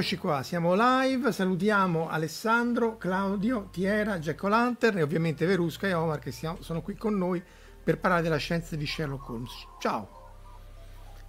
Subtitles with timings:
[0.00, 6.20] Eccoci qua, siamo live, salutiamo Alessandro, Claudio, Tiera, Jack O'Lantern e ovviamente Verusca e Omar
[6.20, 7.42] che siamo, sono qui con noi
[7.84, 9.52] per parlare della scienza di Sherlock Holmes.
[9.78, 10.08] Ciao!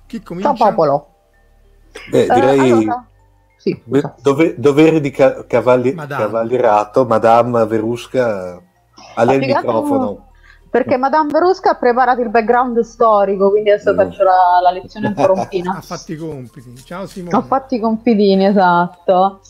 [0.06, 0.56] Chi comincia?
[0.56, 1.16] Ciao popolo!
[2.12, 2.72] Beh, direi...
[2.72, 3.08] Uh, allora...
[3.58, 3.84] sì,
[4.22, 6.24] dove, dovere di ca- cavalli- Madame.
[6.24, 8.54] cavallerato, Madame Verusca,
[9.16, 10.31] a lei il microfono.
[10.72, 15.14] Perché Madame Verusca ha preparato il background storico, quindi adesso faccio la, la lezione un
[15.14, 15.76] po' rompina.
[15.76, 16.74] ha fatto i compiti.
[16.78, 17.36] Ciao Simone.
[17.36, 19.42] Ha fatto i compitini, esatto.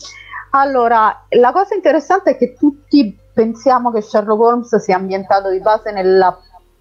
[0.54, 5.92] Allora, la cosa interessante è che tutti pensiamo che Sherlock Holmes sia ambientato di base
[5.92, 6.36] nel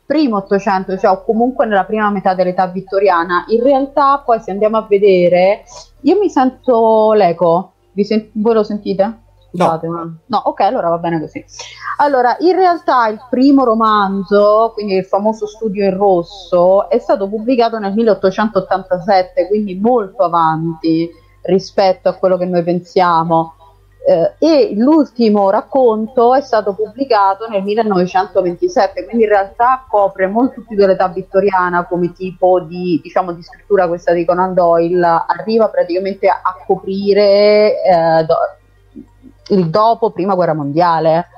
[0.07, 3.45] primo Ottocento, cioè o comunque nella prima metà dell'età vittoriana.
[3.49, 5.65] In realtà, poi se andiamo a vedere,
[6.01, 7.75] io mi sento l'eco.
[7.95, 9.19] Sen- voi lo sentite?
[9.51, 10.17] Scusate, no.
[10.27, 11.45] No, ok, allora va bene così.
[11.99, 17.79] Allora, in realtà il primo romanzo, quindi il famoso Studio in Rosso, è stato pubblicato
[17.79, 21.11] nel 1887, quindi molto avanti
[21.43, 23.55] rispetto a quello che noi pensiamo.
[24.03, 30.75] Eh, e l'ultimo racconto è stato pubblicato nel 1927, quindi in realtà copre molto più
[30.75, 36.41] dell'età vittoriana come tipo di, diciamo, di scrittura questa di Conan Doyle, arriva praticamente a,
[36.67, 38.25] coprire eh,
[39.51, 41.29] il dopo prima guerra mondiale,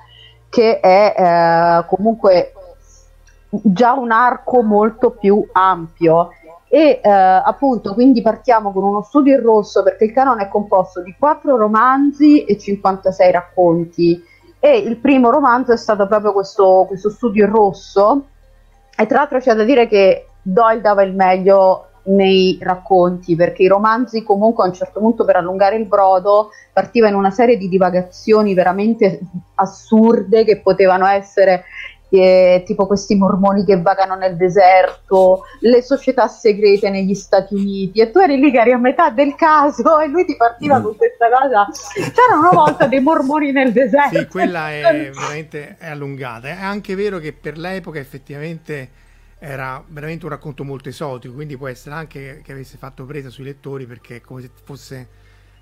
[0.49, 2.53] che è eh, comunque
[3.49, 6.31] già un arco molto più ampio.
[6.69, 11.03] E eh, appunto quindi partiamo con uno studio in rosso perché il canone è composto
[11.03, 14.25] di quattro romanzi e 56 racconti.
[14.59, 18.25] E il primo romanzo è stato proprio questo, questo studio in rosso.
[18.97, 23.68] E tra l'altro c'è da dire che Doyle dava il meglio nei racconti, perché i
[23.68, 27.68] romanzi comunque a un certo punto per allungare il brodo partiva in una serie di
[27.68, 29.20] divagazioni veramente
[29.55, 31.64] assurde che potevano essere
[32.12, 38.11] eh, tipo questi mormoni che vagano nel deserto, le società segrete negli Stati Uniti e
[38.11, 40.83] tu eri lì che eri a metà del caso e lui ti partiva mm.
[40.83, 41.68] con questa cosa.
[41.95, 44.18] C'erano una volta dei mormoni nel deserto.
[44.18, 46.48] Sì, quella è veramente è allungata.
[46.48, 49.01] È anche vero che per l'epoca effettivamente
[49.45, 53.42] era veramente un racconto molto esotico, quindi può essere anche che avesse fatto presa sui
[53.42, 55.08] lettori perché è come se fosse,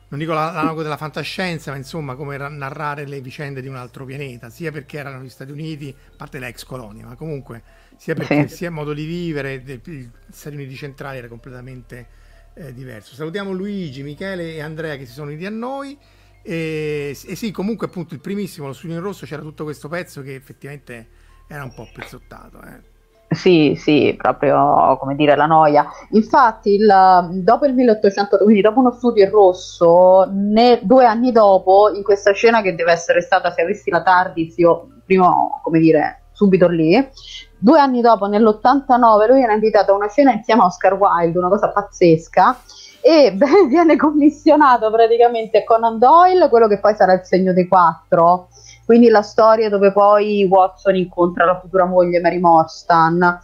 [0.09, 4.51] non dico l'analogo della fantascienza, ma insomma come narrare le vicende di un altro pianeta,
[4.51, 7.63] sia perché erano gli Stati Uniti, a parte l'ex colonia, ma comunque
[7.97, 12.07] sia perché sia il modo di vivere degli Stati Uniti centrali era completamente
[12.53, 13.15] eh, diverso.
[13.15, 15.97] Salutiamo Luigi, Michele e Andrea che si sono uniti a noi.
[16.43, 20.21] E, e sì, comunque appunto il primissimo, lo studio in rosso, c'era tutto questo pezzo
[20.21, 21.09] che effettivamente
[21.47, 22.61] era un po' pezzottato.
[22.61, 22.99] Eh.
[23.33, 25.87] Sì, sì, proprio come dire la noia.
[26.11, 31.93] Infatti, il, dopo il 1800, quindi dopo uno studio in rosso, ne, due anni dopo,
[31.95, 35.33] in questa scena che deve essere stata, se avessi la TARDIS, io prima,
[35.63, 37.09] come dire, subito lì,
[37.57, 41.49] due anni dopo, nell'89, lui era invitato a una scena insieme a Oscar Wilde, una
[41.49, 42.59] cosa pazzesca,
[43.01, 48.49] e beh, viene commissionato praticamente Conan Doyle, quello che poi sarà il segno dei quattro
[48.91, 53.39] quindi la storia dove poi Watson incontra la futura moglie Mary Morstan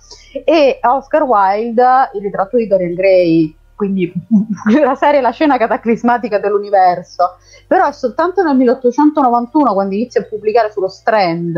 [0.45, 4.13] e Oscar Wilde il ritratto di Dorian Gray quindi
[4.83, 7.37] la serie La scena cataclismatica dell'universo
[7.69, 11.55] però è soltanto nel 1891 quando inizia a pubblicare sullo Strand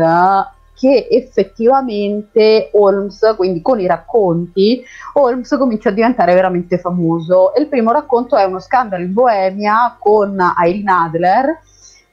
[0.77, 7.53] che effettivamente Holmes, quindi con i racconti, Holmes comincia a diventare veramente famoso.
[7.53, 11.59] E il primo racconto è uno scandalo in Boemia con Irene Adler,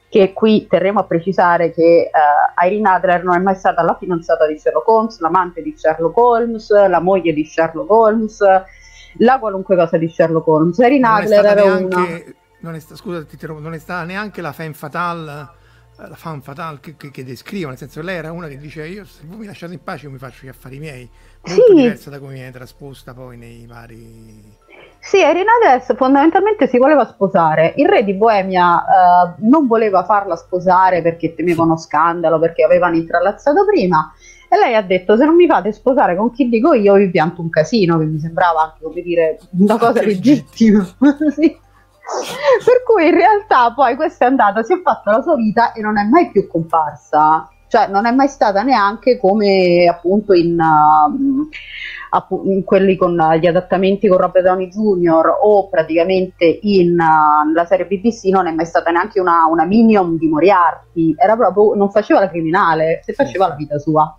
[0.09, 4.47] che qui terremo a precisare che uh, Irene Adler non è mai stata la fidanzata
[4.47, 8.41] di Sherlock Holmes, l'amante di Sherlock Holmes, la moglie di Sherlock Holmes,
[9.17, 10.77] la qualunque cosa di Sherlock Holmes.
[10.77, 12.35] Irene Adler era neanche, una...
[12.59, 13.25] Non è, scusa,
[13.59, 15.55] non è stata neanche la femme fatale
[15.97, 18.85] la fan fatale che, che, che descrivo, nel senso che lei era una che dice
[18.85, 21.09] io se voi mi lasciate in pace io mi faccio gli affari miei,
[21.41, 21.73] molto sì.
[21.73, 24.56] diversa da come viene trasposta poi nei vari
[25.07, 27.71] sì, Erinades fondamentalmente si voleva sposare.
[27.77, 32.97] Il re di Boemia eh, non voleva farla sposare perché temeva uno scandalo, perché avevano
[32.97, 34.11] intrallazzato prima.
[34.49, 37.39] E lei ha detto: Se non mi fate sposare con chi dico io, vi pianto
[37.39, 40.83] un casino, che mi sembrava anche come dire una cosa legittima.
[41.33, 41.57] sì.
[42.65, 45.79] Per cui in realtà poi questa è andata, si è fatta la sua vita e
[45.79, 52.49] non è mai più comparsa cioè non è mai stata neanche come appunto in, uh,
[52.49, 55.39] in quelli con gli adattamenti con Robert Downey Jr.
[55.43, 60.17] o praticamente in uh, la serie BBC non è mai stata neanche una, una minion
[60.17, 64.17] di Moriarty, era proprio, non faceva la criminale, se faceva la vita sua.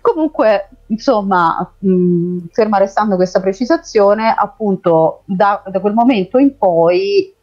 [0.00, 7.34] Comunque, insomma, mh, ferma restando questa precisazione, appunto da, da quel momento in poi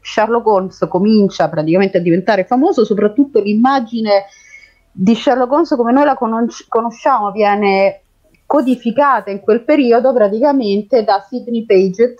[0.00, 4.26] Sherlock Holmes comincia praticamente a diventare famoso, soprattutto l'immagine
[4.96, 8.02] di Sherlock Holmes come noi la conos- conosciamo viene
[8.46, 12.16] codificata in quel periodo praticamente da Sidney Paget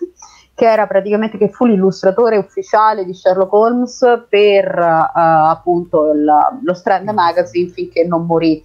[0.54, 6.24] che era praticamente che fu l'illustratore ufficiale di Sherlock Holmes per uh, appunto il,
[6.62, 8.60] lo Strand Magazine finché non morì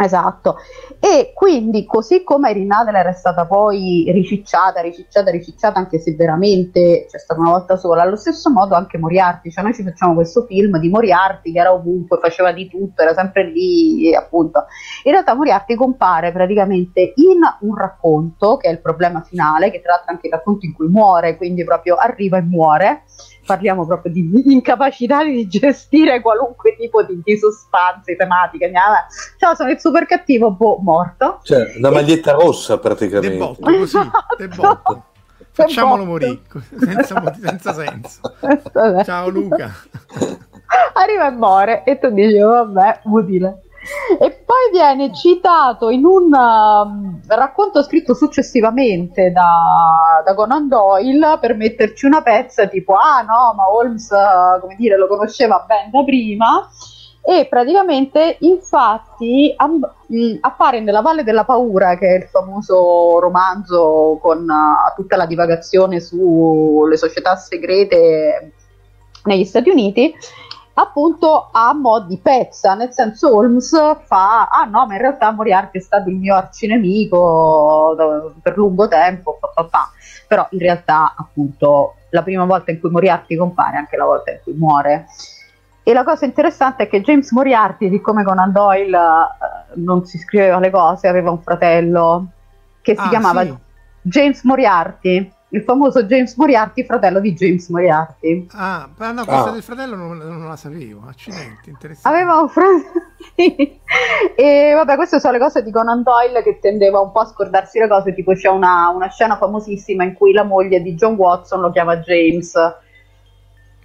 [0.00, 0.58] Esatto,
[1.00, 7.06] e quindi così come Irene Adler è stata poi ricicciata, ricicciata, ricicciata, anche se veramente
[7.10, 10.44] c'è stata una volta sola, allo stesso modo anche Moriarty, cioè noi ci facciamo questo
[10.44, 14.66] film di Moriarty che era ovunque, faceva di tutto, era sempre lì, appunto.
[15.02, 19.94] In realtà Moriarty compare praticamente in un racconto, che è il problema finale, che tra
[19.94, 23.02] l'altro è anche il racconto in cui muore, quindi proprio arriva e muore,
[23.48, 28.70] parliamo proprio di, di incapacità di gestire qualunque tipo di, di sostanze tematiche.
[29.38, 31.40] Ciao, sono il super cattivo, boh, morto.
[31.42, 32.34] Cioè, una maglietta e...
[32.34, 33.30] rossa praticamente.
[33.30, 33.98] Debotto, così,
[34.36, 35.04] debotto.
[35.50, 36.40] Facciamolo morire,
[36.78, 38.20] senza, senza senso.
[39.04, 39.72] Ciao Luca.
[40.92, 43.62] Arriva e muore e tu dici, vabbè, utile.
[44.18, 51.54] E poi viene citato in un uh, racconto scritto successivamente da, da, Conan Doyle per
[51.54, 56.02] metterci una pezza tipo, ah no, ma Holmes, uh, come dire, lo conosceva ben da
[56.04, 56.68] prima.
[57.22, 64.18] E praticamente, infatti, amb- mh, appare nella Valle della Paura, che è il famoso romanzo
[64.22, 68.52] con uh, tutta la divagazione sulle società segrete
[69.24, 70.14] negli Stati Uniti,
[70.80, 73.70] appunto a mo' di pezza, nel senso Holmes
[74.04, 77.96] fa, ah no, ma in realtà Moriarty è stato il mio arcinemico
[78.40, 79.90] per lungo tempo, pa, pa, pa.
[80.26, 84.30] però in realtà appunto la prima volta in cui Moriarty compare è anche la volta
[84.30, 85.06] in cui muore.
[85.82, 90.58] E la cosa interessante è che James Moriarty, siccome Conan Doyle eh, non si scriveva
[90.58, 92.26] le cose, aveva un fratello
[92.82, 93.56] che si ah, chiamava sì.
[94.02, 98.46] James Moriarty il famoso James Moriarty, fratello di James Moriarty.
[98.52, 99.50] Ah, no, questa ah.
[99.50, 102.16] del fratello non, non, la sapevo, accidenti, interessante.
[102.16, 103.06] Aveva un fratello.
[104.36, 107.78] E vabbè, queste sono le cose di Conan Doyle che tendeva un po' a scordarsi
[107.78, 111.60] le cose, tipo c'è una, una scena famosissima in cui la moglie di John Watson
[111.60, 112.52] lo chiama James.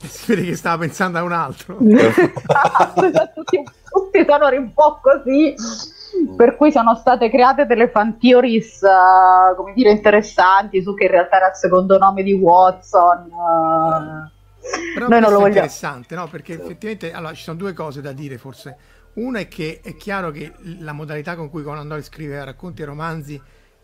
[0.03, 1.77] Si vede che stava pensando a un altro.
[1.79, 5.55] esatto, tutti, tutti sono un po' così.
[6.35, 11.11] Per cui sono state create delle fan theories, uh, come dire, interessanti su che in
[11.11, 13.29] realtà era il secondo nome di Watson.
[13.31, 14.31] Uh,
[14.93, 15.45] Però noi non lo vogliamo.
[15.45, 16.27] È interessante, no?
[16.27, 18.77] Perché effettivamente allora, ci sono due cose da dire, forse.
[19.13, 22.85] Una è che è chiaro che la modalità con cui Conan Doyle scriveva racconti e
[22.85, 23.41] romanzi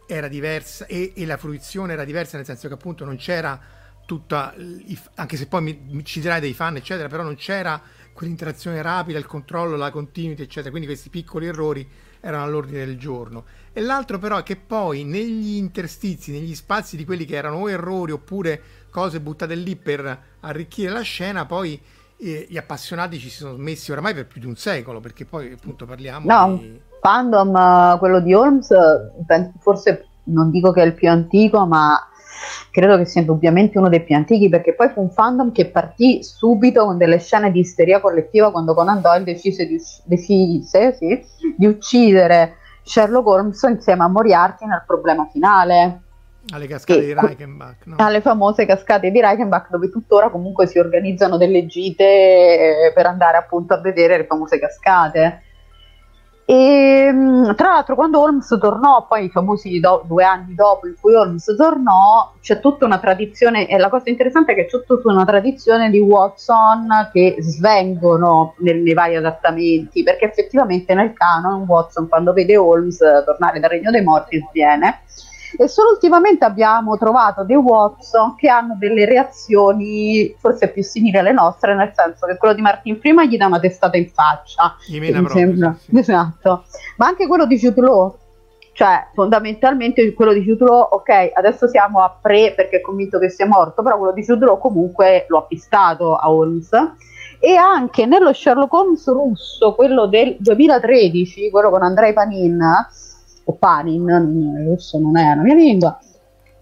[0.07, 3.59] era diversa e, e, la fruizione era diversa, nel senso che appunto non c'era
[4.07, 4.55] tutta,
[5.13, 7.79] anche se poi mi, ci dirai dei fan, eccetera, però non c'era
[8.11, 10.71] quell'interazione rapida, il controllo, la continuity, eccetera.
[10.71, 11.87] Quindi questi piccoli errori
[12.21, 13.45] erano all'ordine del giorno.
[13.71, 17.69] E l'altro però è che poi negli interstizi, negli spazi di quelli che erano o
[17.69, 21.79] errori oppure cose buttate lì per arricchire la scena, poi
[22.17, 25.53] eh, gli appassionati ci si sono messi oramai per più di un secolo, perché poi
[25.53, 26.81] appunto parliamo no, di...
[26.99, 28.69] fandom, quello di Holmes,
[29.59, 32.08] forse non dico che è il più antico, ma
[32.71, 36.23] credo che sia indubbiamente uno dei più antichi perché poi fu un fandom che partì
[36.23, 41.23] subito con delle scene di isteria collettiva quando Conan Doyle decise di, decise, sì,
[41.55, 46.01] di uccidere Sherlock Holmes insieme a Moriarty nel problema finale
[46.51, 47.95] alle cascate di Reichenbach no?
[47.99, 53.37] alle famose cascate di Reichenbach dove tuttora comunque si organizzano delle gite eh, per andare
[53.37, 55.43] appunto a vedere le famose cascate
[56.51, 60.95] e mm, tra l'altro, quando Holmes tornò, poi i famosi do- due anni dopo in
[60.99, 63.67] cui Holmes tornò, c'è tutta una tradizione.
[63.67, 68.77] E la cosa interessante è che c'è tutta una tradizione di Watson che svengono nel,
[68.77, 74.01] nei vari adattamenti, perché effettivamente nel canon Watson, quando vede Holmes tornare dal Regno dei
[74.01, 75.01] Morti, sviene
[75.57, 81.31] e solo ultimamente abbiamo trovato dei Watson che hanno delle reazioni forse più simili alle
[81.31, 84.75] nostre, nel senso che quello di Martin prima gli dà una testata in faccia.
[84.87, 85.75] Gli mena proprio, sembra.
[85.79, 85.97] Sì.
[85.97, 86.63] Esatto.
[86.97, 88.17] Ma anche quello di Jude Law,
[88.73, 93.29] cioè fondamentalmente quello di Jude Law, ok, adesso siamo a pre perché è convinto che
[93.29, 96.69] sia morto, però quello di Jude Law comunque lo ha pistato a Holmes
[97.39, 102.61] e anche nello Sherlock Holmes russo, quello del 2013, quello con Andrei Panin,
[103.49, 105.99] o Panin, il russo non è la mia lingua.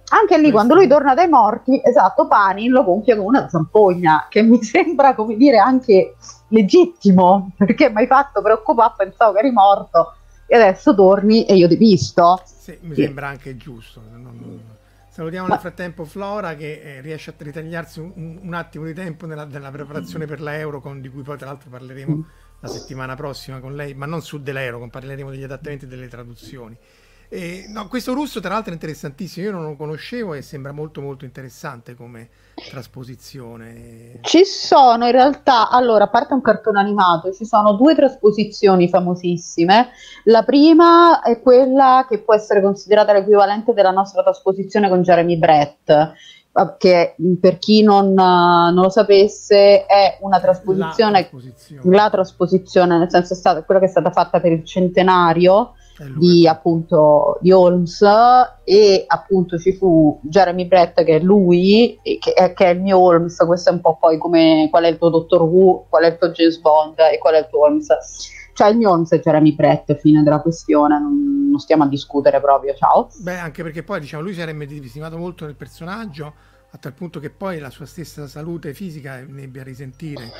[0.10, 4.41] Anche lì, quando lui torna dai morti, esatto, Panin lo compie con una zampogna, che
[4.41, 6.15] mi sembra, come dire, anche
[6.48, 10.13] legittimo, perché mi hai fatto preoccupare, pensavo che eri morto,
[10.46, 12.41] e adesso torni e io ti visto.
[12.46, 13.03] Sì, mi sì.
[13.03, 14.01] sembra anche giusto.
[15.10, 15.53] Salutiamo Ma...
[15.53, 19.72] nel frattempo Flora che eh, riesce a ritagliarsi un, un, attimo di tempo nella, nella
[19.72, 22.22] preparazione per l'Euro, con, di cui poi tra l'altro parleremo mm
[22.60, 26.78] la settimana prossima con lei, ma non su Dell'Euro, parleremo degli adattamenti e delle traduzioni.
[27.30, 31.02] E, no, questo russo tra l'altro è interessantissimo, io non lo conoscevo e sembra molto
[31.02, 32.30] molto interessante come
[32.70, 34.20] trasposizione.
[34.22, 39.90] Ci sono in realtà, allora, a parte un cartone animato, ci sono due trasposizioni famosissime.
[40.24, 46.14] La prima è quella che può essere considerata l'equivalente della nostra trasposizione con Jeremy Brett,
[46.78, 53.10] che per chi non, non, lo sapesse è una trasposizione la, trasposizione, la trasposizione nel
[53.10, 55.74] senso è stata quella che è stata fatta per il centenario
[56.18, 58.02] di appunto di Holmes
[58.64, 63.00] e appunto ci fu Jeremy Brett che è lui che è, che è, il mio
[63.00, 63.36] Holmes.
[63.38, 66.18] Questo è un po' poi come qual è il tuo Dottor Who qual è il
[66.18, 67.88] tuo James Bond e qual è il tuo Holmes
[68.58, 72.42] cioè il mio Holmes è Jeremy Brett fine della questione non, non stiamo a discutere
[72.42, 76.34] proprio ciao beh anche perché poi diciamo lui si era medesimato molto nel personaggio
[76.72, 80.32] a tal punto che poi la sua stessa salute fisica ne ebbe a risentire.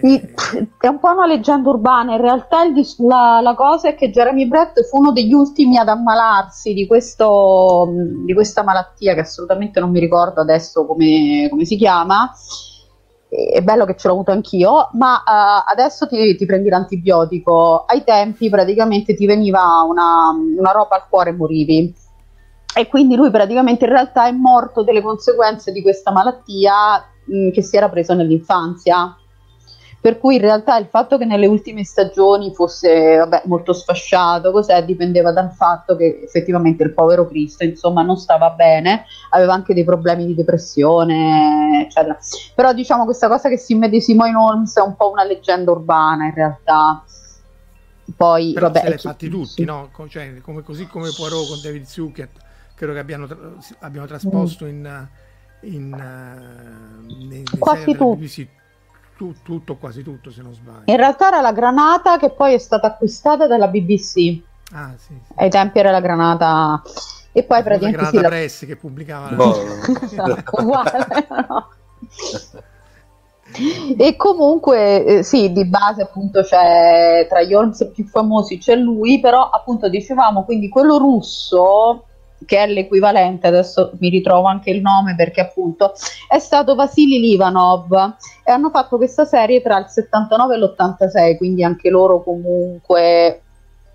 [0.00, 0.34] E...
[0.80, 4.48] È un po' una leggenda urbana, in realtà il, la, la, cosa è che Jeremy
[4.48, 7.88] Brett fu uno degli ultimi ad ammalarsi di, questo,
[8.24, 12.32] di questa malattia che assolutamente non mi ricordo adesso come, come si chiama.
[13.30, 17.84] È bello che ce l'ho avuto anch'io, ma uh, adesso ti, ti, prendi l'antibiotico.
[17.86, 21.94] Ai tempi praticamente ti veniva una, una roba al cuore e morivi
[22.74, 27.62] e quindi lui praticamente in realtà è morto delle conseguenze di questa malattia mh, che
[27.62, 29.16] si era preso nell'infanzia.
[30.00, 34.82] Per cui in realtà il fatto che nelle ultime stagioni fosse vabbè, molto sfasciato, cos'è,
[34.84, 39.84] dipendeva dal fatto che effettivamente il povero Cristo insomma non stava bene, aveva anche dei
[39.84, 42.18] problemi di depressione, eccetera.
[42.54, 46.24] Però diciamo questa cosa che si immedesimò in Holmes è un po' una leggenda urbana
[46.24, 47.04] in realtà.
[48.16, 49.64] Poi, Però vabbè, se l'hai fatti tutti, sì.
[49.64, 49.90] no?
[50.08, 52.28] Cioè, come, così come Poirot con David Zucker
[52.74, 53.28] credo che abbiano,
[53.80, 55.08] abbiano trasposto in,
[55.60, 58.16] in, nei, nei quasi tutto.
[59.20, 60.84] Tu, tutto, quasi tutto se non sbaglio.
[60.86, 64.40] In realtà era la granata che poi è stata acquistata dalla BBC.
[64.72, 65.34] Ah, sì, sì.
[65.34, 66.80] Ai tempi era la granata
[67.30, 69.54] e poi praticamente la granata sì, Press che pubblicava no.
[70.00, 71.68] esatto, uguale, no.
[73.98, 79.20] e comunque eh, sì di base appunto c'è tra gli Holmes più famosi c'è lui
[79.20, 82.06] però appunto dicevamo quindi quello russo
[82.46, 85.92] che è l'equivalente, adesso mi ritrovo anche il nome perché appunto
[86.28, 87.92] è stato Vasily Livanov
[88.44, 93.42] e hanno fatto questa serie tra il 79 e l'86, quindi anche loro comunque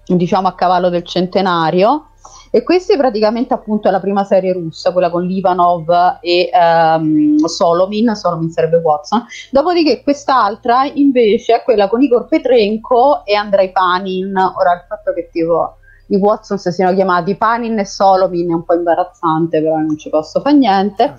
[0.06, 2.10] diciamo a cavallo del centenario.
[2.52, 5.90] E questa praticamente appunto è la prima serie russa, quella con Livanov
[6.22, 9.26] e um, Solomin, Solomin sarebbe Watson.
[9.52, 14.34] Dopodiché quest'altra invece è quella con Igor Petrenko e Andrei Panin.
[14.38, 18.64] Ora il fatto che tipo i Watson si siano chiamati Panin e Solovin è un
[18.64, 21.04] po' imbarazzante, però non ci posso fare niente.
[21.04, 21.16] Ah.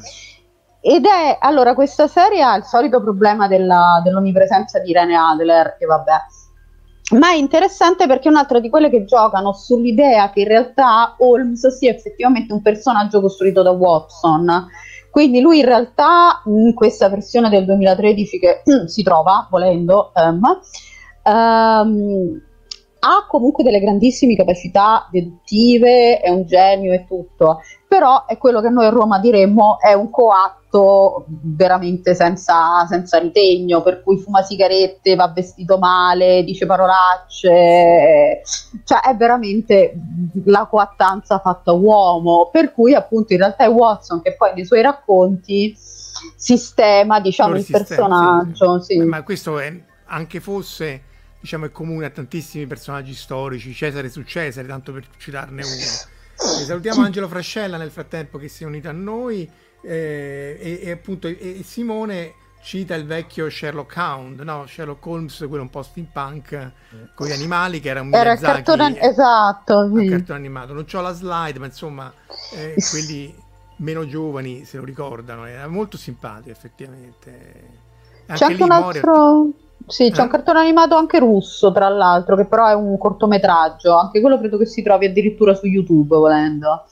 [0.80, 5.84] Ed è allora questa serie ha il solito problema della, dell'onnipresenza di Irene Adler, che
[5.84, 6.12] vabbè.
[7.18, 11.66] Ma è interessante perché è un'altra di quelle che giocano sull'idea che in realtà Holmes
[11.76, 14.68] sia effettivamente un personaggio costruito da Watson.
[15.10, 20.40] Quindi lui in realtà in questa versione del 2013 che si trova, volendo, um,
[21.24, 22.42] um,
[23.06, 28.68] ha comunque delle grandissime capacità deduttive, è un genio e tutto, però è quello che
[28.68, 35.14] noi a Roma diremmo è un coatto veramente senza, senza ritegno, per cui fuma sigarette,
[35.14, 38.42] va vestito male, dice parolacce,
[38.84, 39.94] cioè è veramente
[40.46, 44.82] la coattanza fatta uomo, per cui appunto in realtà è Watson che poi nei suoi
[44.82, 45.76] racconti
[46.34, 48.80] sistema diciamo il personaggio.
[48.80, 48.98] Sì.
[48.98, 49.72] Ma questo è
[50.06, 51.05] anche fosse
[51.46, 56.60] diciamo, è comune a tantissimi personaggi storici, Cesare su Cesare, tanto per citarne uno.
[56.60, 59.48] E salutiamo Angelo Frascella nel frattempo che si è unito a noi
[59.80, 64.66] eh, e, e, appunto e Simone cita il vecchio Sherlock Hound, no?
[64.66, 66.72] Sherlock Holmes, quello un po' steampunk
[67.14, 70.08] con gli animali che era un era cartone, esatto, sì.
[70.08, 70.72] cartone animato.
[70.72, 72.12] Non ho la slide, ma insomma
[72.54, 73.32] eh, quelli
[73.76, 77.84] meno giovani se lo ricordano, era molto simpatico effettivamente.
[78.26, 79.50] Anche C'è anche un altro...
[79.86, 83.94] Sì, c'è un cartone animato anche russo, tra l'altro, che però è un cortometraggio.
[83.96, 86.84] Anche quello credo che si trovi addirittura su YouTube, volendo.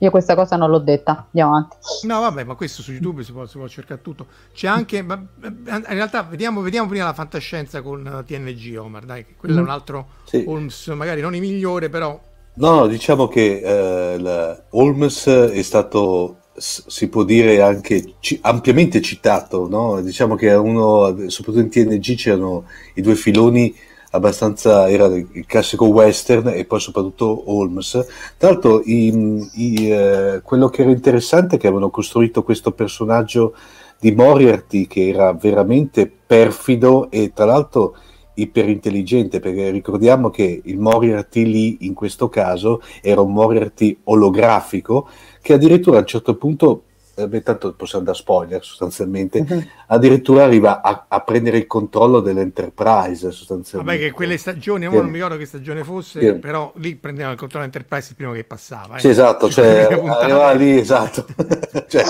[0.00, 1.26] Io questa cosa non l'ho detta.
[1.26, 1.76] Andiamo avanti.
[2.06, 4.26] No, vabbè, ma questo su YouTube si può, si può cercare tutto.
[4.52, 5.02] C'è anche.
[5.02, 9.04] Ma, in realtà, vediamo, vediamo, prima la fantascienza con TNG, Omar.
[9.04, 9.58] Dai, quello mm.
[9.58, 10.44] è un altro sì.
[10.46, 12.18] Holmes, magari non il migliore, però.
[12.54, 19.68] No, no diciamo che eh, Holmes è stato si può dire anche ci, ampiamente citato,
[19.68, 20.00] no?
[20.00, 23.74] diciamo che uno, soprattutto in TNG c'erano i due filoni
[24.10, 28.06] abbastanza, era il classico western e poi soprattutto Holmes.
[28.36, 33.54] Tra l'altro i, i, eh, quello che era interessante è che avevano costruito questo personaggio
[33.98, 37.96] di Moriarty che era veramente perfido e tra l'altro
[38.34, 45.08] iperintelligente perché ricordiamo che il Moriarty lì in questo caso era un Moriarty olografico
[45.48, 46.82] che addirittura a un certo punto
[47.14, 49.64] beh, tanto possiamo da spoiler sostanzialmente, uh-huh.
[49.86, 53.98] addirittura arriva a, a, prendere il controllo dell'Enterprise sostanzialmente.
[53.98, 56.34] Vabbè che quelle stagioni, ora non mi ricordo che stagione fosse, sì.
[56.34, 58.96] però lì prendeva il controllo dell'Enterprise il primo che passava.
[58.96, 59.00] Eh.
[59.00, 61.24] Sì, esatto, cioè, arrivava lì, esatto.
[61.88, 62.04] cioè,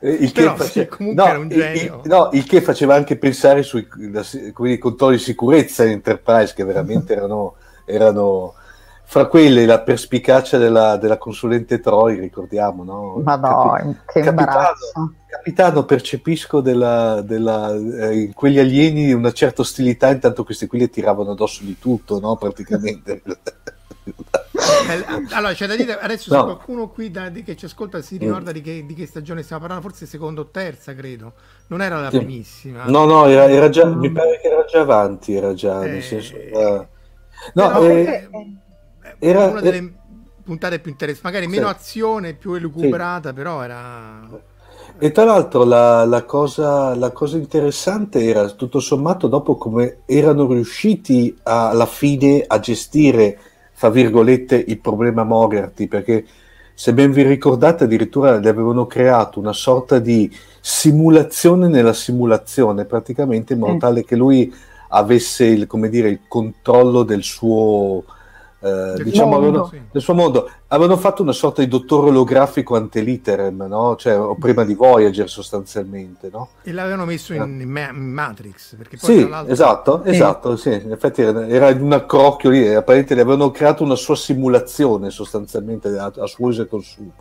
[0.00, 0.88] il che, face...
[0.98, 2.00] no, era un genio.
[2.02, 3.86] Il, no, il che faceva anche pensare sui
[4.80, 8.54] controlli di sicurezza in Enterprise che veramente erano, erano
[9.10, 13.22] fra quelle la perspicacia della, della consulente Troy, ricordiamo, no?
[13.24, 15.14] Ma no, Capi- che imbarazzo.
[15.26, 20.90] Capitano, percepisco della, della, eh, in quegli alieni una certa ostilità, intanto questi qui le
[20.90, 22.36] tiravano addosso di tutto, no?
[22.36, 23.22] Praticamente.
[24.88, 26.40] Eh, allora c'è da dire adesso no.
[26.40, 28.54] se qualcuno qui da, di, che ci ascolta si ricorda mm.
[28.54, 31.34] di, che, di, che, stagione stiamo parlando forse seconda o terza credo
[31.68, 33.98] non era la primissima no no era, era già mm.
[33.98, 36.86] mi pare che era già avanti era già eh, nel senso uh,
[37.52, 38.28] no Però, eh,
[39.18, 39.92] era una delle
[40.44, 41.74] puntate più interessanti, magari meno sì.
[41.74, 43.34] azione, più elucubrata, sì.
[43.34, 44.56] però era...
[45.00, 50.50] E tra l'altro la, la, cosa, la, cosa, interessante era tutto sommato dopo come erano
[50.50, 53.38] riusciti a, alla fine a gestire,
[53.72, 56.24] fra virgolette, il problema Moriarty, perché
[56.74, 63.52] se ben vi ricordate addirittura le avevano creato una sorta di simulazione nella simulazione, praticamente
[63.52, 63.78] in modo mm.
[63.78, 64.52] tale che lui
[64.88, 68.04] avesse il, dire, il controllo del suo
[68.60, 73.94] eh, diciamo, avevano, nel suo mondo avevano fatto una sorta di dottore olografico anteliterem, no?
[73.96, 76.28] cioè, o prima di Voyager sostanzialmente.
[76.32, 76.48] No?
[76.62, 77.62] E l'avevano messo in, eh.
[77.62, 78.74] in Matrix.
[78.74, 80.10] Perché poi sì, esatto, eh.
[80.10, 80.72] esatto sì.
[80.72, 85.96] in effetti era, era in un accrocchio lì, apparentemente avevano creato una sua simulazione sostanzialmente
[85.96, 87.12] a, a suo uso e consumo.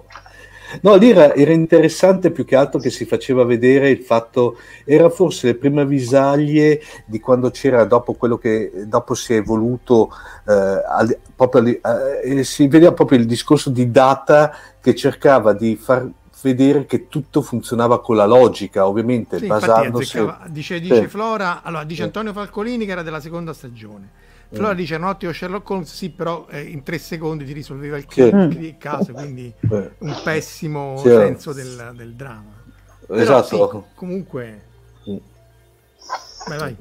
[0.82, 5.10] No, lì era, era, interessante più che altro che si faceva vedere il fatto, era
[5.10, 10.10] forse le prime avvisaglie di quando c'era dopo quello che dopo si è evoluto,
[10.46, 11.80] eh, proprio,
[12.24, 16.10] eh, si vedeva proprio il discorso di data che cercava di far
[16.42, 20.26] vedere che tutto funzionava con la logica, ovviamente sì, basandosi...
[20.48, 21.08] Dice, dice sì.
[21.08, 24.78] Flora, allora dice Antonio Falcolini che era della seconda stagione Flora mm.
[24.78, 28.76] dice notte o Sherlock Holmes, sì, però eh, in tre secondi ti risolveva il, sì.
[28.78, 29.92] caso, quindi Beh.
[30.00, 32.64] un pessimo sì, senso del, del, dramma.
[33.10, 33.86] Esatto.
[33.90, 34.62] Sì, comunque...
[35.10, 35.18] Mm.
[36.48, 36.76] Vai, vai.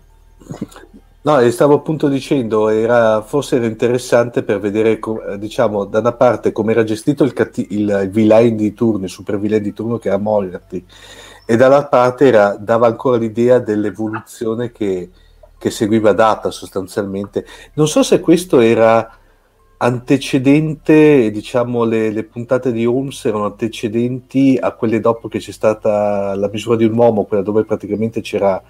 [1.27, 5.01] No, stavo appunto dicendo, era, forse era interessante per vedere,
[5.39, 9.11] diciamo, da una parte come era gestito il, catti- il, il villain di turno, il
[9.11, 10.85] super villain di turno che era Moriarty,
[11.45, 15.11] e dall'altra parte era, dava ancora l'idea dell'evoluzione che,
[15.59, 17.47] che seguiva data sostanzialmente.
[17.75, 19.19] Non so se questo era
[19.79, 26.35] antecedente, diciamo le, le, puntate di Holmes erano antecedenti a quelle dopo che c'è stata
[26.35, 28.63] la misura di un uomo, quella dove praticamente c'era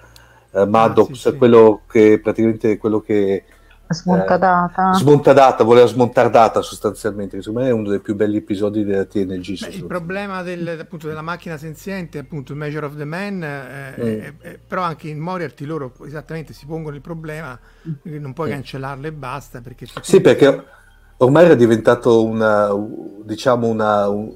[0.51, 1.37] uh, Maddox, ah, sì, sì.
[1.37, 3.45] quello che praticamente quello che
[3.89, 4.91] Smontadata.
[4.91, 9.05] Eh, smontadata, voleva smontare data sostanzialmente, secondo me è uno dei più belli episodi della
[9.05, 9.61] TNG.
[9.61, 13.95] Beh, il problema del, appunto, della macchina senziente, appunto il Measure of the Man, eh,
[13.97, 14.05] mm.
[14.05, 17.59] eh, eh, però anche in Moriarty loro esattamente si pongono il problema
[18.03, 18.53] che non puoi mm.
[18.53, 19.61] cancellarlo e basta.
[19.61, 20.65] Perché sì, perché
[21.19, 22.69] ormai era diventato una,
[23.23, 24.33] diciamo una, un,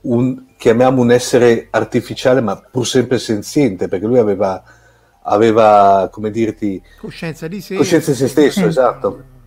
[0.00, 4.62] un, chiamiamo un essere artificiale ma pur sempre senziente, perché lui aveva
[5.22, 9.38] aveva, come dirti, coscienza di sé, coscienza di se stesso, esatto.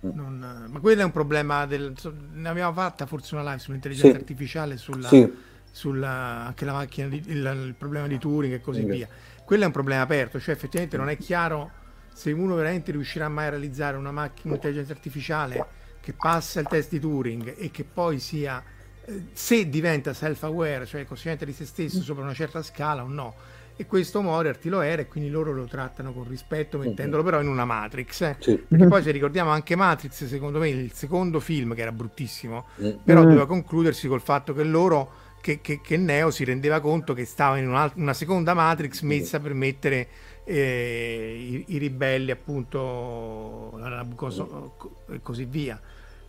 [0.00, 1.94] Non, ma quello è un problema del,
[2.32, 4.16] ne abbiamo fatta forse una live sull'intelligenza sì.
[4.16, 5.32] artificiale sulla, sì.
[5.70, 8.86] sulla, anche la macchina di, il, il, problema di Turing e così sì.
[8.86, 9.08] via
[9.44, 11.70] quello è un problema aperto cioè effettivamente non è chiaro
[12.12, 15.64] se uno veramente riuscirà mai a realizzare una macchina un'intelligenza artificiale
[16.00, 18.60] che passa il test di Turing e che poi sia
[19.04, 23.08] eh, se diventa self aware cioè cosciente di se stesso sopra una certa scala o
[23.08, 23.34] no
[23.76, 27.48] e questo Moriarty lo era e quindi loro lo trattano con rispetto mettendolo però in
[27.48, 28.36] una Matrix eh?
[28.38, 28.56] sì.
[28.56, 32.90] perché poi se ricordiamo anche Matrix secondo me il secondo film che era bruttissimo mm.
[33.04, 37.24] però doveva concludersi col fatto che loro che, che, che Neo si rendeva conto che
[37.24, 40.08] stava in una, una seconda Matrix messa per mettere
[40.44, 44.70] eh, i, i, ribelli appunto la Nabucodonosor
[45.10, 45.80] e così via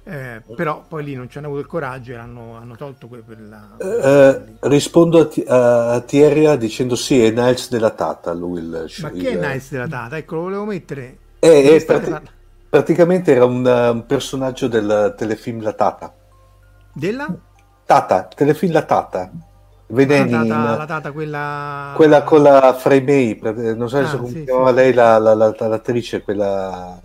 [0.06, 3.24] eh, però poi lì non ci hanno avuto il coraggio e hanno, hanno tolto quello
[3.26, 3.78] per la...
[3.80, 9.10] Eh, rispondo a, t- a Thierry dicendo sì, è Niles della Tata lui il, Ma
[9.10, 10.18] il, che è Niles della Tata?
[10.18, 11.18] Ecco, lo volevo mettere...
[11.40, 12.30] Eh, eh, prati-
[12.70, 16.14] praticamente era un, un, personaggio del telefilm La Tata.
[16.92, 17.34] Della?
[17.86, 19.32] Tata, telefilm La Tata.
[19.86, 21.94] Veneni, la, tata, la tata, quella...
[21.96, 23.40] quella con la Frey May,
[23.76, 24.76] non so ah, se sì, chiamava sì.
[24.76, 27.00] lei la, la, l'attrice, quella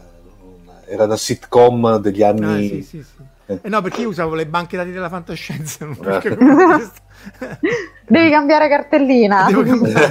[0.89, 2.45] era una sitcom degli anni...
[2.45, 3.23] Ah, sì, sì, sì.
[3.51, 3.61] Eh.
[3.63, 5.87] Eh no, perché io usavo le banche dati della fantascienza.
[5.99, 6.91] Eh.
[8.07, 9.47] Devi cambiare cartellina.
[9.51, 10.11] Cambiare.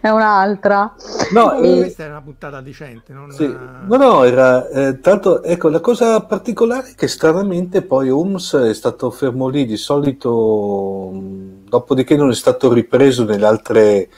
[0.00, 0.92] è un'altra.
[1.32, 1.76] No, e...
[1.76, 3.12] questa era una puntata decente.
[3.12, 3.46] Non sì.
[3.46, 8.74] No, no, era eh, tanto ecco la cosa particolare è che stranamente poi Holmes è
[8.74, 9.66] stato fermo lì.
[9.66, 14.08] Di solito, dopodiché, non è stato ripreso nelle altre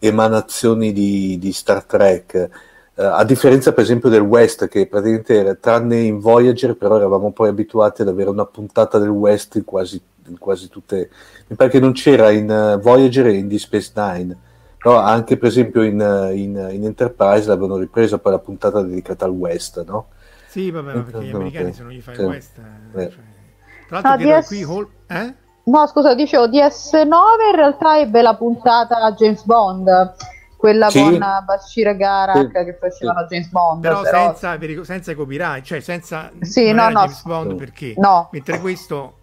[0.00, 2.50] emanazioni di, di Star Trek.
[2.92, 7.30] Uh, a differenza per esempio del West che praticamente era, tranne in Voyager però eravamo
[7.30, 11.08] poi abituati ad avere una puntata del West in quasi, in quasi tutte
[11.46, 14.36] mi pare che non c'era in uh, Voyager e in Deep Space Nine
[14.76, 16.00] però anche per esempio in,
[16.34, 20.08] in, in Enterprise l'avevano ripresa poi la puntata dedicata al West no?
[20.48, 23.10] sì vabbè ma perché gli americani se non gli fai il West eh, eh.
[23.10, 23.22] Cioè...
[23.86, 24.46] tra l'altro no, DS...
[24.46, 25.34] qui eh?
[25.62, 30.14] no scusa dicevo DS9 in realtà ebbe la puntata James Bond
[30.60, 31.00] quella sì.
[31.00, 32.64] con Bashir Garak sì.
[32.64, 33.34] che facevano sì.
[33.34, 34.36] James Bond però, però...
[34.36, 38.28] Senza, senza, copyright cioè senza sì, no, no, James Bond perché no.
[38.30, 39.14] mentre questo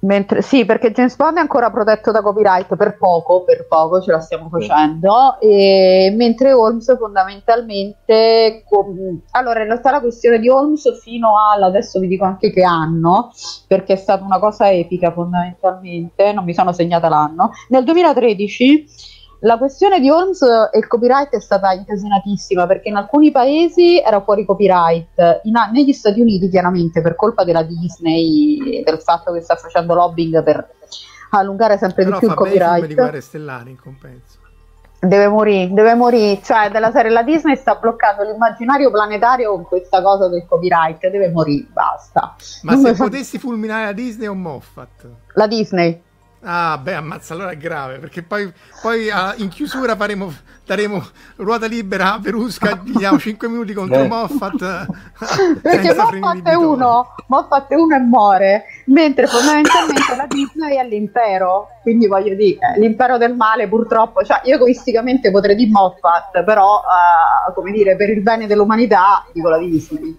[0.00, 4.10] Mentre, sì, perché James Bond è ancora protetto da copyright per poco, per poco ce
[4.10, 8.64] la stiamo facendo, e, mentre Holmes fondamentalmente...
[8.68, 12.64] Com- allora, in realtà la questione di Holmes fino al, adesso vi dico anche che
[12.64, 13.30] anno,
[13.66, 19.56] perché è stata una cosa epica fondamentalmente, non mi sono segnata l'anno, nel 2013 la
[19.56, 24.44] questione di Holmes e il copyright è stata incasinatissima perché in alcuni paesi era fuori
[24.44, 29.94] copyright, in, negli Stati Uniti chiaramente per colpa della Disney, del fatto che sta facendo
[29.94, 30.68] lobbying per
[31.30, 32.86] allungare sempre Però di più il copyright.
[32.86, 34.38] di guerre stellari in compenso.
[35.00, 40.02] Deve morire, deve morire, cioè della serie la Disney sta bloccando l'immaginario planetario con questa
[40.02, 42.34] cosa del copyright, deve morire, basta.
[42.62, 45.08] Ma non se potessi fulminare la Disney o Moffat?
[45.34, 46.02] La Disney.
[46.42, 50.32] Ah, beh, ammazza, allora è grave, perché poi, poi uh, in chiusura faremo,
[50.64, 51.04] daremo
[51.36, 54.06] ruota libera a Verusca, diamo 5 minuti contro eh.
[54.06, 54.86] Moffat.
[55.60, 61.70] perché Moffat è uno, Moffat è uno e muore, mentre fondamentalmente la Disney è l'impero,
[61.82, 67.52] quindi voglio dire, l'impero del male purtroppo, cioè io egoisticamente potrei dire Moffat, però, uh,
[67.52, 70.16] come dire, per il bene dell'umanità dico la Disney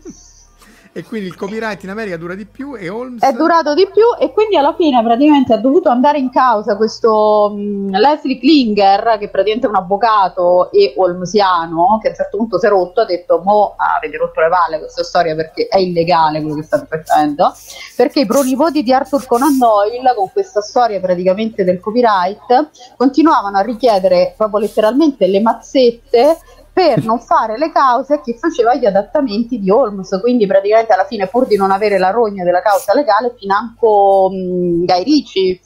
[0.91, 4.04] e quindi il copyright in America dura di più e Holmes è durato di più
[4.19, 9.30] e quindi alla fine praticamente ha dovuto andare in causa questo um, Leslie Klinger che
[9.30, 13.06] praticamente è un avvocato e holmesiano che a un certo punto si è rotto ha
[13.06, 17.54] detto mo avete rotto le palle questa storia perché è illegale quello che state facendo.
[17.95, 23.62] Perché i pronipoti di Arthur Conan Doyle con questa storia praticamente del copyright continuavano a
[23.62, 26.38] richiedere proprio letteralmente le mazzette
[26.79, 30.17] per non fare le cause a chi faceva gli adattamenti di Holmes.
[30.21, 34.85] Quindi praticamente alla fine, pur di non avere la rogna della causa legale, financo mh,
[34.85, 35.59] Gai Ricci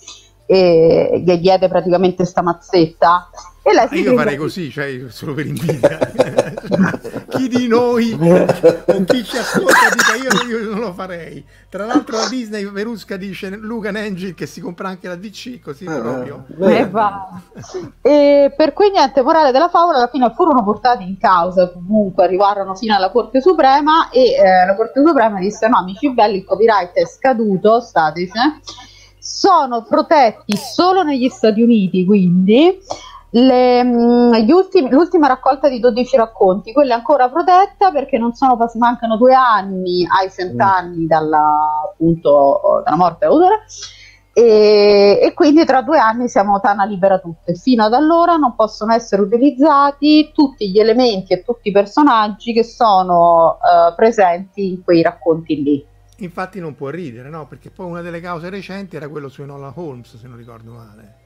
[0.54, 3.30] e gli diede praticamente sta mazzetta.
[3.66, 5.98] E lei si io farei così, cioè solo per invidia.
[7.30, 11.44] chi di noi o chi ci ascolta dica io, io non lo farei.
[11.70, 15.86] Tra l'altro la Disney Verusca dice Luca Angel che si compra anche la DC, così
[15.86, 16.46] eh, proprio.
[16.60, 16.90] Eh,
[18.02, 22.76] e per cui niente, morale della favola, alla fine furono portati in causa, comunque arrivarono
[22.76, 26.92] fino alla Corte Suprema e eh, la Corte Suprema disse no amici belli, il copyright
[26.92, 28.32] è scaduto, stateci
[29.26, 32.78] sono protetti solo negli Stati Uniti, quindi
[33.30, 38.58] le, mm, ultimi, l'ultima raccolta di 12 racconti, quella è ancora protetta perché non sono,
[38.76, 41.08] mancano due anni ai cent'anni mm.
[41.08, 41.58] dalla,
[41.90, 43.62] appunto, dalla morte dell'autore.
[44.36, 47.56] E, e, quindi tra due anni siamo Tana libera tutte.
[47.56, 52.64] Fino ad allora non possono essere utilizzati tutti gli elementi e tutti i personaggi che
[52.64, 55.92] sono uh, presenti in quei racconti lì.
[56.18, 57.48] Infatti non può ridere, no?
[57.48, 61.22] Perché poi una delle cause recenti era quello su Enola Holmes, se non ricordo male.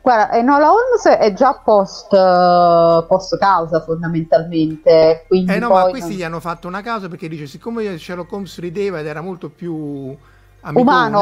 [0.00, 5.26] Guarda, Enola Holmes è già post, uh, post causa fondamentalmente.
[5.28, 6.18] eh no, ma questi non...
[6.18, 10.16] gli hanno fatto una causa perché dice, siccome Sherlock Holmes rideva ed era molto più
[10.60, 11.20] amicone, umano.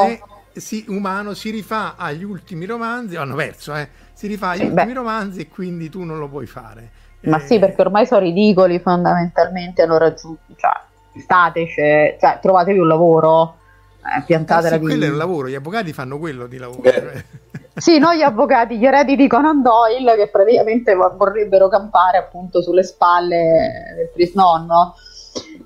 [0.52, 4.86] Si, umano, si rifà agli ultimi romanzi, hanno verso, eh, si rifà agli eh, ultimi
[4.86, 4.92] beh.
[4.94, 6.90] romanzi e quindi tu non lo puoi fare.
[7.22, 7.46] Ma eh...
[7.46, 10.42] sì, perché ormai sono ridicoli fondamentalmente, hanno raggiunto...
[10.56, 13.56] Cioè stateci, cioè trovatevi un lavoro,
[13.98, 16.82] eh, piantatela eh sì, quello è un lavoro, gli avvocati fanno quello di lavoro.
[16.82, 17.24] Cioè.
[17.80, 22.82] Sì, noi gli avvocati, gli eredi di Conan Doyle che praticamente vorrebbero campare appunto sulle
[22.82, 24.96] spalle del trisnonno.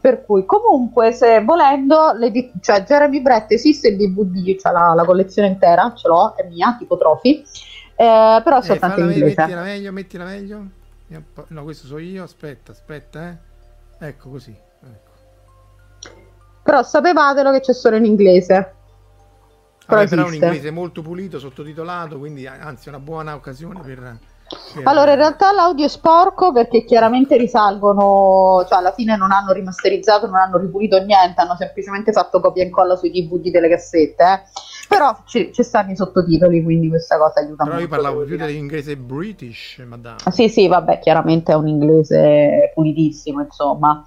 [0.01, 2.13] Per cui, comunque, se volendo,
[2.61, 6.77] cioè Jeremy Brett esiste il DVD, cioè la, la collezione intera, ce l'ho, è mia,
[6.79, 7.43] tipo Trophy,
[7.97, 9.35] eh, però eh, soltanto in inglese.
[9.41, 10.67] Mettila meglio, mettila meglio.
[11.49, 14.07] No, questo so io, aspetta, aspetta, eh.
[14.07, 14.55] Ecco così.
[16.65, 18.75] Però sapevatelo che c'è solo in inglese.
[19.87, 24.19] Però, Vabbè, però un inglese molto pulito, sottotitolato, quindi anzi è una buona occasione per...
[24.85, 30.27] Allora, in realtà l'audio è sporco perché chiaramente risalgono, cioè alla fine non hanno rimasterizzato,
[30.27, 34.23] non hanno ripulito niente, hanno semplicemente fatto copia e incolla sui DVD delle cassette.
[34.23, 34.41] Eh.
[34.89, 37.89] Però ci, ci, stanno i sottotitoli, quindi questa cosa aiuta Però molto.
[37.89, 40.17] Però io parlavo più dell'inglese british, madame.
[40.31, 44.07] Sì, sì, vabbè, chiaramente è un inglese pulitissimo, insomma.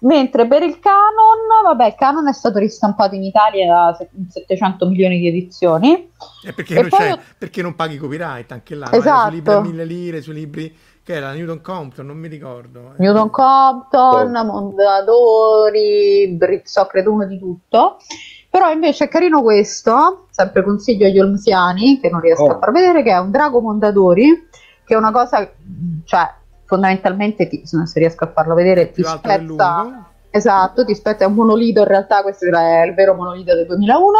[0.00, 5.18] Mentre per il Canon, vabbè, il Canon è stato ristampato in Italia da 700 milioni
[5.18, 6.10] di edizioni.
[6.44, 7.18] E perché, e non, poi...
[7.38, 8.92] perché non paghi copyright anche là?
[8.92, 9.28] Esatto.
[9.28, 12.94] Sui libri a mille lire, sui libri che era Newton Compton, non mi ricordo.
[12.96, 14.44] Newton Compton, oh.
[14.44, 17.98] Mondadori, Brizzo, credo uno di tutto.
[18.48, 22.52] Però invece è carino questo, sempre consiglio agli olmsiani, che non riesco oh.
[22.52, 24.48] a far vedere, che è un drago Mondadori,
[24.84, 25.50] che è una cosa,
[26.04, 26.32] cioè
[26.64, 30.08] fondamentalmente, ti, se riesco a farlo vedere, ti spezza...
[30.30, 34.10] Esatto, ti spezza, è un monolito, in realtà questo è il vero monolito del 2001,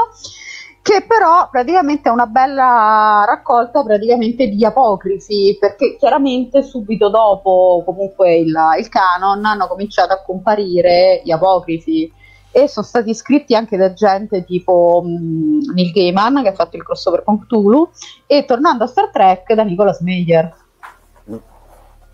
[0.80, 8.37] che però praticamente è una bella raccolta praticamente di apocrifi, perché chiaramente subito dopo comunque
[8.37, 12.12] il, il canon hanno cominciato a comparire gli apocrifi
[12.52, 16.85] e sono stati scritti anche da gente tipo um, Neil Gaiman che ha fatto il
[16.85, 17.90] crossover con Cthulhu
[18.28, 20.54] e tornando a Star Trek da Nicolas Meyer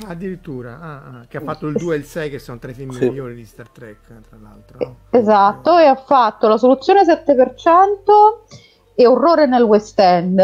[0.06, 2.74] Addirittura, ah, ah, che ha fatto il 2 e il 6 che sono tra i
[2.74, 3.08] film sì.
[3.08, 4.78] migliori di Star Trek, tra l'altro.
[4.78, 4.96] No?
[5.10, 8.54] Esatto, e ha fatto la soluzione 7%
[8.94, 10.42] e Orrore nel West End,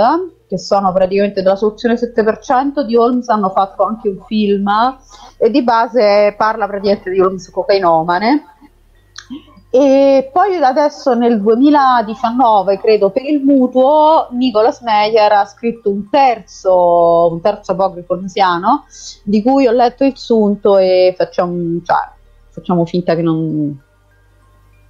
[0.48, 4.68] che sono praticamente della soluzione 7% di Holmes, hanno fatto anche un film
[5.38, 8.55] e di base parla praticamente di Holmes cocainomane
[9.78, 17.28] e poi adesso nel 2019, credo, per il mutuo, Nicolas Meyer ha scritto un terzo,
[17.30, 18.86] un terzo apogrifo olmsiano,
[19.22, 22.08] di cui ho letto il sunto e facciamo, cioè,
[22.48, 23.82] facciamo finta che non...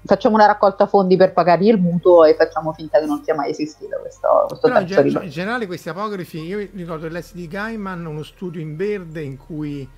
[0.05, 3.51] Facciamo una raccolta fondi per pagargli il mutuo e facciamo finta che non sia mai
[3.51, 7.49] esistito questo, questo Però terzo in, gen- in generale questi apografi, io ricordo l'S di
[7.49, 9.89] Gaiman, uno studio in verde in cui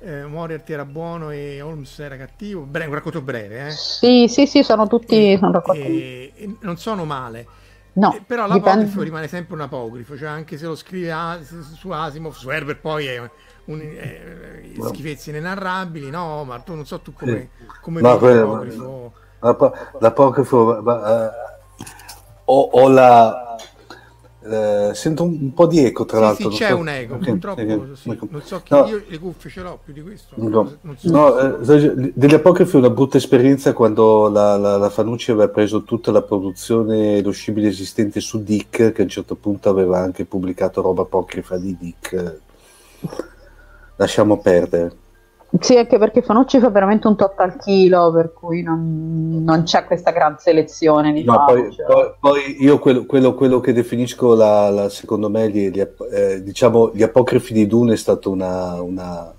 [0.00, 2.62] eh, Moriarty era buono e Holmes era cattivo.
[2.62, 3.70] Bre- un racconto breve, eh?
[3.70, 5.80] Sì, sì, sì, sono tutti e, sono racconti.
[5.80, 7.46] E, e non sono male.
[7.94, 9.04] No, eh, però l'apocrifo dipende.
[9.04, 13.06] rimane sempre un apocrifo, cioè anche se lo scrive a, su Asimov, su Herbert poi
[13.06, 13.18] è
[13.64, 14.88] un, eh, no.
[14.88, 19.12] schifezze inenarrabili, no, ma tu non so tu come, come no, l'apocrifo.
[19.98, 21.30] L'apocrifo, ma, uh,
[22.44, 23.56] ho, ho la
[24.40, 26.50] eh, sento un, un, po' di eco, tra sì, l'altro.
[26.50, 26.76] Sì, c'è so.
[26.76, 28.08] un eco, okay, purtroppo okay, sì.
[28.10, 28.28] okay.
[28.30, 28.86] non so che no.
[28.86, 30.34] io le cuffie ce l'ho più di questo.
[30.36, 31.10] No, so.
[31.10, 35.82] no eh, degli apocrifi è una brutta esperienza quando la, la, la, Fanucci aveva preso
[35.82, 40.24] tutta la produzione lo scibile esistente su Dick, che a un certo punto aveva anche
[40.24, 42.40] pubblicato roba apocrifa di Dick.
[43.96, 45.06] Lasciamo perdere.
[45.60, 49.84] Sì, anche perché Fanucci fa veramente un tot al chilo, per cui non, non c'è
[49.86, 51.12] questa gran selezione.
[51.12, 51.86] Diciamo, no, poi, cioè.
[51.86, 55.80] poi, poi, io quello, quello, quello, che definisco, la, la, secondo me, gli, gli,
[56.12, 59.32] eh, diciamo, gli apocrifi di Dune è stata una, una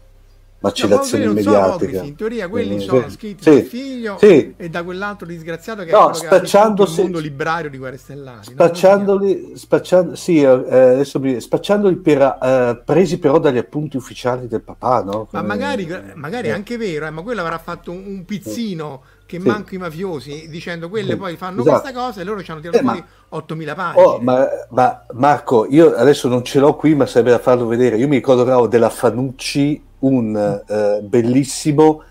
[0.59, 2.03] macellazione no, mediatica.
[2.03, 4.53] in teoria quelli mm, sono sì, scritti sì, dal figlio sì.
[4.57, 8.43] e da quell'altro disgraziato che no, è quello il mondo librario di Guerre Stellari.
[8.43, 15.03] Spacciandoli, spacciando, sì, eh, adesso, spacciandoli per, eh, presi però dagli appunti ufficiali del papà,
[15.03, 15.27] no?
[15.31, 19.39] Ma magari, magari è anche vero, eh, ma quello avrà fatto un, un pizzino che
[19.39, 19.47] sì.
[19.47, 21.81] manco i mafiosi dicendo quelle poi fanno esatto.
[21.81, 23.05] questa cosa e loro ci hanno tirato eh, ma...
[23.29, 24.03] 8000 pagine.
[24.03, 27.95] Oh, ma, ma, Marco, io adesso non ce l'ho qui, ma sarebbe da farlo vedere.
[27.97, 32.03] Io mi ricordo della Fanucci un uh, bellissimo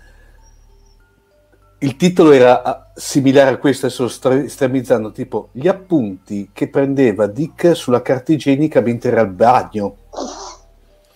[1.79, 7.27] il titolo era ah, similare a questo, adesso sto estremizzando, tipo gli appunti che prendeva
[7.27, 9.95] Dick sulla carta igienica mentre era al bagno.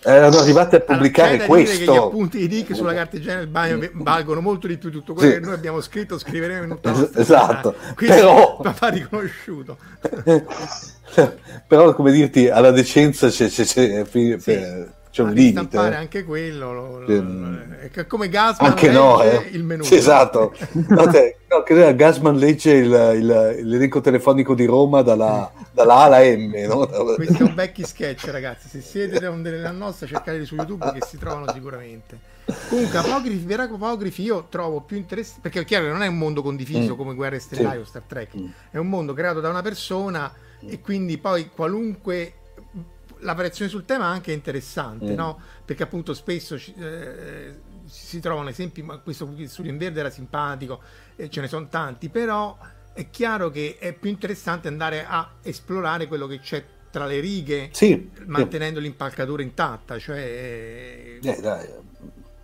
[0.06, 1.92] Erano arrivati a pubblicare allora, questo.
[1.92, 5.32] gli appunti di Dick sulla carta igienica del bagno valgono molto di più tutto quello
[5.32, 5.38] sì.
[5.38, 8.56] che noi abbiamo scritto, scriveremo in tutta la es- Esatto, Quindi, però...
[8.60, 9.76] Papà riconosciuto.
[11.66, 13.48] però, come dirti, alla decenza c'è...
[13.48, 14.36] c'è, c'è sì.
[14.42, 15.68] per c'è un limite.
[15.68, 19.48] stampare anche quello, lo, lo, lo, come Gasman anche no, eh.
[19.52, 19.84] il menù.
[19.84, 20.52] Sì, esatto.
[20.88, 21.62] no, te, no,
[21.94, 26.52] Gasman legge il, il, l'elenco telefonico di Roma dalla, dalla A alla M.
[26.66, 26.88] No?
[27.14, 28.66] Questi sono vecchi sketch, ragazzi.
[28.66, 32.18] Se siete della nostra, cercateli su YouTube che si trovano sicuramente.
[32.68, 36.18] Comunque, apocrifi, veri apocrifi io trovo più interessante perché è chiaro che non è un
[36.18, 36.96] mondo condiviso mm.
[36.96, 37.82] come Guerre Stellari sì.
[37.82, 38.46] o Star Trek, mm.
[38.72, 40.30] è un mondo creato da una persona
[40.66, 42.32] e quindi poi qualunque
[43.24, 45.16] la variazione sul tema è anche interessante, mm.
[45.16, 45.40] no?
[45.64, 47.54] Perché appunto spesso eh,
[47.86, 50.80] si trovano esempi, ma questo studio in verde era simpatico,
[51.16, 52.56] eh, ce ne sono tanti, però
[52.92, 57.70] è chiaro che è più interessante andare a esplorare quello che c'è tra le righe,
[57.72, 58.84] sì, mantenendo sì.
[58.84, 61.18] l'impalcatura intatta, cioè...
[61.20, 61.68] Eh, dai.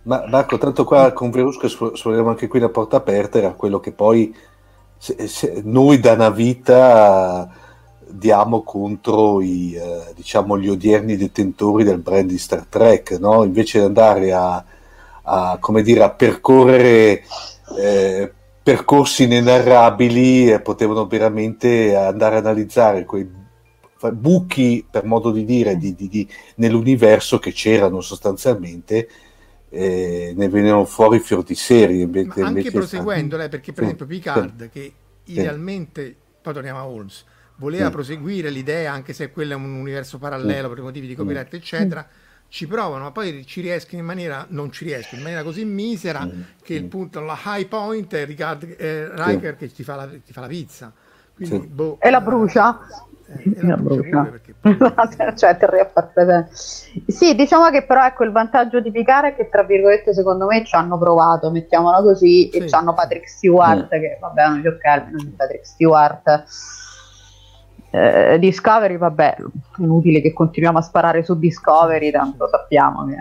[0.03, 3.91] Ma Marco, tanto qua con Verusca esploriamo anche qui la porta aperta, era quello che
[3.91, 4.35] poi
[4.97, 7.49] se, se, noi da una vita
[8.13, 13.43] diamo contro i, eh, diciamo, gli odierni detentori del brand di Star Trek, no?
[13.43, 14.63] invece di andare a,
[15.23, 17.23] a, come dire, a percorrere
[17.77, 23.29] eh, percorsi inenarrabili, eh, potevano veramente andare a analizzare quei
[24.11, 29.09] buchi, per modo di dire, di, di, di, nell'universo che c'erano sostanzialmente.
[29.73, 34.05] Ne venivano fuori fior di serie invece, anche invece proseguendo lei perché per sì, esempio
[34.05, 34.93] Picard sì, che
[35.27, 36.15] idealmente sì.
[36.41, 37.23] poi torniamo a Holmes
[37.55, 37.91] voleva mm.
[37.91, 40.73] proseguire l'idea, anche se quello è un universo parallelo mm.
[40.73, 41.57] per motivi di copyright, mm.
[41.57, 42.07] eccetera.
[42.47, 46.25] Ci provano, ma poi ci riescono in maniera, non ci riescono, in maniera così misera
[46.25, 46.41] mm.
[46.61, 50.33] che il punto, la high point è Ricard, eh, Riker che ti fa, la, ti
[50.33, 50.91] fa la pizza.
[51.33, 52.79] Quindi, boh, e la brucia.
[53.27, 54.23] Eh, la brucia.
[54.23, 54.55] Perché...
[55.37, 55.57] cioè.
[57.07, 60.65] Sì, diciamo che però ecco il vantaggio di Picard è che tra virgolette secondo me
[60.65, 62.57] ci hanno provato, mettiamola così, sì.
[62.57, 63.99] e ci hanno Patrick Stewart, mm.
[63.99, 66.43] che vabbè, non gli ok, Patrick Stewart
[67.91, 69.37] eh, Discovery, vabbè,
[69.77, 73.15] inutile che continuiamo a sparare su Discovery, tanto sappiamo che...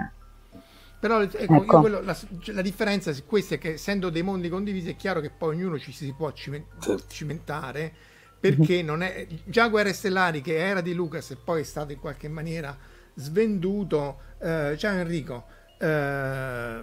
[1.00, 1.80] Però ecco, ecco.
[1.80, 2.16] Quello, la,
[2.52, 5.78] la, differenza è questa, è che essendo dei mondi condivisi è chiaro che poi ognuno
[5.78, 7.92] ci si può cimentare,
[8.38, 8.86] perché mm-hmm.
[8.86, 9.26] non è...
[9.44, 12.76] Già Guerre Stellari, che era di Lucas e poi è stato in qualche maniera
[13.14, 15.44] svenduto, eh, ciao Enrico,
[15.78, 16.80] eh,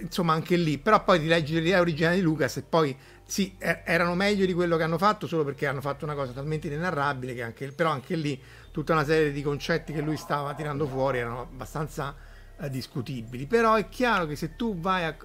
[0.00, 4.14] insomma anche lì, però poi ti leggi l'idea originale di Lucas e poi sì, erano
[4.14, 7.42] meglio di quello che hanno fatto solo perché hanno fatto una cosa talmente inenarrabile che
[7.42, 11.40] anche, però anche lì tutta una serie di concetti che lui stava tirando fuori erano
[11.40, 12.14] abbastanza
[12.60, 13.46] eh, discutibili.
[13.46, 15.16] Però è chiaro che se tu vai a,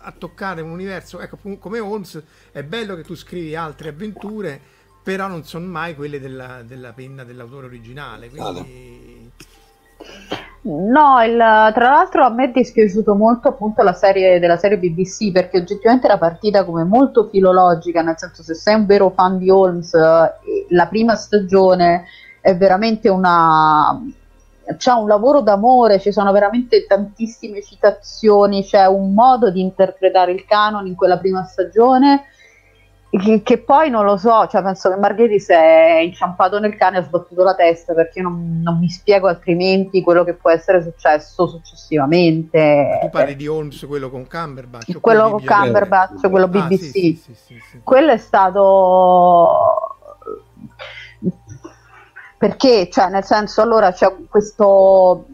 [0.00, 4.60] a toccare un universo, ecco, come Holmes, è bello che tu scrivi altre avventure,
[5.02, 8.28] però non sono mai quelle della, della penna dell'autore originale.
[8.30, 9.30] Quindi...
[10.64, 15.32] No, il, tra l'altro a me è dispiaciuto molto appunto la serie della serie BBC
[15.32, 19.50] perché oggettivamente era partita come molto filologica, nel senso se sei un vero fan di
[19.50, 22.04] Holmes, eh, la prima stagione
[22.40, 24.00] è veramente una
[24.76, 30.44] c'è un lavoro d'amore, ci sono veramente tantissime citazioni, c'è un modo di interpretare il
[30.44, 32.26] canon in quella prima stagione
[33.42, 37.00] che, poi non lo so, cioè penso che Marghetti si è inciampato nel cane e
[37.00, 41.46] ha sbattuto la testa perché non, non, mi spiego altrimenti quello che può essere successo
[41.46, 42.98] successivamente.
[43.02, 44.98] Tu parli di Holmes, quello con Cumberbatch?
[45.00, 46.72] Quello con Cumberbatch, quello BBC.
[46.72, 49.90] Ah, sì, sì, sì, quello è stato
[52.42, 55.26] perché, cioè, nel senso, allora c'è questo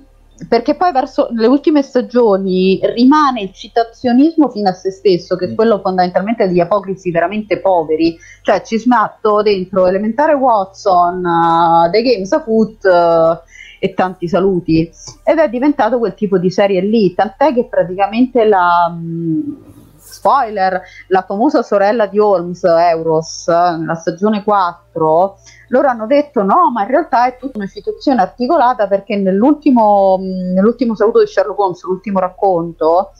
[0.47, 5.51] perché poi verso le ultime stagioni rimane il citazionismo fino a se stesso, che è
[5.51, 5.55] mm.
[5.55, 12.31] quello fondamentalmente degli apocrisi veramente poveri, cioè ci smatto dentro Elementare Watson, uh, The Games
[12.33, 13.39] of Foot uh,
[13.81, 14.91] e tanti saluti,
[15.25, 18.89] ed è diventato quel tipo di serie lì, tant'è che praticamente la...
[18.89, 19.78] Mh,
[20.19, 26.83] spoiler, la famosa sorella di Holmes, Euros, nella stagione 4, loro hanno detto no, ma
[26.83, 32.19] in realtà è tutta una citazione articolata perché nell'ultimo, nell'ultimo saluto di Sherlock Holmes, l'ultimo
[32.19, 33.13] racconto,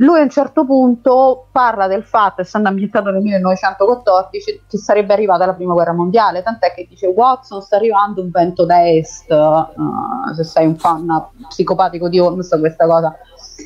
[0.00, 5.46] lui a un certo punto parla del fatto, essendo ambientato nel 1914, che sarebbe arrivata
[5.46, 10.34] la prima guerra mondiale, tant'è che dice Watson sta arrivando un vento da est, uh,
[10.34, 11.06] se sei un fan
[11.48, 13.16] psicopatico di Holmes questa cosa,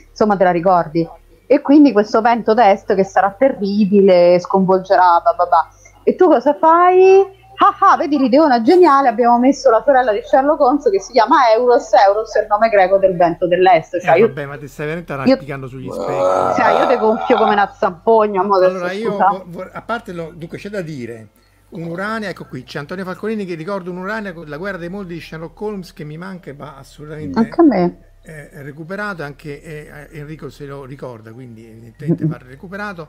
[0.08, 1.08] insomma te la ricordi.
[1.52, 5.68] E quindi questo vento da est che sarà terribile, sconvolgerà, blah blah blah.
[6.04, 7.26] E tu cosa fai?
[7.62, 11.52] ah ah, vedi l'ideona geniale, abbiamo messo la sorella di Sherlock Holmes che si chiama
[11.56, 14.00] Euros, Euros è il nome greco del vento dell'est.
[14.00, 16.60] Cioè, eh, vabbè, io, ma ti stai veramente arrampicando io, sugli specchi.
[16.62, 18.42] Cioè, io ti gonfio come una zampogna.
[18.42, 21.30] Allora, io, vor, a parte, lo, dunque, c'è da dire,
[21.70, 25.20] un'uranea, ecco qui, c'è Antonio Falcolini che ricorda un'uranea con la guerra dei moldi di
[25.20, 27.36] Sherlock Holmes che mi manca va assolutamente...
[27.36, 28.09] Anche a me.
[28.22, 33.08] Eh, recuperato, anche eh, Enrico se lo ricorda, quindi evidentemente va recuperato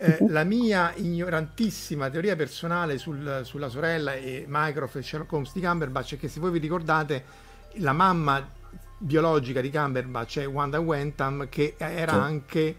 [0.00, 5.60] eh, la mia ignorantissima teoria personale sul, sulla sorella e Mycroft e Sherlock Holmes di
[5.60, 7.24] Cumberbatch è che se voi vi ricordate
[7.74, 8.46] la mamma
[8.96, 12.18] biologica di Cumberbatch è Wanda Wentham che era sì.
[12.18, 12.76] anche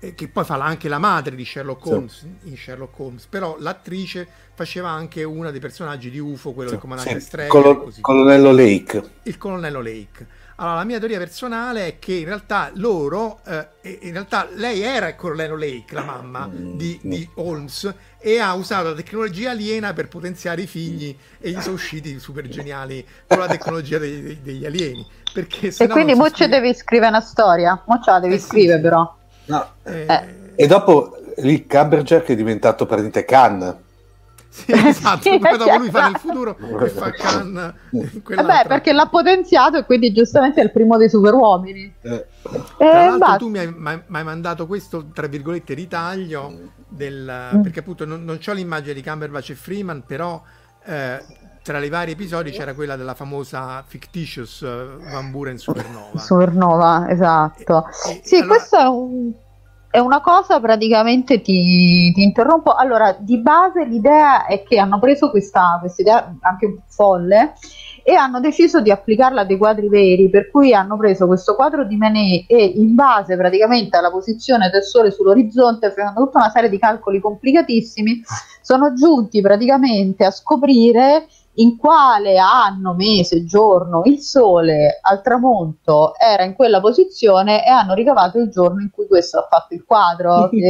[0.00, 2.48] eh, che poi fa anche la madre di Sherlock Holmes sì.
[2.48, 6.74] in Sherlock Holmes però l'attrice faceva anche una dei personaggi di UFO quello sì.
[6.74, 7.26] del comandante sì.
[7.26, 12.26] Streghe Colo- colonnello Lake il colonnello Lake allora, la mia teoria personale è che in
[12.26, 17.10] realtà loro, eh, in realtà lei era il colonnello Lake, la mamma mm, di, mm.
[17.10, 21.74] di, Holmes, e ha usato la tecnologia aliena per potenziare i figli e gli sono
[21.74, 25.06] usciti super geniali con la tecnologia dei, dei, degli alieni.
[25.32, 26.60] Perché e quindi mo scrive...
[26.60, 29.16] devi scrivere una storia, mo ce la devi eh, scrivere sì, però.
[29.46, 29.70] No.
[29.82, 30.06] Eh...
[30.08, 30.42] Eh.
[30.54, 33.82] E dopo lì Cumberjack è diventato praticamente Khan
[34.54, 39.08] sì, esatto, sì, poi dopo lui fa nel futuro e fa Khan Vabbè, perché l'ha
[39.08, 41.92] potenziato e quindi giustamente è il primo dei super uomini.
[42.02, 42.26] Eh.
[42.76, 47.62] Tra eh, tu mi hai, mi hai, mandato questo, tra virgolette, ritaglio del, mm.
[47.62, 50.40] perché appunto non, non ho l'immagine di Cumberbatch e Freeman, però
[50.84, 51.20] eh,
[51.64, 56.16] tra i vari episodi c'era quella della famosa fictitious uh, Van Buren Supernova.
[56.18, 57.86] Supernova, esatto.
[58.06, 58.54] E, e, sì, allora...
[58.54, 59.32] questo è, un,
[59.94, 62.72] è, una cosa praticamente ti, ti, interrompo.
[62.72, 67.52] Allora, di base l'idea è che hanno preso questa idea anche un folle
[68.02, 71.84] e hanno deciso di applicarla a dei quadri veri, per cui hanno preso questo quadro
[71.84, 76.68] di Manet e in base praticamente alla posizione del Sole sull'orizzonte, facendo tutta una serie
[76.68, 78.20] di calcoli complicatissimi,
[78.60, 86.42] sono giunti praticamente a scoprire in quale anno, mese, giorno il Sole al tramonto era
[86.44, 90.48] in quella posizione e hanno ricavato il giorno in cui questo ha fatto il quadro.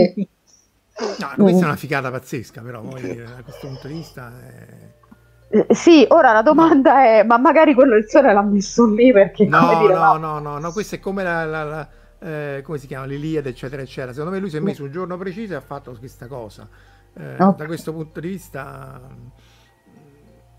[0.95, 1.09] Che...
[1.19, 4.33] No, questa è una figata pazzesca, però dire, da questo punto di vista.
[4.41, 5.67] È...
[5.67, 7.01] Eh, sì, ora la domanda no.
[7.01, 9.45] è: ma magari quello del sole l'ha messo lì perché.
[9.45, 11.89] No, dire, no, no, no, no, questo è come la, la, la
[12.21, 14.13] eh, come si chiama l'Iliade, eccetera, eccetera.
[14.13, 16.69] Secondo me lui si è messo un giorno preciso e ha fatto questa cosa.
[17.17, 17.55] Eh, okay.
[17.57, 19.01] Da questo punto di vista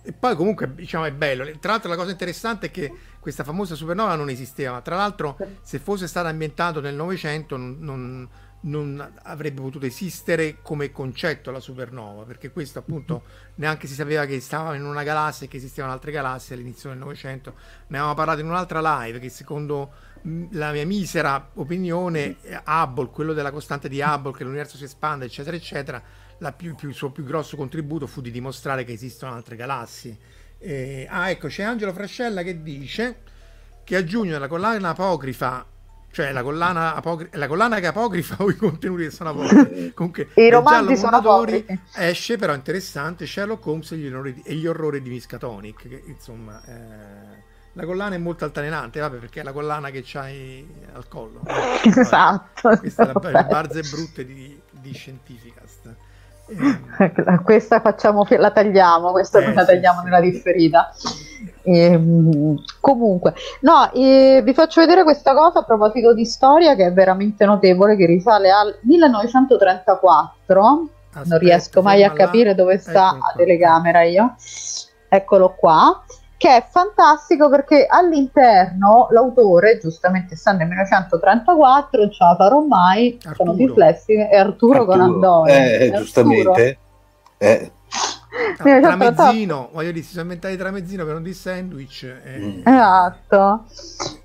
[0.05, 1.49] e poi comunque diciamo è bello.
[1.59, 4.79] Tra l'altro la cosa interessante è che questa famosa supernova non esisteva.
[4.81, 8.29] Tra l'altro se fosse stata ambientato nel Novecento non,
[8.61, 13.23] non, avrebbe potuto esistere come concetto la supernova, perché questo appunto
[13.55, 16.99] neanche si sapeva che stava in una galassia e che esistevano altre galassie all'inizio del
[16.99, 17.55] Novecento.
[17.87, 20.13] Ne avevamo parlato in un'altra live che secondo
[20.51, 25.55] la mia misera opinione Hubble, quello della costante di Hubble, che l'universo si espande, eccetera,
[25.55, 26.03] eccetera
[26.55, 30.17] più, più, il suo più grosso contributo fu di dimostrare che esistono altre galassie.
[30.57, 33.21] Eh, ah, ecco, c'è Angelo Frascella che dice
[33.83, 35.65] che a giugno la collana apocrifa,
[36.11, 40.29] cioè la collana, apocri- la collana che apocrifa o i contenuti che sono apocrifi, comunque
[40.35, 41.79] i romanzi sono apocrifi.
[41.95, 46.61] Esce però interessante Sherlock Holmes e gli, orrori, e gli orrori di Miskatonic, che insomma...
[46.65, 51.41] Eh, la collana è molto altalenante, vabbè, perché è la collana che c'hai al collo.
[51.83, 52.69] Esatto.
[52.77, 55.64] Questa è la, le barze brutte di, di Scientificast.
[57.43, 60.93] questa facciamo, la tagliamo, questa eh, la tagliamo sì, nella differita.
[61.63, 66.85] E, ehm, comunque, no, e vi faccio vedere questa cosa a proposito di storia che
[66.85, 70.89] è veramente notevole, che risale al 1934.
[71.09, 72.55] Aspetta, non riesco mai a capire là.
[72.55, 74.35] dove sta ecco la telecamera io.
[75.07, 76.03] Eccolo qua
[76.37, 83.17] che è fantastico perché all'interno l'autore, giustamente essendo nel 1934, non ce la farò mai,
[83.23, 83.35] Arturo.
[83.35, 84.97] sono dislessiche, è Arturo, Arturo.
[84.97, 85.77] Conan Doyle.
[85.79, 86.77] Eh, giustamente.
[87.37, 87.71] Eh.
[88.57, 92.03] Ah, tramezzino, voglio dire, si sono inventati tramezzino per non di sandwich.
[92.03, 92.37] Eh.
[92.37, 92.61] Mm.
[92.65, 93.63] Esatto.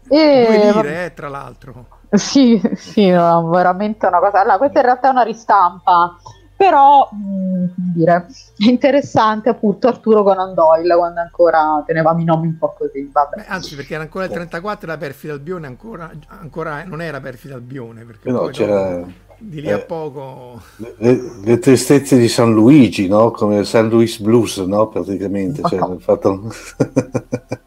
[0.09, 0.45] E...
[0.47, 1.87] Due lire, eh, tra l'altro.
[2.11, 4.41] Sì, sì, no, veramente una cosa.
[4.41, 6.17] Allora, questa in realtà è una ristampa
[6.61, 8.27] però mh, mm, dire,
[8.59, 13.47] è interessante appunto Arturo Conan Doyle quando ancora tenevamo i nomi un po' così Beh,
[13.47, 18.05] anzi perché era ancora il 34 la perfida Albione ancora, ancora non era perfida Albione
[18.05, 19.11] perché no, c'era dopo,
[19.41, 20.61] di lì eh, a poco
[20.99, 23.31] le, le, tristezze di San Luigi no?
[23.31, 24.89] come San Luis Blues no?
[24.89, 26.53] praticamente cioè, fatto...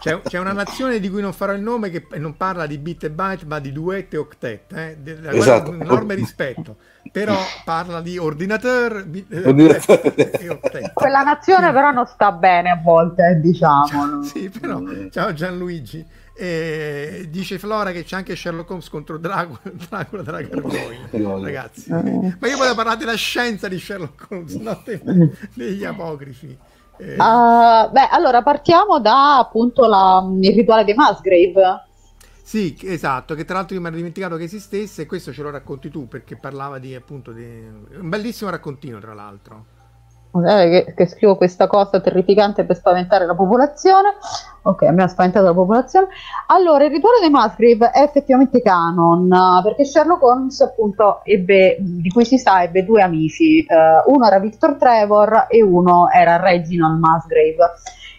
[0.00, 3.04] C'è, c'è, una nazione di cui non farò il nome che non parla di bit
[3.04, 4.96] e byte ma di duet e octet eh?
[5.30, 5.70] esatto.
[5.70, 6.76] un enorme rispetto
[7.12, 9.80] però parla di ordinateur, eh,
[10.40, 15.32] e octet quella nazione però non sta bene a volte eh, diciamo sì però ciao
[15.32, 16.04] Gianluigi
[16.42, 21.90] e dice Flora che c'è anche Sherlock Holmes contro Dracula, Dracula Gargoyle ragazzi.
[21.90, 22.36] Eh.
[22.38, 24.82] ma io voglio parlare della scienza di Sherlock Holmes non
[25.52, 26.56] degli apocrifi.
[26.96, 31.84] Uh, beh, allora partiamo da appunto la, il rituale dei Musgrave.
[32.42, 35.50] Sì, esatto, che tra l'altro io mi ero dimenticato che esistesse e questo ce lo
[35.50, 39.69] racconti tu perché parlava di appunto di un bellissimo raccontino tra l'altro
[40.32, 44.14] che, che, scrivo questa cosa terrificante per spaventare la popolazione.
[44.62, 46.08] Ok, me ha spaventato la popolazione.
[46.46, 49.28] Allora, il rituale dei Musgrave è effettivamente canon,
[49.62, 53.64] perché Sherlock Holmes, appunto, ebbe, di cui si sa, ebbe due amici.
[53.66, 57.56] Uh, uno era Victor Trevor e uno era Reginald Musgrave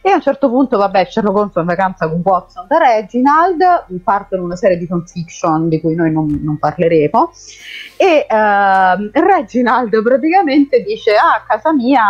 [0.02, 4.44] e a un certo punto, vabbè, Sherlock Holmes in vacanza con Watson da Reginald, partono
[4.44, 7.32] una serie di fanfiction di cui noi non, non parleremo,
[7.98, 12.04] e uh, Reginald praticamente dice, ah, a casa mia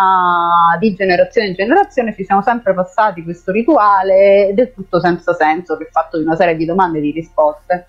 [0.80, 5.86] di generazione in generazione ci siamo sempre passati questo rituale del tutto senza senso, che
[5.86, 7.88] è fatto di una serie di domande e di risposte.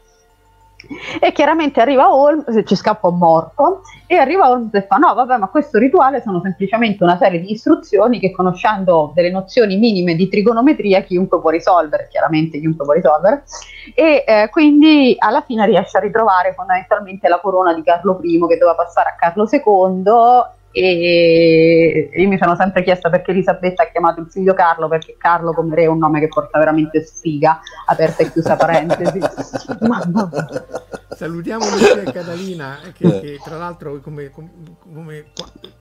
[1.20, 5.36] E chiaramente arriva Holmes, ci scappa un morto, e arriva Holmes e fa: No, vabbè,
[5.36, 10.28] ma questo rituale sono semplicemente una serie di istruzioni che, conoscendo delle nozioni minime di
[10.28, 12.08] trigonometria, chiunque può risolvere.
[12.10, 13.44] Chiaramente, chiunque può risolvere.
[13.94, 18.58] E eh, quindi alla fine riesce a ritrovare fondamentalmente la corona di Carlo I che
[18.58, 24.20] doveva passare a Carlo II e io mi sono sempre chiesta perché Elisabetta ha chiamato
[24.20, 28.22] il figlio Carlo perché Carlo come re è un nome che porta veramente sfiga aperta
[28.22, 29.20] e chiusa parentesi.
[31.14, 33.20] Salutiamo Lucia e Catalina che, eh.
[33.20, 35.26] che tra l'altro come, come,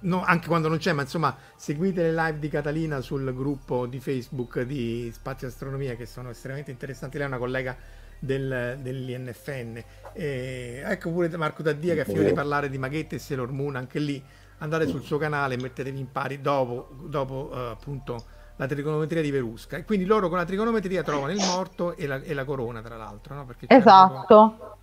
[0.02, 4.00] no, anche quando non c'è ma insomma seguite le live di Catalina sul gruppo di
[4.00, 7.18] Facebook di Spazio Astronomia che sono estremamente interessanti.
[7.18, 7.76] Lei è una collega
[8.20, 9.84] del, dell'INFN
[10.14, 13.76] e ecco pure Marco Daddia che ha finito di parlare di Maghette e Sailor Moon
[13.76, 14.24] anche lì
[14.62, 18.24] andate sul suo canale e mettetevi in pari dopo, dopo uh, appunto
[18.56, 19.78] la trigonometria di Verusca.
[19.78, 22.96] E quindi loro con la trigonometria trovano il morto e la, e la corona, tra
[22.96, 23.36] l'altro.
[23.36, 23.48] No?
[23.68, 24.76] esatto.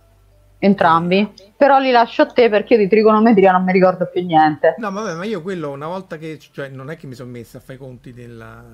[0.61, 4.75] Entrambi, però li lascio a te perché io di trigonometria non mi ricordo più niente.
[4.77, 7.55] No, vabbè, ma io quello una volta che, cioè, non è che mi sono messo
[7.55, 8.65] a fare i conti della.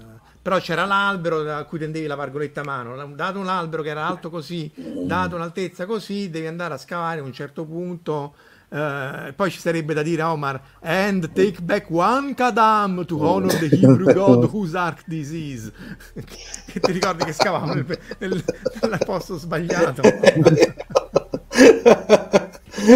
[0.41, 3.13] Però c'era l'albero a cui tendevi la pargoletta a mano.
[3.13, 4.73] Dato un albero che era alto così,
[5.05, 8.33] dato un'altezza così, devi andare a scavare a un certo punto
[8.75, 13.57] Uh, poi ci sarebbe da dire a Omar and take back one kadam to honor
[13.57, 15.71] the Hebrew god whose ark this is
[16.13, 17.85] che ti ricordi che scavavamo nel,
[18.17, 18.43] nel,
[18.81, 20.01] nel posto sbagliato?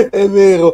[0.09, 0.73] È vero.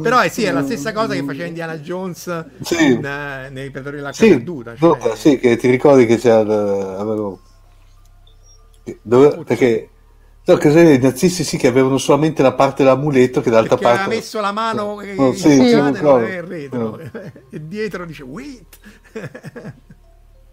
[0.00, 2.92] Però eh, sì è la stessa cosa che faceva Indiana Jones sì.
[2.92, 4.98] in, uh, nei Predatori della sì, perduta cioè...
[4.98, 7.40] no, sì che ti ricordi che c'era avevo...
[9.02, 9.44] Dove...
[9.44, 9.90] perché
[10.42, 14.00] No, che i nazisti sì che avevano solamente la parte dell'amuleto che d'altra Perché parte...
[14.04, 16.78] aveva messo la mano eh, sì, sì, non è retro.
[16.78, 16.98] No.
[17.50, 18.78] e dietro dice wait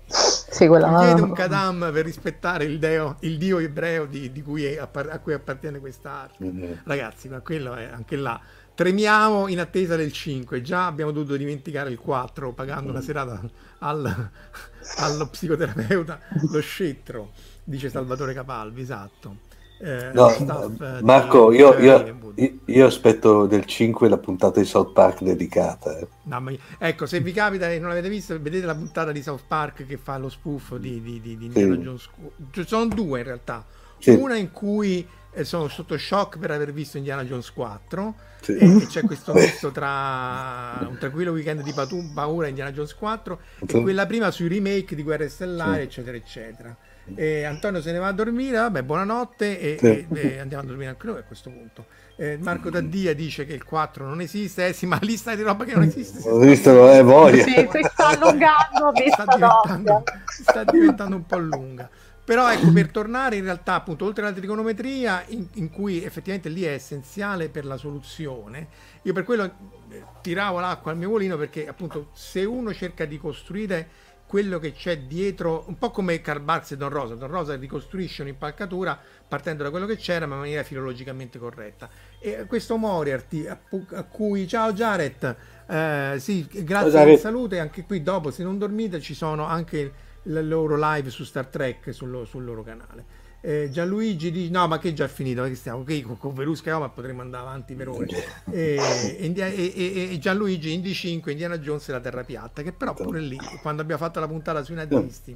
[0.05, 4.65] sì, quella chiede un kadam per rispettare il, deo, il dio ebreo di, di cui
[4.65, 6.43] è, a cui appartiene quest'arte?
[6.43, 6.71] Mm-hmm.
[6.83, 8.39] ragazzi ma quello è anche là.
[8.75, 13.41] Tremiamo in attesa del 5 già abbiamo dovuto dimenticare il 4 pagando una serata
[13.79, 14.29] al,
[14.97, 16.19] allo psicoterapeuta
[16.51, 17.31] lo scettro
[17.63, 19.45] dice Salvatore Capalvi esatto
[19.80, 22.34] eh, no, eh, Marco, io, io,
[22.65, 25.97] io, aspetto del 5 la puntata di South Park dedicata.
[25.97, 26.07] Eh.
[26.23, 29.43] No, ma, ecco, se vi capita e non l'avete visto, vedete la puntata di South
[29.47, 31.82] Park che fa lo spoof di, di, di, di Indiana sì.
[31.82, 32.09] Jones.
[32.51, 33.65] Ci sono due in realtà.
[33.99, 34.11] Sì.
[34.11, 38.57] Una in cui eh, sono sotto shock per aver visto Indiana Jones 4 sì.
[38.57, 41.73] e, c'è questo misto tra un tranquillo weekend di
[42.13, 46.75] paura e Indiana Jones 4 e quella prima sui remake di Guerre Stellari, eccetera, eccetera.
[47.16, 50.08] E Antonio se ne va a dormire, vabbè, buonanotte e, sì.
[50.14, 51.86] e, e andiamo a dormire anche noi a questo punto.
[52.20, 55.66] Eh, Marco Daddia dice che il 4 non esiste, eh sì, ma lista di roba
[55.66, 56.28] che non esiste.
[56.28, 57.43] Ho visto, non è voglia.
[57.43, 61.89] Sì, si sta allungando, sta diventando, sta diventando un po' lunga.
[62.28, 66.64] Però ecco, per tornare in realtà, appunto, oltre alla trigonometria, in, in, cui effettivamente lì
[66.64, 68.68] è essenziale per la soluzione,
[69.03, 69.45] io per quello
[69.89, 73.88] eh, tiravo l'acqua al mio volino perché appunto se uno cerca di costruire
[74.28, 77.15] quello che c'è dietro, un po' come Barks e Don Rosa.
[77.15, 81.89] Don Rosa ricostruisce un'impalcatura partendo da quello che c'era, ma in maniera filologicamente corretta.
[82.19, 83.57] E questo Moriarty, a,
[84.03, 87.59] cui ciao Jared, eh, sì, grazie per salute.
[87.59, 91.93] Anche qui dopo, se non dormite, ci sono anche le loro live su Star Trek
[91.93, 93.25] sul, sul loro canale.
[93.48, 95.41] Eh, Gianluigi dice: No, ma che già finito?
[95.43, 98.08] Che stiamo okay, con, con Verusca e Oma potremmo andare avanti per ore.
[98.52, 98.78] E,
[99.20, 103.22] e, e, e, Gianluigi in D5 Indiana Jones e la terra piatta, che però pure
[103.22, 105.34] lì, quando abbiamo fatto la puntata sui nazisti,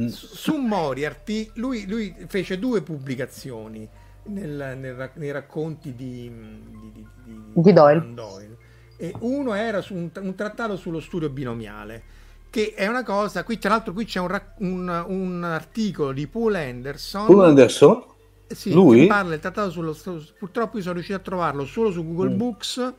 [0.00, 0.06] mm.
[0.08, 3.88] su Moriarty, lui, lui, fece due pubblicazioni
[4.24, 6.28] nel, nel, nei racconti di,
[6.68, 8.12] di, di, di Doyle.
[8.12, 8.56] Doyle.
[8.96, 12.02] E uno era su un, un trattato sullo studio binomiale
[12.50, 16.54] che è una cosa, qui tra l'altro qui c'è un, un, un articolo di Paul
[16.54, 17.26] Anderson.
[17.26, 18.04] Paul Anderson?
[18.48, 19.06] Sì, Lui?
[19.06, 19.96] parla del trattato sullo
[20.38, 22.36] purtroppo io sono riuscito a trovarlo solo su Google mm.
[22.36, 22.94] Books,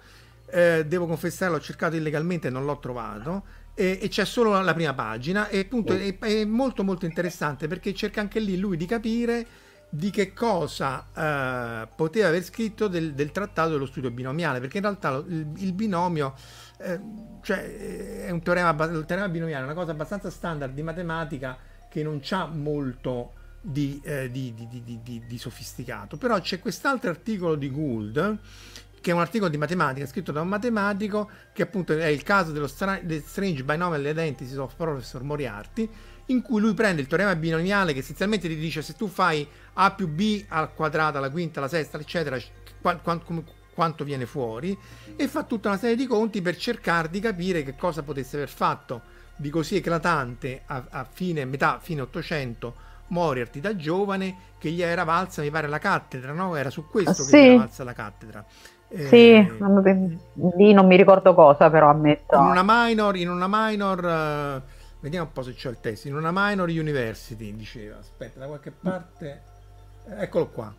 [0.49, 3.43] eh, devo confessare l'ho cercato illegalmente e non l'ho trovato.
[3.73, 5.97] E, c'è solo la prima pagina e appunto mm.
[5.97, 9.45] è, è, molto molto interessante perché cerca anche lì lui di capire
[9.89, 14.83] di che cosa eh, poteva aver scritto del, del, trattato dello studio binomiale perché in
[14.83, 16.33] realtà il, il binomio
[16.77, 16.99] eh,
[17.41, 21.57] cioè, eh, è un teorema, il teorema binomiale, è una cosa abbastanza standard di matematica
[21.89, 26.17] che non c'ha molto di, eh, di, di, di, sofisticato.
[26.17, 28.37] Però c'è quest'altro articolo di Gould,
[29.01, 32.51] che è un articolo di matematica scritto da un matematico, che appunto è il caso
[32.51, 35.89] dello stra- Strange Binomial Identities of Professor Moriarty,
[36.27, 39.91] in cui lui prende il teorema binomiale che essenzialmente ti dice se tu fai a
[39.91, 42.37] più b al quadrato, alla quinta, alla sesta, eccetera,
[42.81, 43.43] qua, qua, come,
[43.77, 44.75] quanto viene fuori
[45.15, 48.49] e fa tutta una serie di conti per cercare di capire che cosa potesse aver
[48.49, 49.01] fatto
[49.35, 52.73] di così eclatante a, a fine, metà, fine 800
[53.09, 56.55] Moriarty da giovane che gli era valsa, mi pare, la cattedra, no?
[56.55, 57.29] Era su questo sì.
[57.29, 58.43] che gli era valsa la cattedra.
[58.89, 59.33] Eh, sì,
[60.55, 62.35] lì non mi ricordo cosa, però ammetto.
[62.35, 64.61] In una minor, in una minor uh,
[65.01, 68.71] vediamo un po' se c'è il testo, in una minor university, diceva, aspetta, da qualche
[68.71, 69.43] parte,
[70.17, 70.73] eccolo qua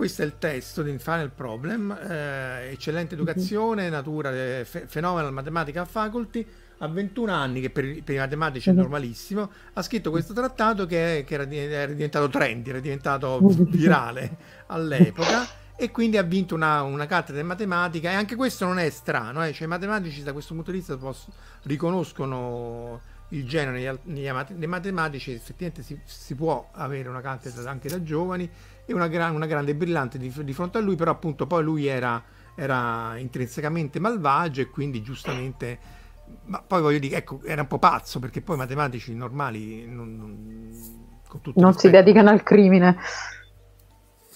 [0.00, 5.86] questo è il testo di Final Problem, eh, eccellente educazione, natura, eh, fe- phenomenal mathematical
[5.86, 6.46] faculty,
[6.78, 11.24] a 21 anni, che per, per i matematici è normalissimo, ha scritto questo trattato che,
[11.26, 14.38] che era, era, diventato trendy, era diventato virale
[14.68, 15.46] all'epoca
[15.76, 19.44] e quindi ha vinto una, una, cattedra di matematica e anche questo non è strano,
[19.44, 19.52] eh?
[19.52, 21.30] cioè, i matematici da questo punto di vista posso,
[21.64, 28.48] riconoscono il genere nei matematici, effettivamente si, si, può avere una cattedra anche da giovani
[28.90, 31.86] e una, gran, una grande brillante di, di, fronte a lui, però appunto poi lui
[31.86, 32.22] era,
[32.56, 35.98] era intrinsecamente malvagio e quindi giustamente
[36.44, 40.16] ma poi voglio dire, ecco, era un po' pazzo perché poi i matematici normali non,
[40.16, 42.96] non, non si dedicano al crimine.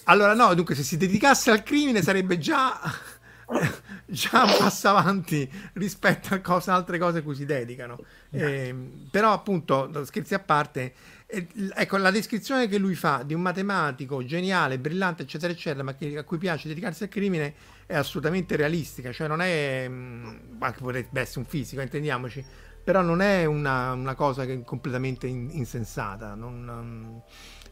[0.05, 2.79] Allora no, dunque se si dedicasse al crimine sarebbe già,
[4.07, 7.99] già un passo avanti rispetto a cose, altre cose a cui si dedicano.
[8.31, 8.75] Eh,
[9.11, 10.95] però appunto, scherzi a parte,
[11.27, 15.95] eh, ecco la descrizione che lui fa di un matematico geniale, brillante, eccetera, eccetera, ma
[15.95, 17.55] che, a cui piace dedicarsi al crimine
[17.87, 22.45] è assolutamente realistica, cioè non è, mh, anche potrebbe essere un fisico, intendiamoci,
[22.83, 26.35] però non è una, una cosa che è completamente in, insensata.
[26.35, 27.23] Non, um,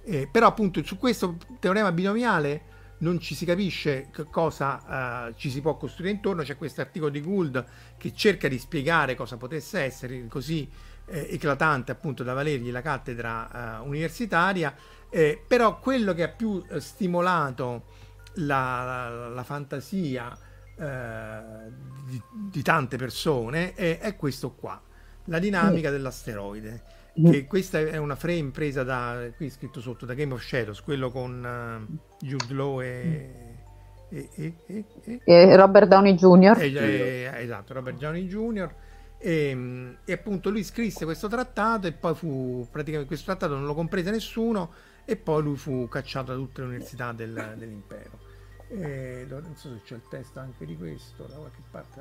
[0.04, 2.71] eh, però appunto su questo teorema binomiale
[3.02, 7.20] non ci si capisce cosa uh, ci si può costruire intorno, c'è questo articolo di
[7.20, 7.64] Gould
[7.96, 10.68] che cerca di spiegare cosa potesse essere così
[11.06, 14.74] eh, eclatante appunto da valergli la cattedra uh, universitaria,
[15.10, 17.84] eh, però quello che ha più uh, stimolato
[18.34, 20.36] la, la, la fantasia
[20.74, 21.40] eh,
[22.06, 24.80] di, di, tante persone è, è, questo qua,
[25.26, 25.92] la dinamica mm.
[25.92, 26.82] dell'asteroide.
[27.20, 27.30] Mm.
[27.30, 31.10] Che questa è una frame presa da, qui scritto sotto, da Game of Shadows, quello
[31.10, 33.50] con uh, Jude Law e...
[34.08, 36.58] E, e, e, e, Robert Downey Jr.
[37.38, 38.74] esatto, Robert Downey Jr.
[39.16, 43.72] E, e, appunto lui scrisse questo trattato e poi fu praticamente questo trattato non lo
[43.72, 44.70] comprese nessuno
[45.06, 48.18] e poi lui fu cacciato da tutte le università del, dell'impero.
[48.68, 52.00] Non so se c'è il testo anche di questo, da qualche parte.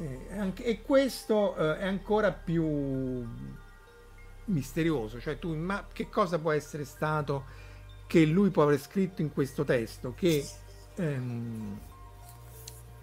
[0.00, 3.26] E, anche, e, questo eh, è ancora più
[4.46, 7.44] misterioso, cioè tu ma che cosa può essere stato
[8.06, 10.44] che lui può aver scritto in questo testo che,
[10.96, 11.78] ehm,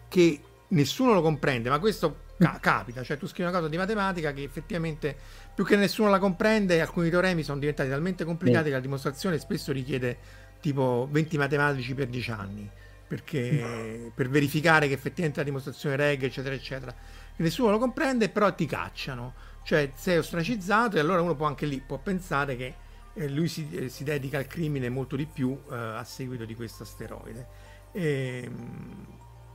[0.10, 4.34] che nessuno lo comprende, ma questo ca- capita, cioè tu scrivi una cosa di matematica
[4.34, 5.16] che effettivamente
[5.54, 9.72] più che nessuno la comprende, alcuni teoremi sono diventati talmente complicati che la dimostrazione spesso
[9.72, 10.18] richiede
[10.60, 12.70] tipo 20 matematici per 10 anni,
[13.08, 16.94] perché per verificare che effettivamente la dimostrazione regge, eccetera, eccetera.
[17.38, 19.34] Nessuno lo comprende, però ti cacciano,
[19.64, 22.74] cioè sei ostracizzato e allora uno può anche lì può pensare che
[23.14, 26.56] eh, lui si, eh, si, dedica al crimine molto di più eh, a seguito di
[26.56, 27.48] questo asteroide.
[27.92, 29.06] E, ehm,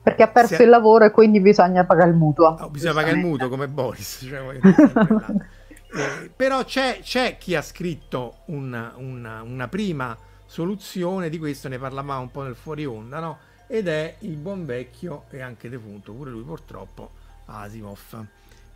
[0.02, 0.62] perché ha perso è...
[0.62, 2.56] il lavoro e quindi bisogna pagare il mutuo.
[2.58, 4.26] Oh, bisogna pagare il mutuo come Boris.
[4.28, 4.58] Cioè,
[6.24, 10.16] eh, però c'è, c'è, chi ha scritto una, una, una, prima
[10.52, 13.38] soluzione, di questo ne parlavamo un po' nel fuori onda, no?
[13.66, 17.12] ed è il buon vecchio e anche defunto, pure lui purtroppo,
[17.46, 18.26] Asimov,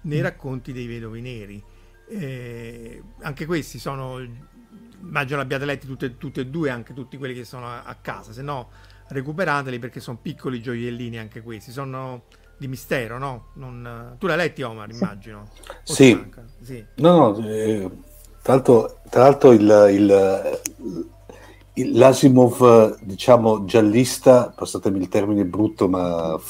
[0.02, 0.22] nei mm.
[0.22, 1.62] racconti dei vedovi neri.
[2.08, 4.18] Eh, anche questi sono,
[5.02, 8.32] immagino l'abbiate letti tutti, tutti e due, anche tutti quelli che sono a, a casa,
[8.32, 8.70] se no
[9.08, 12.22] recuperateli perché sono piccoli gioiellini anche questi, sono
[12.56, 13.48] di mistero, no?
[13.54, 14.16] Non...
[14.18, 15.50] Tu l'hai letti Omar, immagino?
[15.82, 16.18] Sì.
[16.62, 16.82] sì.
[16.94, 17.90] No, no, eh,
[18.40, 19.60] tra l'altro, tra l'altro il,
[19.90, 21.10] il,
[21.76, 26.40] l'Asimov, diciamo, giallista, passatemi il termine brutto, ma,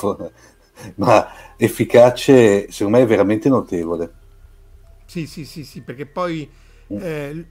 [0.96, 4.12] ma efficace, secondo me è veramente notevole.
[5.06, 6.48] Sì, sì, sì, sì, perché poi
[6.92, 6.98] mm.
[7.00, 7.46] eh,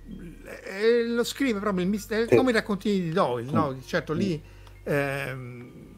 [0.63, 3.71] eh, lo scrive proprio il mistero, come i raccontini di Doyle, no?
[3.71, 3.79] Mm.
[3.85, 4.41] Certo, lì...
[4.41, 4.53] Mm
[4.85, 5.93] Ehm,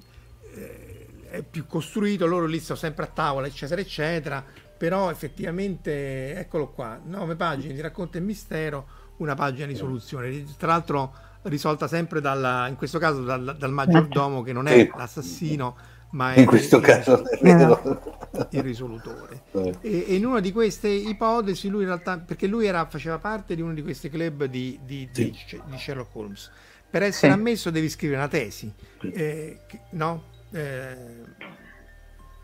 [0.53, 4.43] eh, è più costruito, loro lì sono sempre a tavola, eccetera, eccetera.
[4.77, 10.45] Però effettivamente, eccolo qua, nove pagine di racconto e mistero, una pagina di soluzione.
[10.57, 11.13] Tra l'altro
[11.47, 15.75] risolta sempre dalla, in questo caso dal, dal maggiordomo che non è l'assassino,
[16.11, 17.99] ma è in questo il, caso il,
[18.51, 19.43] il risolutore.
[19.81, 23.55] E, e, in una di queste ipotesi lui in realtà, perché lui era, faceva parte
[23.55, 25.31] di uno di questi club di, di, sì.
[25.31, 26.51] di, di Sherlock Holmes
[26.89, 27.37] per essere sì.
[27.37, 28.71] ammesso devi scrivere una tesi,
[29.13, 29.59] eh,
[29.91, 30.35] no?
[30.51, 30.95] Eh,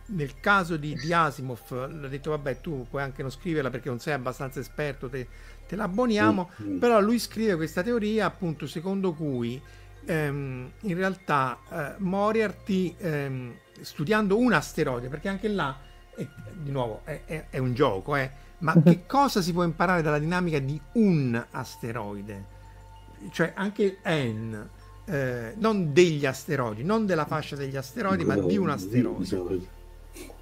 [0.06, 4.00] nel caso di, di Asimov l'ha detto vabbè tu puoi anche non scriverla perché non
[4.00, 5.28] sei abbastanza esperto, te,
[5.68, 6.78] te la abboniamo, mm.
[6.78, 9.62] però lui scrive questa teoria appunto secondo cui
[10.06, 15.78] ehm, in realtà eh, Moriarty ehm, studiando un asteroide, perché anche là
[16.16, 20.02] è, di nuovo è, è, è un gioco, eh, ma che cosa si può imparare
[20.02, 22.54] dalla dinamica di un asteroide?
[23.32, 24.68] cioè anche N,
[25.06, 29.68] eh, non degli asteroidi, non della fascia degli asteroidi, ma di un asteroide.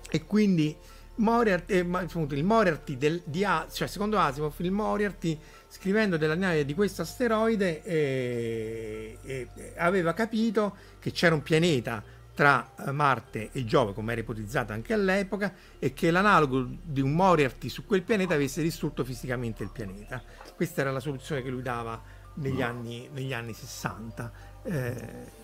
[0.10, 0.76] E quindi
[1.22, 6.36] Moriarty, eh, appunto, il Moriarty del, di A, cioè secondo Asimov, il Moriarty scrivendo della
[6.36, 9.48] nave di questo asteroide eh, eh,
[9.78, 12.04] aveva capito che c'era un pianeta
[12.34, 17.14] tra eh, Marte e Giove, come era ipotizzato anche all'epoca, e che l'analogo di un
[17.14, 20.22] Moriarty su quel pianeta avesse distrutto fisicamente il pianeta.
[20.56, 22.02] Questa era la soluzione che lui dava
[22.36, 24.32] negli anni, negli anni 60,
[24.64, 25.40] eh,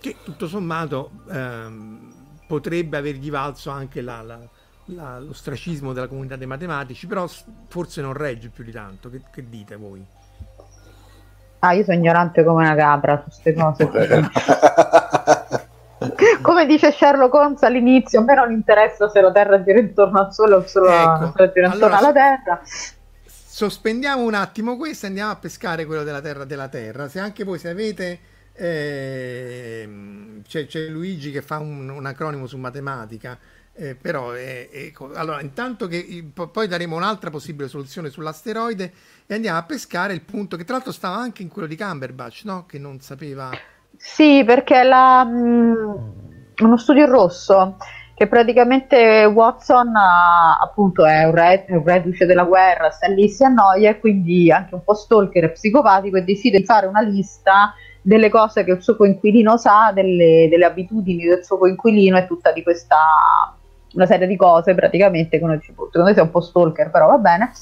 [0.00, 2.14] che tutto sommato ehm,
[2.46, 4.48] potrebbe avergli valso anche la, la,
[4.94, 7.28] la, l'ostracismo della comunità dei matematici, però
[7.68, 9.10] forse non regge più di tanto.
[9.10, 10.04] Che, che dite voi?
[11.60, 13.90] Ah, io sono ignorante come una capra su queste cose.
[16.40, 20.32] come dice Sherlock Holmes all'inizio, a me non interessa se la Terra gira intorno al
[20.32, 21.32] Sole o solo ecco.
[21.52, 22.60] gira intorno allora, alla Terra.
[23.24, 27.08] Sospendiamo un attimo questo e andiamo a pescare quello della Terra della Terra.
[27.08, 28.18] Se anche voi se avete
[28.54, 29.88] eh,
[30.46, 33.38] c'è, c'è, Luigi che fa un, un acronimo su matematica.
[33.80, 38.92] Eh, però eh, ecco, allora intanto che poi daremo un'altra possibile soluzione sull'asteroide
[39.26, 42.42] e andiamo a pescare il punto che tra l'altro stava anche in quello di Cumberbatch
[42.44, 42.66] no?
[42.66, 43.48] che non sapeva
[43.96, 45.94] sì, perché la, mh, mm,
[46.58, 47.76] uno studio rosso
[48.14, 53.88] che praticamente Watson appunto è un, re, un reduce della guerra, sta lì, si annoia
[53.88, 57.72] e quindi anche un po' stalker e psicopatico e decide di fare una lista
[58.02, 62.52] delle cose che il suo coinquilino sa, delle, delle abitudini del suo coinquilino e tutta
[62.52, 62.96] di questa
[63.94, 66.90] una serie di cose praticamente che uno dice, boh, secondo me sei un po' stalker
[66.90, 67.52] però va bene.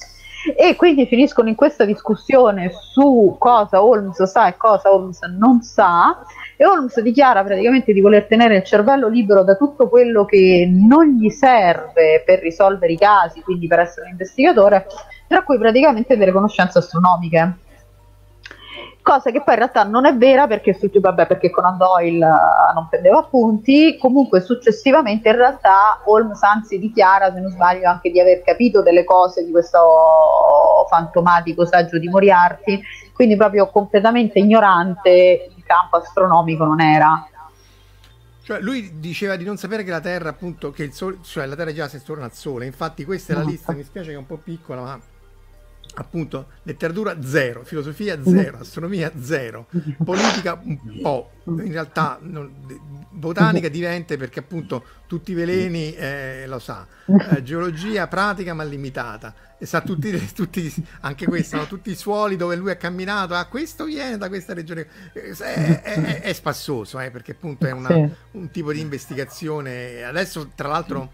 [0.57, 6.17] E quindi finiscono in questa discussione su cosa Holmes sa e cosa Holmes non sa
[6.57, 11.07] e Holmes dichiara praticamente di voler tenere il cervello libero da tutto quello che non
[11.07, 14.87] gli serve per risolvere i casi, quindi per essere un investigatore,
[15.27, 17.59] tra cui praticamente delle conoscenze astronomiche
[19.09, 22.89] cosa che poi in realtà non è vera perché, vabbè, perché Conan Doyle uh, non
[22.91, 28.43] prendeva appunti, comunque successivamente in realtà Holmes anzi dichiara, se non sbaglio, anche di aver
[28.43, 29.79] capito delle cose di questo
[30.91, 32.83] fantomatico saggio di Moriarty,
[33.15, 37.27] quindi proprio completamente ignorante il campo astronomico non era.
[38.43, 41.55] Cioè, lui diceva di non sapere che la Terra, appunto, che il Sole, cioè la
[41.55, 42.65] Terra già si attorno al Sole.
[42.67, 43.73] Infatti, questa è la lista.
[43.73, 45.01] Mi spiace che è un po' piccola, ma
[46.03, 49.67] appunto letteratura zero, filosofia zero, astronomia zero,
[50.05, 52.51] politica un po', in realtà non,
[53.11, 59.35] botanica diventa perché appunto tutti i veleni eh, lo sa, eh, geologia pratica ma limitata,
[59.59, 61.67] e sa tutti, tutti anche questo, no?
[61.67, 65.83] tutti i suoli dove lui ha camminato, ah questo viene da questa regione, eh, è,
[65.83, 71.11] è, è spassoso eh, perché appunto è una, un tipo di investigazione, adesso tra l'altro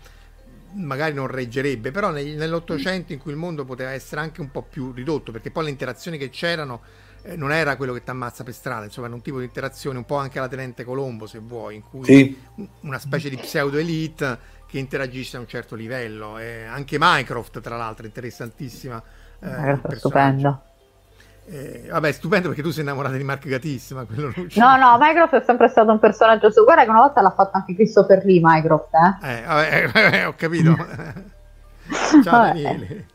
[0.75, 4.93] magari non reggerebbe, però nell'Ottocento in cui il mondo poteva essere anche un po' più
[4.93, 6.83] ridotto, perché poi le interazioni che c'erano
[7.23, 9.99] eh, non era quello che ti ammazza per strada, insomma era un tipo di interazione
[9.99, 12.39] un po' anche alla Tenente Colombo se vuoi, in cui sì.
[12.81, 17.77] una specie di pseudo elite che interagisce a un certo livello, eh, anche Minecraft tra
[17.77, 19.03] l'altro interessantissima.
[19.41, 20.74] Eh, stupendo.
[21.47, 24.05] Eh, vabbè, stupendo perché tu sei innamorata di Mark Gatissima.
[24.05, 26.65] Quello no, no, Mycroft è sempre stato un personaggio su.
[26.65, 28.95] Guarda che una volta l'ha fatto anche Christopher Lee, Mycroft.
[29.23, 30.75] Eh, eh vabbè, eh, ho capito.
[32.23, 33.07] Ciao Daniele.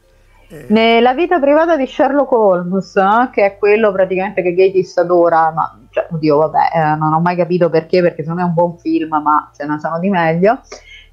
[0.52, 0.66] Eh.
[0.70, 5.80] Nella vita privata di Sherlock Holmes, eh, che è quello praticamente che Gatis adora, ma
[5.92, 8.78] cioè, oddio, vabbè, eh, non ho mai capito perché, perché secondo me è un buon
[8.78, 10.60] film, ma ce ne sono di meglio.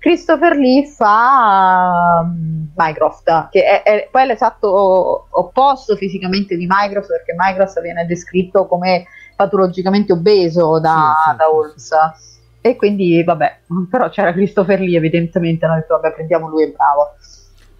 [0.06, 7.08] Christopher Lee fa um, Mycroft, che è, è, poi è l'esatto opposto fisicamente di Mycroft,
[7.08, 11.88] perché Mycroft viene descritto come patologicamente obeso da, sì, sì, da Holmes.
[12.14, 12.38] Sì.
[12.60, 17.16] E quindi, vabbè, però c'era Christopher Lee, evidentemente, hanno detto, vabbè, prendiamo lui, è bravo.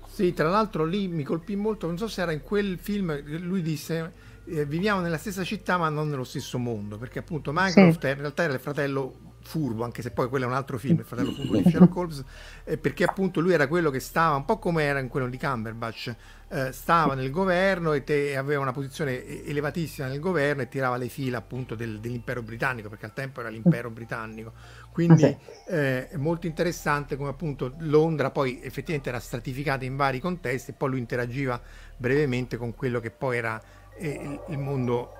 [0.08, 3.62] Sì, tra l'altro lì mi colpì molto, non so se era in quel film, lui
[3.62, 4.12] disse
[4.46, 8.42] eh, viviamo nella stessa città ma non nello stesso mondo, perché appunto Mycroft in realtà
[8.42, 9.12] era il fratello
[9.46, 12.24] furbo, anche se poi quello è un altro film, il fratello furbo di Sherlock Holmes,
[12.64, 15.38] eh, perché appunto lui era quello che stava, un po' come era in quello di
[15.38, 16.14] Cumberbatch,
[16.48, 21.08] eh, stava nel governo e te, aveva una posizione elevatissima nel governo e tirava le
[21.08, 24.52] fila appunto del, dell'impero britannico, perché al tempo era l'impero britannico.
[24.92, 25.24] Quindi
[25.68, 30.74] eh, è molto interessante come appunto Londra poi effettivamente era stratificata in vari contesti e
[30.74, 31.60] poi lui interagiva
[31.96, 33.60] brevemente con quello che poi era
[33.98, 35.12] eh, il mondo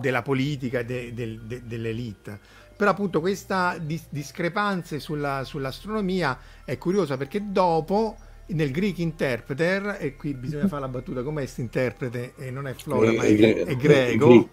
[0.00, 2.40] della politica e de, de, de, dell'elite.
[2.82, 8.16] Però appunto questa dis- discrepanza sulla, sull'astronomia è curiosa perché dopo
[8.46, 12.34] nel Greek Interpreter, e qui bisogna fare la battuta, com'è questo interprete?
[12.36, 14.48] E non è Flora, ma è, è, è greco.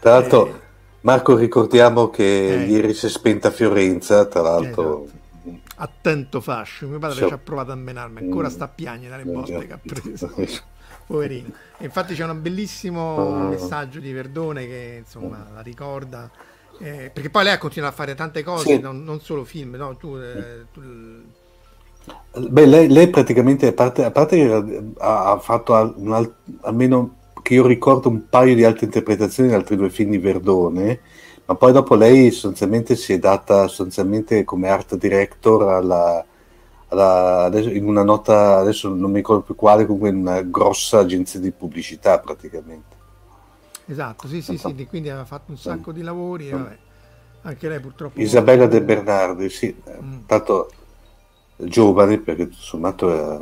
[0.00, 0.60] Tra l'altro, eh,
[1.02, 5.04] Marco, ricordiamo che eh, ieri si è spenta Fiorenza, tra l'altro.
[5.04, 5.60] Esatto.
[5.76, 7.26] Attento fascio, mio padre so.
[7.26, 10.34] ci ha provato a menarmi, ancora sta a piangere dalle botte che ha preso.
[11.04, 11.52] Poverino.
[11.76, 13.48] E infatti c'è un bellissimo ah.
[13.48, 16.30] messaggio di Verdone che insomma la ricorda
[16.78, 18.80] eh, perché poi lei ha continuato a fare tante cose, sì.
[18.80, 19.96] non, non, solo film, no?
[19.96, 20.80] tu, eh, tu,
[22.34, 27.54] Beh, lei, lei praticamente, a parte, a parte che ha, fatto al, al, almeno che
[27.54, 31.00] io ricordo un paio di altre interpretazioni di altri due film di Verdone,
[31.44, 36.24] ma poi dopo lei sostanzialmente si è data sostanzialmente come art director alla,
[36.88, 41.00] alla, adesso, in una nota, adesso non mi ricordo più quale, comunque in una grossa
[41.00, 42.91] agenzia di pubblicità praticamente.
[43.86, 46.78] Esatto, sì, sì, sì, quindi aveva fatto un sacco di lavori e vabbè,
[47.42, 48.20] anche lei purtroppo...
[48.20, 50.24] Isabella De Bernardi, sì, mm.
[50.26, 50.70] tanto
[51.56, 53.40] giovane perché tutto sommato è,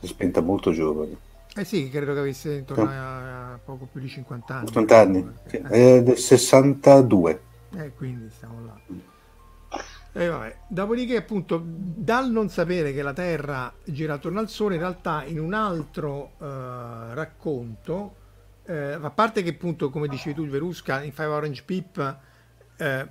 [0.00, 1.24] si è spenta molto giovane.
[1.54, 4.66] Eh sì, credo che avesse intorno a, a poco più di 50 anni.
[4.66, 5.56] 50 anni, sì.
[5.56, 7.40] è del 62.
[7.76, 8.78] Eh, quindi stiamo là.
[10.12, 10.56] E vabbè.
[10.68, 15.40] Dopodiché, appunto, dal non sapere che la Terra gira attorno al Sole, in realtà in
[15.40, 16.44] un altro uh,
[17.14, 18.14] racconto,
[18.66, 22.18] uh, a parte che appunto, come dicevi tu, Verusca, in Five Orange Pip,
[22.78, 23.08] uh,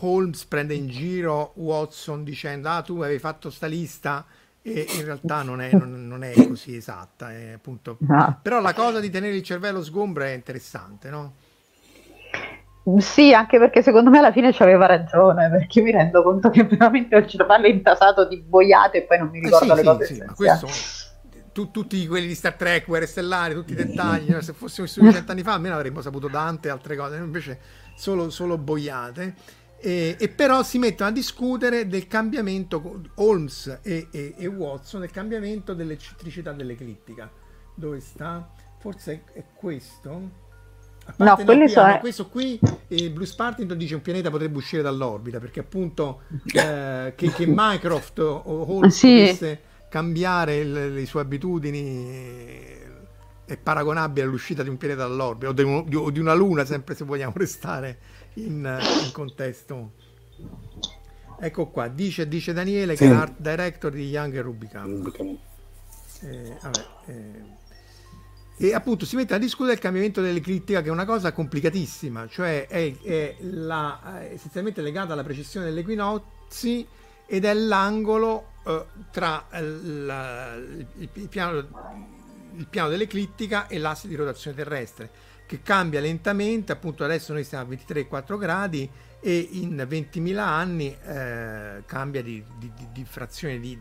[0.00, 4.24] Holmes prende in giro Watson dicendo, ah, tu avevi fatto sta lista,
[4.66, 7.30] e in realtà non è, non, non è così esatta.
[7.30, 7.98] È appunto...
[8.00, 8.38] No.
[8.42, 11.34] Però la cosa di tenere il cervello sgombro è interessante, no?
[12.98, 16.64] Sì, anche perché secondo me alla fine ci aveva ragione, perché mi rendo conto che
[16.64, 19.82] veramente ho il cervello intasato di boiate e poi non mi ricordo eh sì, le
[19.82, 20.66] cose sì, sì, questo,
[21.54, 25.42] tu, tutti quelli di Star Trek, Guerre Stellari, tutti i dettagli, se fossimo vissuti cent'anni
[25.44, 27.60] fa almeno avremmo saputo tante altre cose, invece
[27.94, 29.34] solo, solo boiate.
[29.78, 35.10] E, e, però si mettono a discutere del cambiamento, Holmes e, e, e Watson, del
[35.10, 37.30] cambiamento dell'eccentricità dell'eclittica.
[37.74, 38.50] Dove sta?
[38.80, 40.42] Forse è, è questo?
[41.16, 41.98] no, quelli sono...
[42.00, 47.30] questo qui eh, Bruce Partington dice un pianeta potrebbe uscire dall'orbita perché appunto eh, che,
[47.30, 48.42] che, Mycroft o
[48.72, 49.18] Holmes sì.
[49.18, 49.60] potesse
[49.94, 52.82] cambiare il, le sue abitudini
[53.44, 56.96] è paragonabile all'uscita di un pianeta dall'orbita o di, un, o di una luna sempre
[56.96, 57.98] se vogliamo restare
[58.34, 58.64] in,
[59.04, 59.92] in contesto.
[61.38, 63.04] Ecco qua dice, dice Daniele sì.
[63.04, 65.12] che è l'art director di Young e Rubicam.
[66.22, 71.04] Eh, vabbè, eh, e appunto si mette a discutere il cambiamento dell'eclittica che è una
[71.04, 76.84] cosa complicatissima, cioè è, è la, essenzialmente legata alla precessione degli equinozi
[77.26, 81.58] ed è l'angolo eh, tra la, il, il, piano,
[82.54, 85.10] il, piano, dell'eclittica e l'asse di rotazione terrestre
[85.46, 88.88] che cambia lentamente, appunto adesso noi siamo a 23,4 gradi
[89.20, 93.76] e in 20.000 anni eh, cambia di, di, di, di frazione di,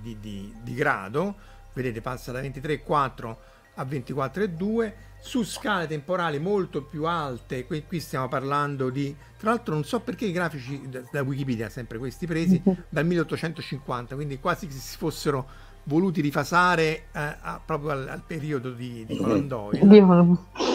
[0.73, 1.35] grado,
[1.73, 3.35] vedete passa da 23,4
[3.75, 4.93] a 24,2
[5.23, 10.01] su scale temporali molto più alte, qui, qui, stiamo parlando di, tra l'altro non so
[10.01, 14.97] perché i grafici da, da Wikipedia, sempre questi presi, dal 1850, quindi quasi che si
[14.97, 15.47] fossero
[15.83, 19.79] voluti rifasare eh, a, proprio al, al, periodo di, di Conan Doyle.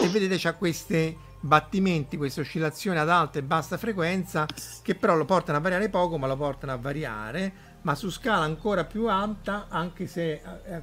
[0.03, 4.47] E vedete c'ha questi battimenti, queste oscillazioni ad alta e bassa frequenza
[4.81, 8.43] che però lo portano a variare poco, ma lo portano a variare ma su scala
[8.43, 10.81] ancora più alta, anche se, eh, eh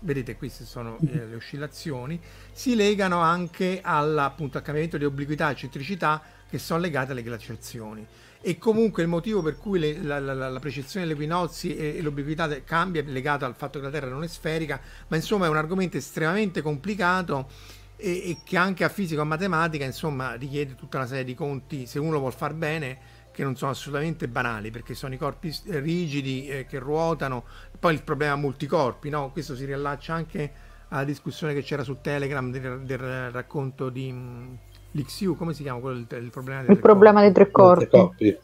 [0.00, 2.20] vedete queste sono eh, le oscillazioni,
[2.52, 7.22] si legano anche alla, appunto, al cambiamento di obliquità e centricità che sono legate alle
[7.22, 8.06] glaciazioni.
[8.40, 12.02] E comunque il motivo per cui le, la, la, la, precessione degli equinozi e, e
[12.02, 15.48] l'obliquità cambia è legato al fatto che la Terra non è sferica, ma insomma è
[15.48, 17.48] un argomento estremamente complicato
[17.96, 21.34] e, e che anche a fisica o a matematica insomma richiede tutta una serie di
[21.34, 25.56] conti, se uno vuol far bene che non sono assolutamente banali perché sono i corpi
[25.66, 27.44] rigidi eh, che ruotano,
[27.78, 29.30] poi il problema multicorpi, no?
[29.30, 30.52] questo si riallaccia anche
[30.88, 34.58] alla discussione che c'era su Telegram del, del racconto di um,
[34.90, 37.86] l'XU, come si chiama quello, il, il problema, dei, il tre problema dei tre corpi.
[37.86, 38.36] corpi.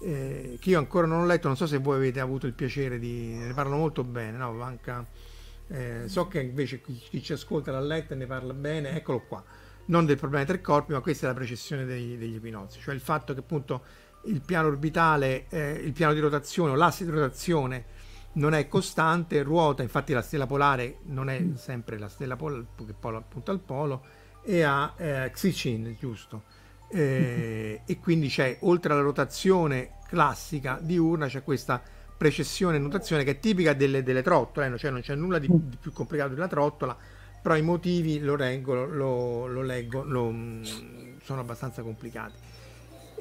[0.00, 2.98] Eh, che io ancora non ho letto, non so se voi avete avuto il piacere
[2.98, 3.34] di...
[3.34, 4.52] ne parlano molto bene, no?
[4.52, 5.04] Manca...
[5.68, 9.20] Eh, so che invece chi, chi, ci ascolta l'ha letto e ne parla bene, eccolo
[9.28, 9.44] qua
[9.86, 12.94] non del problema dei tre corpi, ma questa è la precessione degli, degli equinozi, cioè
[12.94, 13.82] il fatto che appunto
[14.24, 17.84] il piano orbitale, eh, il piano di rotazione o l'asse di rotazione
[18.34, 22.94] non è costante, ruota, infatti la stella polare non è sempre la stella polare che
[22.98, 24.04] poi appunto al polo,
[24.42, 26.44] e ha eh, Xicin, giusto?
[26.88, 31.82] Eh, e quindi c'è, oltre alla rotazione classica diurna, c'è questa
[32.16, 35.76] precessione e notazione che è tipica delle, delle trottole, cioè non c'è nulla di, di
[35.76, 36.96] più complicato della trottola,
[37.42, 40.62] però i motivi lo reggo, lo, lo leggo, lo, mm,
[41.24, 42.50] sono abbastanza complicati.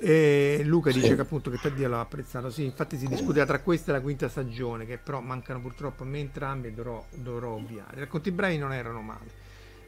[0.03, 3.59] E Luca dice che appunto che per Dio l'ha apprezzato, sì, infatti si discuteva tra
[3.59, 7.51] questa e la quinta stagione, che però mancano purtroppo a me entrambi e dovrò, dovrò
[7.51, 7.97] ovviare.
[7.97, 9.30] I racconti brevi non erano male.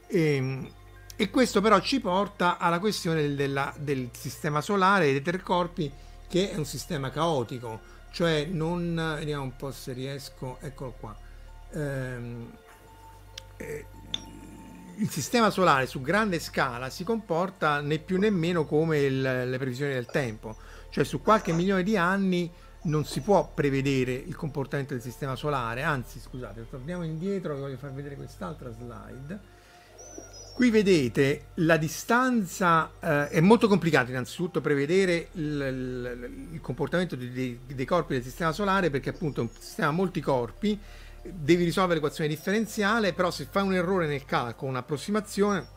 [0.07, 0.69] E, ehm,
[1.15, 5.91] e questo però ci porta alla questione della, del sistema solare e dei tre corpi,
[6.27, 7.79] che è un sistema caotico,
[8.11, 11.15] cioè non, vediamo un po' se riesco, eccolo qua.
[11.71, 12.51] Ehm,
[13.57, 13.85] eh,
[14.97, 19.57] il sistema solare su grande scala si comporta né più né meno come il, le
[19.57, 20.55] previsioni del tempo,
[20.89, 22.51] cioè su qualche milione di anni
[22.83, 27.93] non si può prevedere il comportamento del sistema solare, anzi scusate, torniamo indietro, voglio far
[27.93, 29.61] vedere quest'altra slide.
[30.53, 37.59] Qui vedete la distanza, eh, è molto complicato innanzitutto prevedere il, il, il comportamento dei,
[37.65, 40.79] dei, corpi del sistema solare perché appunto è un sistema a molti corpi,
[41.23, 45.67] devi risolvere l'equazione differenziale, però se fai un errore nel calcolo, un'approssimazione,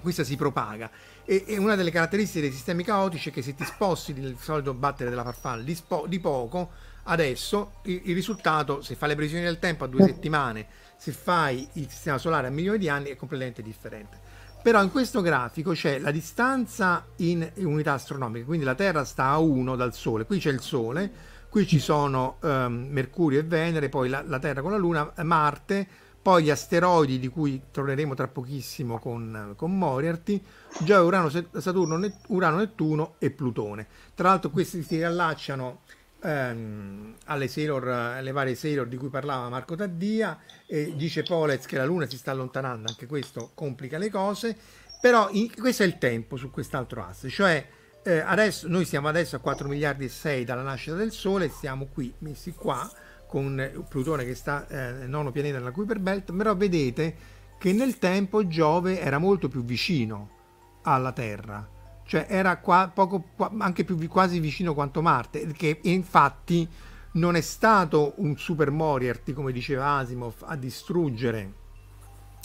[0.00, 0.90] questa si propaga.
[1.24, 4.74] E, e, una delle caratteristiche dei sistemi caotici è che se ti sposti il solito
[4.74, 6.70] battere della farfalla di, spo, di poco,
[7.04, 10.66] adesso il, il, risultato, se fai le previsioni del tempo a due settimane,
[10.96, 14.18] se fai il sistema solare a milioni di anni, è completamente differente.
[14.62, 19.38] Però in questo grafico c'è la distanza in unità astronomiche, quindi la Terra sta a
[19.38, 21.10] 1 dal Sole, qui c'è il Sole,
[21.50, 25.86] qui ci sono um, Mercurio e Venere, poi la, la Terra con la Luna, Marte,
[26.22, 30.40] poi gli asteroidi di cui torneremo tra pochissimo con, con Moriarty,
[30.80, 33.86] Giove, Urano, Saturno, Net, Urano, Nettuno e Plutone.
[34.14, 35.80] Tra l'altro questi si riallacciano
[36.22, 41.76] ehm, alle, Sailor, alle varie Sailor di cui parlava Marco Taddia, e dice Polez che
[41.76, 44.56] la Luna si sta allontanando, anche questo complica le cose,
[45.00, 47.66] però in, questo è il tempo su quest'altro asse, cioè
[48.02, 51.86] eh, adesso, noi siamo adesso a 4 miliardi e 6 dalla nascita del Sole, siamo
[51.92, 52.90] qui messi qua,
[53.26, 57.14] con Plutone che sta eh, nono pianeta nella Kuiper Belt, però vedete
[57.58, 60.30] che nel tempo Giove era molto più vicino
[60.82, 61.68] alla Terra,
[62.04, 66.68] cioè era qua, poco, anche più quasi vicino quanto Marte, che infatti
[67.12, 71.52] non è stato un super Moriarty, come diceva Asimov, a distruggere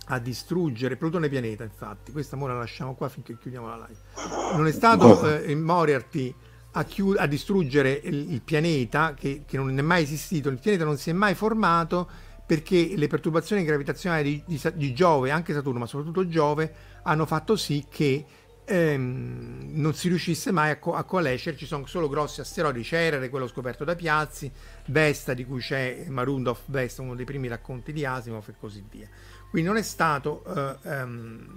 [0.05, 2.11] a distruggere Plutone pianeta infatti.
[2.11, 4.55] Questa ora la lasciamo qua finché chiudiamo la live.
[4.55, 6.33] Non è stato eh, Moriarty
[6.71, 10.83] a, chiud- a distruggere il, il pianeta che, che, non è mai esistito, il pianeta
[10.83, 12.07] non si è mai formato
[12.45, 17.55] perché le perturbazioni gravitazionali di, di, di Giove, anche Saturno, ma soprattutto Giove, hanno fatto
[17.55, 18.25] sì che
[18.65, 23.29] ehm, non si riuscisse mai a, co- a coalescere, ci sono solo grossi asteroidi, Cerere,
[23.29, 24.51] quello scoperto da Piazzi,
[24.87, 29.07] Vesta, di cui c'è Marundov Vesta, uno dei primi racconti di Asimov e così via.
[29.55, 30.43] Quindi non è stato
[30.83, 31.47] eh, um,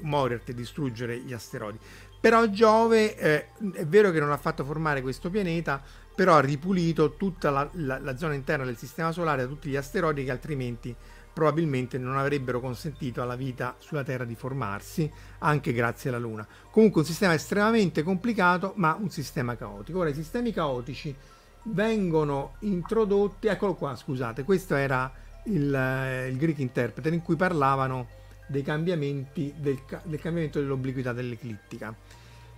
[0.00, 1.78] Moriarty distruggere gli asteroidi.
[2.20, 5.82] Però Giove eh, è vero che non ha fatto formare questo pianeta,
[6.14, 9.76] però ha ripulito tutta la, la, la, zona interna del sistema solare da tutti gli
[9.76, 10.94] asteroidi che altrimenti
[11.32, 16.46] probabilmente non avrebbero consentito alla vita sulla Terra di formarsi, anche grazie alla Luna.
[16.70, 20.00] Comunque un sistema estremamente complicato, ma un sistema caotico.
[20.00, 21.16] Ora i sistemi caotici
[21.62, 25.10] vengono introdotti, eccolo qua, scusate, questo era
[25.50, 31.94] il, eh, il Greek Interpreter in cui parlavano dei cambiamenti del, del cambiamento dell'obliquità dell'eclittica.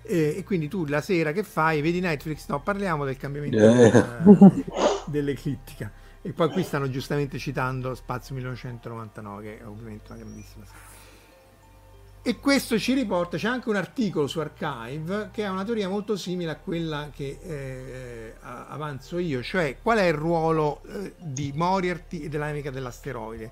[0.02, 4.22] E, e, quindi tu la sera che fai, vedi Netflix, no, parliamo del cambiamento yeah.
[4.24, 4.64] uh,
[5.06, 5.90] dell'eclittica.
[6.22, 10.91] E poi qui stanno giustamente citando Spazio 1999, che è ovviamente una grandissima serie.
[12.24, 16.16] E questo ci riporta, c'è anche un articolo su Archive che ha una teoria molto
[16.16, 22.20] simile a quella che eh, avanzo io, cioè qual è il ruolo eh, di Moriarty
[22.20, 23.50] e della dinamica dell'asteroide.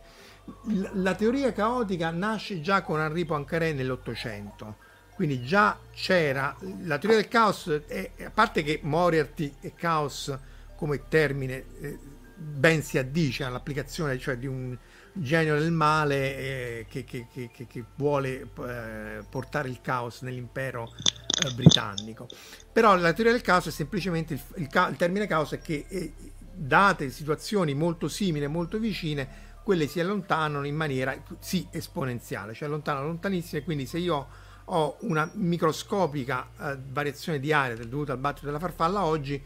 [0.93, 4.77] La teoria caotica nasce già con Henri Poincaré nell'Ottocento,
[5.17, 10.33] quindi già c'era la teoria del caos, è, a parte che Moriarty e caos
[10.77, 11.99] come termine eh,
[12.37, 14.79] ben si addice all'applicazione cioè di un
[15.13, 20.93] genio del male eh, che, che, che, che, vuole eh, portare il caos nell'impero
[21.45, 22.27] eh, britannico.
[22.73, 26.13] Però la teoria del caos è semplicemente il, il, il termine caos è che eh,
[26.53, 33.07] date situazioni molto simili, molto vicine, quelle si allontanano in maniera sì esponenziale, cioè allontanano
[33.07, 34.27] lontanissime, quindi se io
[34.65, 39.43] ho una microscopica eh, variazione di area dovuta al battito della farfalla oggi,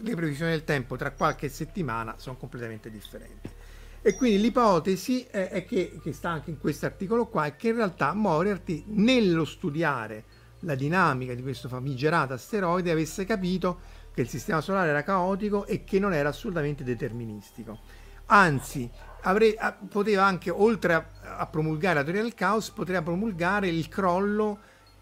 [0.00, 3.50] le previsioni del tempo tra qualche settimana sono completamente differenti.
[4.04, 7.68] E quindi l'ipotesi è, è che, che, sta anche in questo articolo qua, è che
[7.68, 10.24] in realtà Moriarty nello studiare
[10.60, 13.78] la dinamica di questo famigerato asteroide avesse capito
[14.12, 17.78] che il sistema solare era caotico e che non era assolutamente deterministico.
[18.26, 18.90] Anzi,
[19.22, 19.56] avrei,
[19.88, 24.58] poteva anche, oltre a, a, promulgare la teoria del caos, poteva promulgare il crollo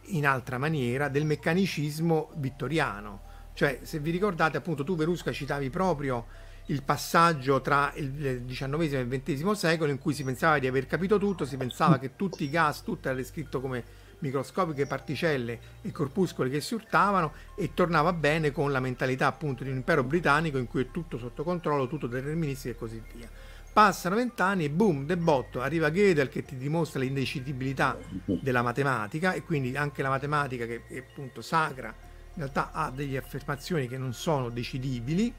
[0.09, 3.23] in altra maniera del meccanicismo vittoriano.
[3.55, 6.27] Cioè, se vi ricordate, appunto, tu Verusca citavi proprio
[6.71, 10.87] il passaggio tra il XIX e il XX secolo in cui si pensava di aver
[10.87, 15.91] capito tutto, si pensava che tutti i gas, tutto era descritto come microscopiche particelle e
[15.91, 20.59] corpuscoli che si urtavano e tornava bene con la mentalità appunto di un impero britannico
[20.59, 23.29] in cui è tutto sotto controllo, tutto deterministico e così via.
[23.73, 29.43] Passano vent'anni e boom, de botto, arriva Gödel che ti dimostra l'indecidibilità della matematica e
[29.43, 34.13] quindi anche la matematica che è appunto sacra in realtà ha delle affermazioni che non
[34.13, 35.35] sono decidibili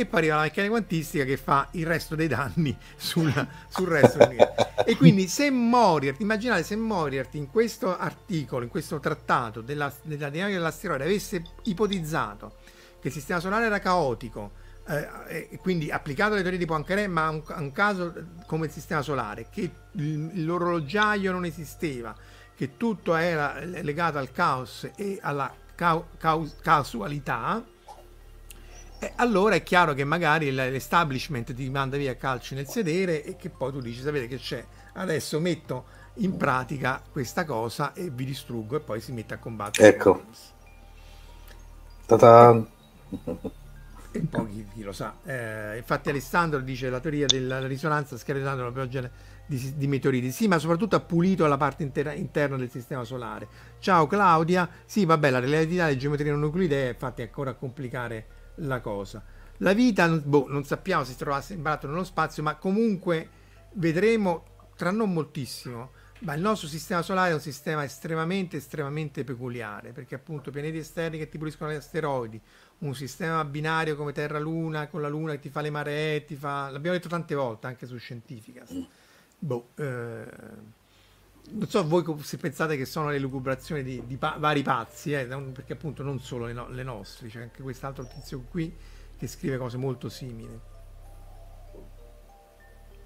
[0.00, 3.32] e poi arriva la meccanica quantistica che fa il resto dei danni sul,
[3.68, 4.28] sul resto.
[4.84, 10.30] E quindi se Moriarty, immaginate se Moriarty in questo articolo, in questo trattato della, della
[10.30, 12.56] dinamica dell'asteroide avesse ipotizzato
[13.00, 14.52] che il sistema solare era caotico,
[14.86, 18.12] eh, quindi applicato alle teorie di Poincaré, ma un, un caso
[18.46, 22.14] come il sistema solare, che l'orologiaio non esisteva,
[22.54, 27.64] che tutto era legato al caos e alla cau- cau- casualità,
[29.16, 33.70] allora è chiaro che magari l'establishment ti manda via calci nel sedere e che poi
[33.70, 34.64] tu dici sapete che c'è?
[34.94, 35.84] Adesso metto
[36.14, 39.88] in pratica questa cosa e vi distruggo e poi si mette a combattere.
[39.88, 40.24] Ecco.
[42.06, 42.66] Ta-da.
[44.10, 45.14] e poi chi, chi lo sa.
[45.24, 49.08] Eh, infatti Alessandro dice la teoria della risonanza scheletale la pioggia
[49.46, 50.32] di, di, meteoriti.
[50.32, 53.46] Sì ma soprattutto ha pulito la parte intera, interna del sistema solare.
[53.78, 54.68] Ciao Claudia.
[54.84, 59.22] Sì vabbè la relatività delle geometrie non euclidee infatti è ancora a complicare la cosa.
[59.58, 63.28] La vita, boh, non sappiamo se si trovasse imbarazzo nello spazio, ma comunque
[63.74, 64.44] vedremo
[64.76, 65.90] tra non moltissimo.
[66.20, 71.16] Ma il nostro sistema solare è un sistema estremamente, estremamente peculiare, perché appunto pianeti esterni
[71.16, 72.40] che ti puliscono gli asteroidi,
[72.78, 76.70] un sistema binario come Terra-Luna, con la Luna che ti fa le maree, ti fa...
[76.70, 78.86] l'abbiamo detto tante volte anche su Scientificast.
[79.38, 80.76] Boh, eh...
[81.50, 85.26] non so voi se pensate che sono le lucubrazioni di, di pa- vari pazzi, eh,
[85.26, 88.74] perché appunto non solo le, no- le nostre, c'è anche quest'altro tizio qui
[89.16, 90.60] che scrive cose molto simili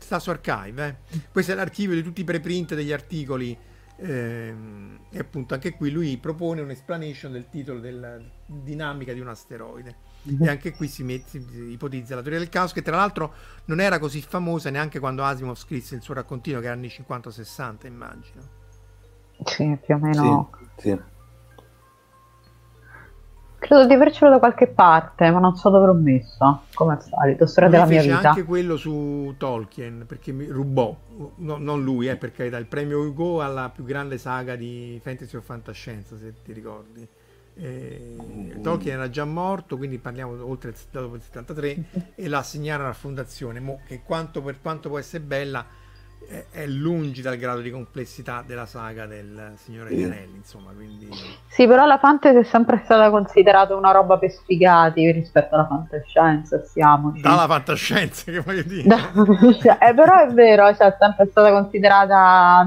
[0.02, 1.00] sta su Archive.
[1.10, 1.20] Eh.
[1.30, 3.56] Questo è l'archivio di tutti i preprint degli articoli.
[3.96, 9.96] Ehm, e appunto anche qui lui propone un'explanation del titolo della dinamica di un asteroide.
[10.24, 13.32] E anche qui si, mette, si ipotizza la teoria del caos, che tra l'altro
[13.64, 17.86] non era così famosa neanche quando Asimov scrisse il suo raccontino, che era anni 50-60,
[17.86, 18.42] immagino.
[19.44, 20.50] Sì, più o meno.
[20.76, 21.00] Sì, sì.
[23.58, 26.62] Credo di avercelo da qualche parte, ma non so dove l'ho messo.
[26.74, 28.30] Come al solito, storia lui della mia vita.
[28.30, 30.94] anche quello su Tolkien, perché mi rubò,
[31.36, 35.36] no, non lui, eh, per carità, il premio Hugo alla più grande saga di fantasy
[35.36, 37.08] o fantascienza, se ti ricordi.
[37.55, 38.62] Eh, mm.
[38.62, 41.84] Tolkien era già morto, quindi parliamo oltre il, dopo il 73,
[42.14, 43.61] e la assegnarono alla fondazione.
[43.61, 45.64] Mo, che quanto, per quanto può essere bella,
[46.50, 51.09] è, lungi dal grado di complessità della saga del Signore degli Anelli, insomma, quindi...
[51.48, 56.62] Sì, però la fantasy è sempre stata considerata una roba per sfigati rispetto alla fantascienza,
[56.64, 57.12] siamo.
[57.20, 58.88] Dalla fantascienza, che voglio dire.
[59.80, 62.66] eh, però è vero, cioè, è sempre stata considerata...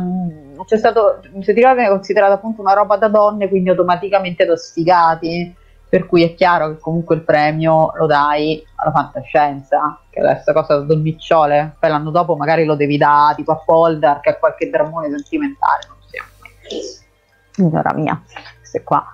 [0.63, 4.55] C'è stato, se ti ricordi, è considerata appunto una roba da donne, quindi automaticamente da
[4.55, 5.55] sfigati.
[5.87, 10.51] Per cui è chiaro che comunque il premio lo dai alla fantascienza, che è stessa
[10.51, 13.61] cosa da Don Micciole, poi l'anno dopo magari lo devi dare tipo a
[14.19, 17.03] che a qualche drammone sentimentale, non so.
[17.51, 18.21] Signora mia,
[18.57, 19.05] queste qua,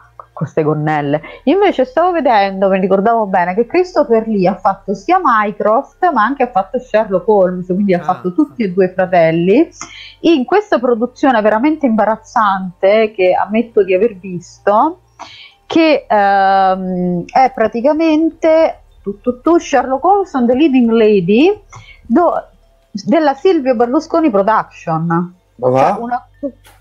[0.42, 1.22] queste gonnelle.
[1.44, 6.42] Invece stavo vedendo, mi ricordavo bene, che Christopher Lee ha fatto sia Mycroft, ma anche
[6.44, 8.00] ha fatto Sherlock Holmes, quindi ah.
[8.00, 9.70] ha fatto tutti e due i fratelli,
[10.22, 15.02] in questa produzione veramente imbarazzante, che ammetto di aver visto,
[15.68, 21.62] che ehm, è praticamente tu, tu, tu, Sherlock Holmes and the Leading Lady
[22.02, 22.34] do,
[22.92, 25.36] della Silvio Berlusconi Production.
[25.62, 26.28] Cioè una,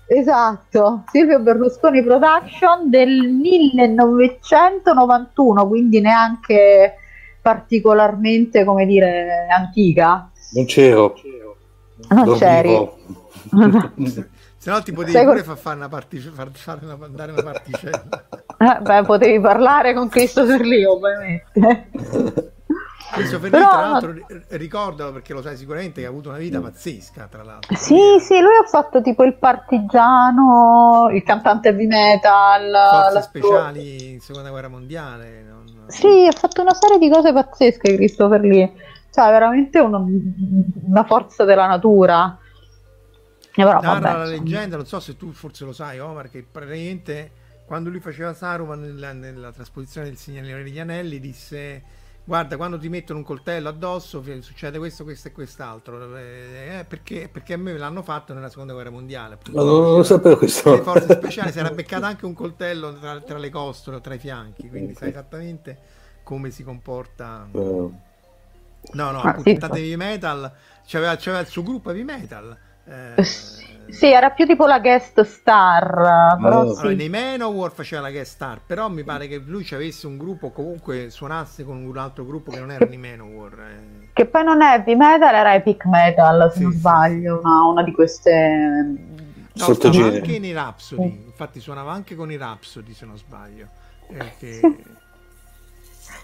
[0.07, 6.95] esatto, Silvio Berlusconi Production del 1991, quindi neanche
[7.41, 10.29] particolarmente, come dire, antica.
[10.53, 11.13] Non c'ero.
[12.09, 12.37] Non Dormivo.
[12.37, 12.89] c'eri.
[14.57, 18.01] Se no ti potevi pure far fare una, partic- far fare una, dare una particella.
[18.61, 21.89] Eh, beh, potevi parlare con Christopher Lee, ovviamente.
[23.11, 24.13] Christopher Lee, tra l'altro,
[24.49, 27.75] ricordalo perché lo sai sicuramente che ha avuto una vita pazzesca, tra l'altro.
[27.75, 32.71] Sì, sì, lui ha fatto tipo il partigiano, il cantante heavy metal.
[32.71, 35.43] Forze speciali in seconda guerra mondiale.
[35.43, 35.85] Non...
[35.87, 38.71] Sì, ha fatto una serie di cose pazzesche Christopher Lee.
[39.11, 40.07] Cioè, veramente uno,
[40.85, 42.37] una forza della natura.
[43.53, 47.31] Però, Narra la leggenda, non so se tu forse lo sai, Omar, che praticamente
[47.65, 51.83] quando lui faceva Saruman nella, nella trasposizione del Signore degli Anelli disse
[52.31, 56.15] guarda quando ti mettono un coltello addosso succede questo, questo e quest'altro.
[56.15, 59.97] Eh, eh perché, perché, a me l'hanno fatto nella seconda guerra mondiale ma non, non
[59.97, 60.71] lo sapevo questo.
[60.71, 64.13] Le forze speciali si era beccato anche un coltello tra, tra, le costole o tra
[64.13, 65.77] i fianchi quindi sai esattamente
[66.23, 67.49] come si comporta.
[67.51, 67.93] Uh.
[68.93, 69.95] no no ah, appunto sì.
[69.97, 70.53] metal
[70.87, 73.65] c'aveva, c'aveva il suo gruppo heavy metal eh, sì,
[73.99, 76.37] era più tipo la guest star.
[76.41, 76.95] Però allora, sì.
[76.95, 80.51] nei Manowar faceva la guest star, però mi pare che lui ci avesse un gruppo,
[80.51, 83.53] comunque suonasse con un altro gruppo che non era nei Manowar.
[83.59, 84.09] Eh.
[84.13, 87.47] Che poi non è heavy metal, era epic metal, se sì, non sbaglio, sì.
[87.47, 88.95] una, una, di queste...
[89.53, 93.67] No, suonava anche nei Rhapsody, infatti suonava anche con i Rhapsody se non sbaglio.
[94.07, 94.59] Perché...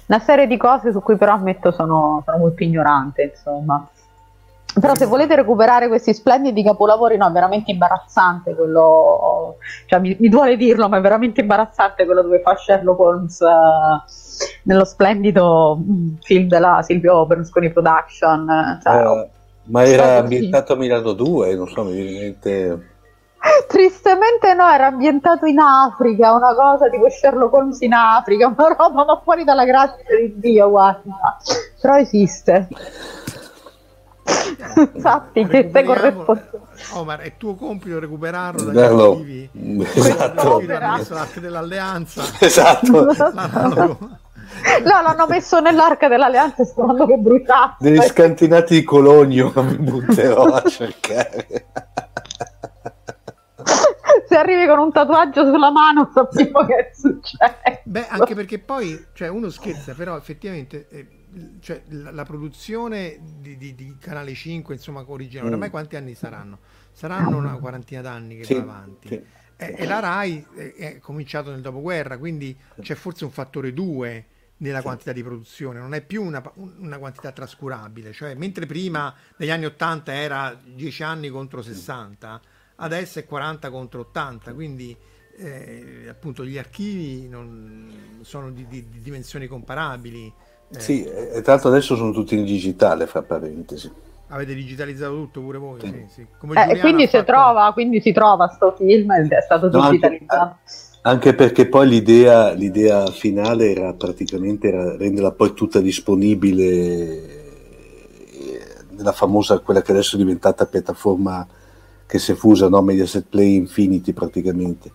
[0.07, 3.85] Una serie di cose su cui però ammetto sono, sono molto ignorante, insomma.
[4.80, 10.30] Però se volete recuperare questi splendidi capolavori, no, è veramente imbarazzante quello, cioè mi, mi
[10.30, 14.04] duole dirlo, ma è veramente imbarazzante quello dove fa Sherlock Holmes uh,
[14.64, 18.80] nello splendido mm, film della Silvio Berlusconi Production.
[18.84, 19.30] Cioè, eh,
[19.64, 22.90] ma era ambientato a Milano 2, non so, mi viene in mente...
[23.68, 29.06] Tristemente no, era ambientato in Africa, una cosa tipo Sherlock Holmes in Africa, una roba
[29.06, 31.38] ma fuori dalla grazia di Dio, guarda.
[31.82, 32.68] Però esiste.
[34.99, 36.60] Sappi che sei corrispondente.
[36.94, 39.12] Omar, è tuo compito recuperarlo dagli Bello.
[39.12, 39.49] archivi.
[39.94, 40.62] Esatto.
[40.66, 42.24] L'arte dell'alleanza.
[42.40, 44.16] Esatto.
[44.84, 47.76] No, l'hanno messo nell'arca dell'alleanza sperando che bruciasse.
[47.80, 51.66] Degli scantinati di Cologno mi butterò a cercare.
[54.28, 57.82] Se arrivi con un tatuaggio sulla mano sappiamo che è successo.
[57.84, 60.88] Beh, anche perché poi, cioè, uno scherza, però effettivamente...
[60.90, 61.16] Eh,
[61.60, 65.72] cioè, la, la, produzione di, di, di, Canale 5, insomma, originale, oramai mm.
[65.72, 66.60] quanti anni saranno?
[66.91, 69.08] Saranno una quarantina d'anni che sì, va avanti.
[69.08, 69.22] Sì.
[69.58, 74.26] E, e, la RAI è, è cominciato nel dopoguerra, quindi c'è forse un fattore 2
[74.58, 76.41] nella quantità di produzione, non è più una,
[76.78, 82.41] una, quantità trascurabile, cioè mentre prima negli anni 80 era 10 anni contro 60,
[82.78, 84.98] adesso è 40 contro 80, quindi
[85.38, 90.34] eh, appunto gli archivi non sono di, di, di dimensioni comparabili.
[90.69, 90.80] Eh.
[90.80, 93.89] Sì, e tra l'altro adesso sono tutti in digitale, fra parentesi.
[94.30, 95.80] Avete digitalizzato tutto pure voi?
[95.80, 95.88] Sì.
[95.88, 96.22] Sì, sì.
[96.22, 97.18] Eh, quindi, fatto...
[97.19, 100.41] si trova, quindi si trova sto film ed è stato no, digitalizzato.
[100.41, 107.15] Anche, anche, perché poi l'idea, l'idea finale era praticamente era renderla poi tutta disponibile eh,
[108.89, 111.48] nella famosa, quella che adesso è diventata piattaforma
[112.06, 112.81] che si è fusa, no?
[112.81, 114.91] Mediaset Play Infinity praticamente.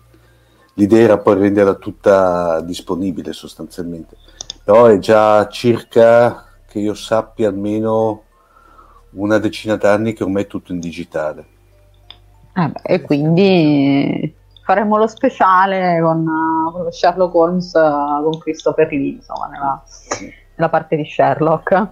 [0.75, 4.17] L'idea era poi renderla tutta disponibile sostanzialmente
[4.63, 8.23] però è già circa, che io sappia, almeno
[9.11, 11.45] una decina d'anni che ormai è tutto in digitale.
[12.55, 14.33] Eh beh, e quindi
[14.63, 19.83] faremo lo speciale con, uh, con Sherlock Holmes uh, con Christopher Lee, insomma, nella,
[20.55, 21.91] nella parte di Sherlock.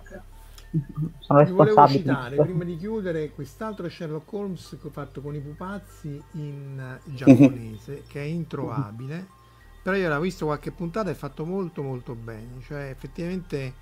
[1.19, 1.99] Sono responsabile.
[1.99, 8.25] citare prima di chiudere quest'altro Sherlock Holmes fatto con i pupazzi in giapponese che è
[8.25, 9.39] introvabile
[9.81, 13.73] però io l'avevo visto qualche puntata e è fatto molto molto bene cioè effettivamente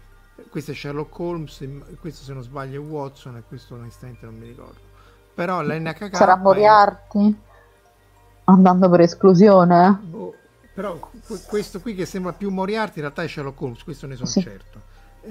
[0.50, 1.68] questo è Sherlock Holmes
[2.00, 4.80] questo se non sbaglio è Watson e questo onestamente non mi ricordo
[5.34, 7.36] però l'NHK sarà Moriarty è...
[8.46, 10.34] andando per esclusione boh,
[10.74, 10.98] però
[11.48, 14.42] questo qui che sembra più Moriarty in realtà è Sherlock Holmes questo ne sono sì.
[14.42, 14.82] certo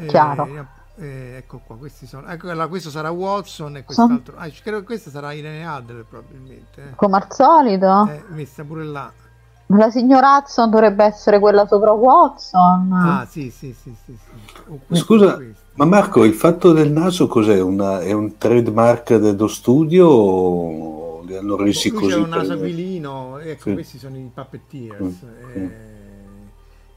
[0.06, 2.26] chiaro eh, eh, ecco qua, questi sono.
[2.26, 4.36] Ecco, allora, questo sarà Watson e quest'altro.
[4.36, 6.88] Ah, credo che questa sarà Irene Adler probabilmente.
[6.88, 6.94] Eh.
[6.96, 8.08] Come al solito.
[8.08, 9.12] Eh, messa pure là.
[9.70, 12.90] La signora Hudson dovrebbe essere quella sopra Watson.
[12.92, 14.16] Ah, sì, sì, sì, sì.
[14.16, 14.96] sì.
[14.96, 15.38] Scusa,
[15.74, 17.60] ma Marco, il fatto del naso cos'è?
[17.60, 22.12] Una, è un trademark dello studio o li hanno resi Qui così?
[22.14, 23.72] C'è un naso aquilino, ecco, sì.
[23.74, 25.00] questi sono i puppeteers.
[25.00, 25.54] Mm.
[25.54, 25.88] Eh, mm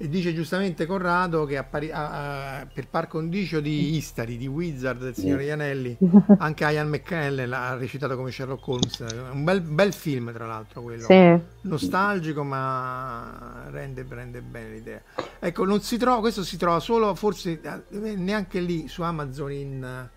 [0.02, 5.00] e dice giustamente Corrado che appari- a, a, per par condicio di Istari, di Wizard
[5.00, 5.96] del signore Ianelli,
[6.40, 9.06] anche Ian McKellen l'ha recitato come Sherlock Holmes.
[9.32, 11.40] Un bel, bel film, tra l'altro, quello sì.
[11.62, 15.02] nostalgico, ma rende, rende, bene l'idea.
[15.38, 20.10] Ecco, non si trova, questo si trova solo, forse eh, neanche lì su Amazon in,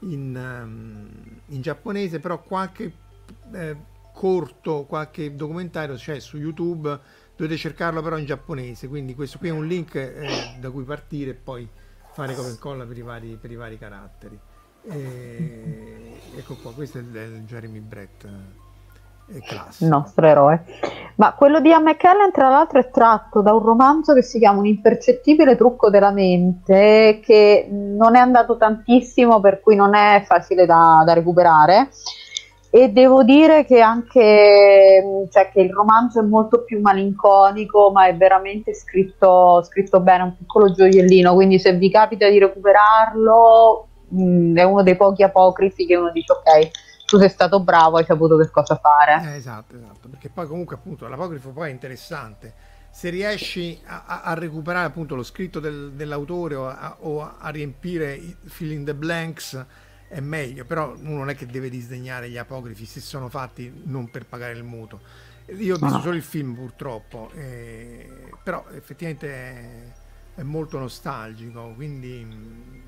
[0.00, 1.08] in, ehm,
[1.46, 2.92] in giapponese, però qualche
[3.52, 3.76] eh,
[4.12, 9.52] corto, qualche documentario c'è su YouTube dovete cercarlo però in giapponese quindi questo qui è
[9.52, 11.66] un link eh, da cui partire e poi
[12.18, 14.36] fare come incolla per i vari, per i vari caratteri.
[14.90, 20.64] E, ecco qua questo è il, Jeremy Brett eh, il nostro eroe.
[21.14, 21.78] Ma quello di A.
[21.78, 26.10] McKellen tra l'altro è tratto da un romanzo che si chiama Un impercettibile trucco della
[26.10, 31.90] mente che non è andato tantissimo per cui non è facile da, da recuperare
[32.70, 38.16] e devo dire che anche cioè, che il romanzo è molto più malinconico ma è
[38.16, 44.62] veramente scritto, scritto bene, un piccolo gioiellino quindi se vi capita di recuperarlo mh, è
[44.64, 46.70] uno dei pochi apocrifi che uno dice ok
[47.06, 50.76] tu sei stato bravo, hai saputo che cosa fare eh, esatto, esatto, perché poi comunque
[50.76, 52.52] appunto l'apocrifo poi è interessante.
[52.90, 58.20] Se riesci a, a recuperare appunto lo scritto del, dell'autore o a, o a riempire
[58.44, 59.64] fill in the blanks
[60.08, 64.10] è meglio, però uno non è che deve disdegnare gli apocrifi se sono fatti non
[64.10, 65.00] per pagare il mutuo.
[65.56, 72.86] Io ho visto solo il film purtroppo, eh, però effettivamente è, è, molto nostalgico, quindi...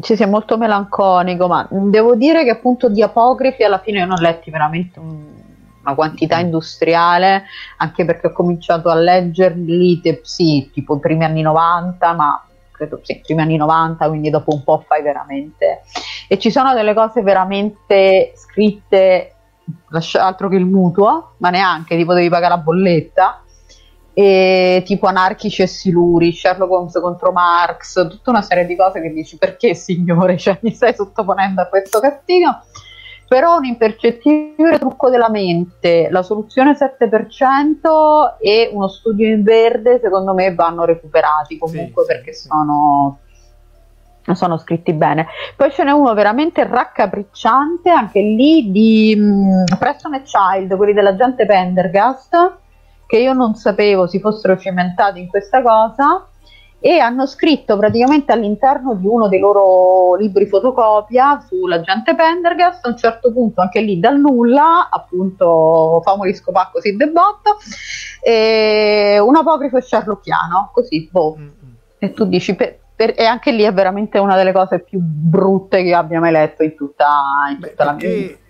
[0.00, 4.18] Ci sia molto melanconico, ma devo dire che appunto di apocrifi alla fine io non
[4.18, 6.40] ho letti veramente una quantità mm.
[6.40, 7.44] industriale,
[7.76, 13.20] anche perché ho cominciato a leggerli, sì, tipo i primi anni 90, ma credo sì,
[13.20, 15.82] primi anni 90, quindi dopo un po' fai veramente.
[16.28, 19.34] E ci sono delle cose veramente scritte,
[20.14, 23.42] altro che il mutuo, ma neanche, tipo devi pagare la bolletta,
[24.14, 29.10] e tipo anarchici e siluri, Sherlock Holmes contro Marx, tutta una serie di cose che
[29.10, 32.60] dici perché signore, cioè, mi stai sottoponendo a questo castigo
[33.32, 40.34] però un impercettibile trucco della mente, la soluzione 7% e uno studio in verde secondo
[40.34, 43.20] me vanno recuperati comunque sì, perché sì, sono,
[44.34, 45.28] sono scritti bene.
[45.56, 51.46] Poi ce n'è uno veramente raccapricciante, anche lì di um, Preston e Child, quelli dell'agente
[51.46, 52.56] Pendergast,
[53.06, 56.26] che io non sapevo si fossero cimentati in questa cosa
[56.84, 62.84] e hanno scritto praticamente all'interno di uno dei loro libri fotocopia sull'agente Pendergast.
[62.84, 67.56] A un certo punto anche lì dal nulla appunto famoli scopà così de botto
[68.20, 71.36] e un apocrifo sherlockiano così boh.
[71.38, 71.70] Mm-hmm.
[71.98, 75.84] e tu dici per, per, e anche lì è veramente una delle cose più brutte
[75.84, 77.06] che abbia mai letto in tutta,
[77.48, 78.40] in tutta Beh, la perché, mia vita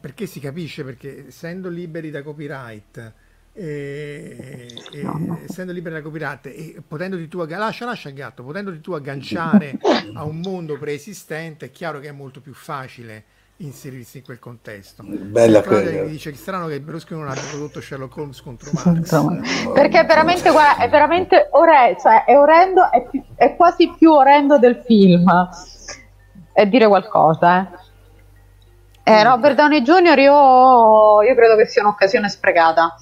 [0.00, 0.82] perché si capisce?
[0.82, 3.12] Perché essendo liberi da copyright
[3.54, 5.06] e, e,
[5.44, 9.78] essendo libera da copyright e potendoti tu lascia, lascia il gatto potendoti tu agganciare
[10.14, 13.24] a un mondo preesistente è chiaro che è molto più facile
[13.58, 15.04] inserirsi in quel contesto.
[15.06, 16.04] Bella quella.
[16.04, 20.50] dice che strano che Berlusconi non abbia prodotto Sherlock Holmes contro Marx perché è veramente
[20.50, 25.30] guarda, è veramente ore, cioè è orrendo è, più, è, quasi più orrendo del film
[26.52, 27.70] è dire qualcosa
[29.04, 29.12] eh.
[29.12, 30.18] eh Robert Downey Jr.
[30.18, 32.96] Io, io credo che sia un'occasione sprecata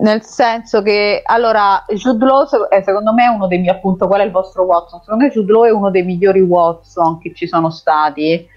[0.00, 4.24] nel senso che allora Jude Law è secondo me uno dei miei appunto qual è
[4.24, 5.00] il vostro Watson?
[5.00, 8.48] Secondo me Jude Law è uno dei migliori Watson che ci sono stati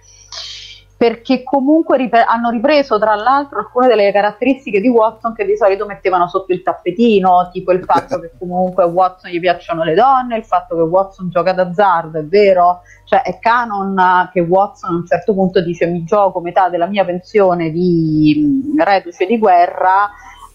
[1.00, 5.86] perché comunque rip- hanno ripreso tra l'altro alcune delle caratteristiche di Watson che di solito
[5.86, 10.36] mettevano sotto il tappetino, tipo il fatto che comunque a Watson gli piacciono le donne,
[10.36, 15.08] il fatto che Watson gioca d'azzardo, è vero, cioè è canon che Watson a un
[15.08, 20.10] certo punto dice mi gioco metà della mia pensione di reduce di guerra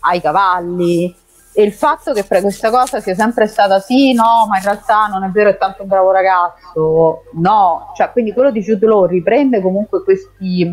[0.04, 1.14] ai cavalli.
[1.56, 5.06] E il fatto che per questa cosa sia sempre stata sì, no, ma in realtà
[5.06, 9.06] non è vero, è tanto un bravo ragazzo, no, cioè quindi quello di Jude Law
[9.06, 10.68] riprende comunque questi,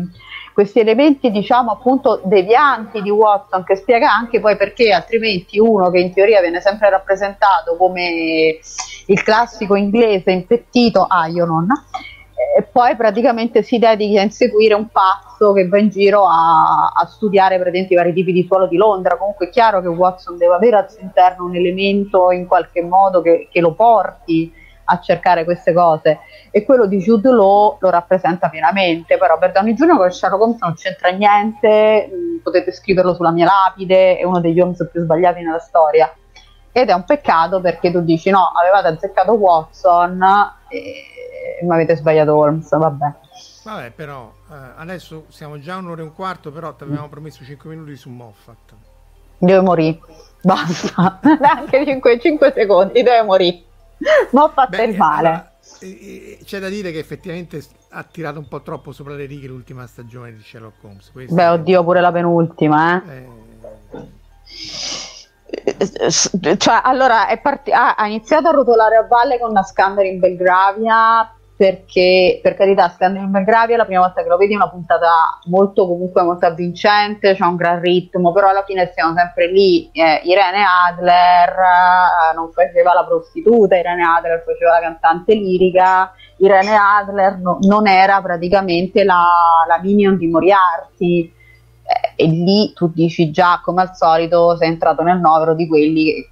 [0.52, 6.00] questi elementi diciamo appunto devianti di Watson che spiega anche poi perché altrimenti uno che
[6.00, 8.58] in teoria viene sempre rappresentato come
[9.06, 11.68] il classico inglese impettito, ah io non,
[12.54, 17.06] e poi praticamente si dedica a inseguire un pazzo che va in giro a, a
[17.06, 19.16] studiare praticamente i vari tipi di suolo di Londra.
[19.16, 23.22] Comunque è chiaro che Watson deve avere al suo interno un elemento in qualche modo
[23.22, 24.52] che, che lo porti
[24.84, 26.18] a cercare queste cose
[26.50, 29.96] e quello di Jude Law lo rappresenta pienamente però per Downey Jr.
[29.96, 34.60] con Sherlock Holmes non c'entra niente mh, potete scriverlo sulla mia lapide è uno degli
[34.60, 36.12] Holmes più sbagliati nella storia
[36.72, 40.20] ed è un peccato perché tu dici no avevate azzeccato Watson
[40.68, 41.11] e
[41.64, 43.12] mi avete sbagliato Holmes, vabbè.
[43.64, 47.70] Vabbè, però eh, adesso siamo già un'ora e un quarto, però ti avevamo promesso 5
[47.70, 48.74] minuti su Moffat.
[49.38, 50.00] Deve morire,
[50.42, 53.62] basta, neanche 5, 5 secondi, deve morire.
[54.30, 55.28] Moffat Beh, è il male.
[55.28, 55.50] Allora,
[56.44, 60.32] c'è da dire che effettivamente ha tirato un po' troppo sopra le righe l'ultima stagione
[60.32, 61.10] di Sherlock Holmes.
[61.12, 63.28] Questo Beh, oddio, pure la penultima, eh.
[63.90, 64.20] eh
[66.56, 71.30] cioè, allora part- ha, ha, iniziato a rotolare a valle con Nascander in Belgravia
[71.62, 75.86] perché per carità Scandal Belgravia la prima volta che lo vedi è una puntata molto
[75.86, 80.64] comunque molto avvincente c'è un gran ritmo però alla fine siamo sempre lì eh, Irene
[80.88, 87.58] Adler eh, non faceva la prostituta Irene Adler faceva la cantante lirica Irene Adler no,
[87.60, 89.24] non era praticamente la,
[89.68, 91.32] la minion di Moriarty.
[91.84, 96.04] Eh, e lì tu dici già come al solito sei entrato nel novero di quelli
[96.04, 96.31] che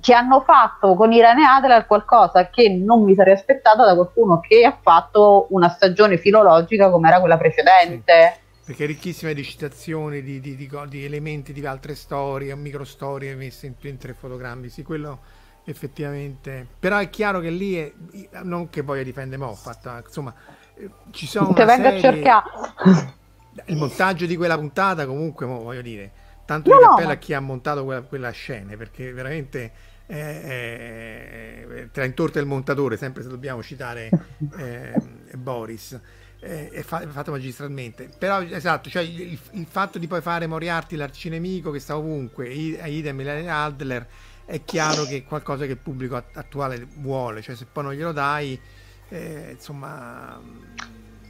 [0.00, 4.64] che hanno fatto con Irene Adler qualcosa che non mi sarei aspettata da qualcuno che
[4.64, 8.40] ha fatto una stagione filologica come era quella precedente.
[8.50, 13.34] Sì, perché è ricchissima di citazioni, di, di, di, di, elementi di altre storie, microstorie
[13.34, 14.68] messe in, in tre fotogrammi.
[14.68, 15.20] Sì, quello
[15.64, 16.66] effettivamente.
[16.78, 17.92] Però è chiaro che lì è,
[18.42, 20.34] non che voglia difendere Moffat, insomma,
[20.74, 21.52] eh, ci sono.
[21.52, 23.16] Te venga serie, a cercare.
[23.66, 26.12] Il montaggio di quella puntata, comunque, voglio dire
[26.48, 27.12] tanto no, di cappello no.
[27.12, 29.70] a chi ha montato quella, quella scena perché veramente
[30.06, 34.08] eh, eh, tra intorta il montatore sempre se dobbiamo citare
[34.56, 34.94] eh,
[35.36, 36.00] Boris
[36.40, 40.96] è, fa- è, fatto magistralmente però esatto cioè il, il, fatto di poi fare Moriarty
[40.96, 44.06] l'arcinemico che sta ovunque idem Milene Adler
[44.46, 48.12] è chiaro che è qualcosa che il pubblico attuale vuole cioè se poi non glielo
[48.12, 48.58] dai
[49.10, 50.40] eh, insomma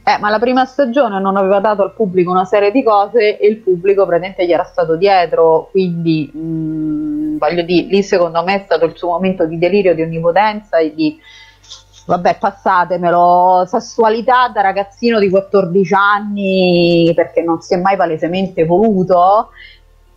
[0.03, 3.47] Eh, ma la prima stagione non aveva dato al pubblico una serie di cose e
[3.47, 8.55] il pubblico praticamente gli era stato dietro, quindi mh, mm, voglio dire, lì secondo me
[8.55, 11.19] è stato il suo momento di delirio, di onnipotenza e di,
[12.07, 19.49] vabbè, passatemelo, sessualità da ragazzino di 14 anni perché non si è mai palesemente voluto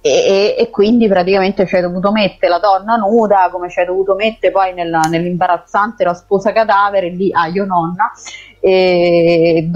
[0.04, 4.16] e, e, quindi praticamente ci hai dovuto mettere la donna nuda come ci hai dovuto
[4.16, 8.10] mettere poi nella, nell'imbarazzante la sposa cadavere lì ah, io nonna
[8.58, 9.70] e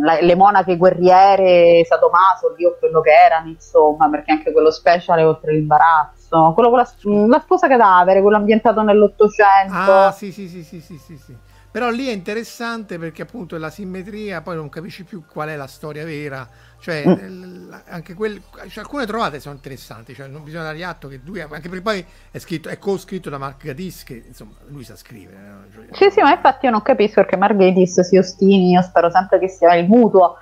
[0.00, 5.22] la, le monache guerriere sadomaso lì o quello che erano insomma perché anche quello speciale
[5.22, 6.88] oltre l'imbarazzo quello con la,
[7.26, 11.36] la sposa cadavere quello ambientato nell'ottocento ah sì sì sì sì sì sì, sì.
[11.78, 15.68] Però lì è interessante perché appunto la simmetria, poi non capisci più qual è la
[15.68, 16.44] storia vera,
[16.80, 17.72] cioè mm.
[17.86, 21.68] anche quel, cioè, alcune trovate sono interessanti, cioè non bisogna dare atto che due, anche
[21.68, 25.38] perché poi è, scritto, è co-scritto da Mark Gadis che insomma lui sa scrivere.
[25.38, 25.84] No?
[25.92, 29.38] Sì, sì, ma infatti io non capisco perché Mark Gadis si ostini, io spero sempre
[29.38, 30.34] che sia il mutuo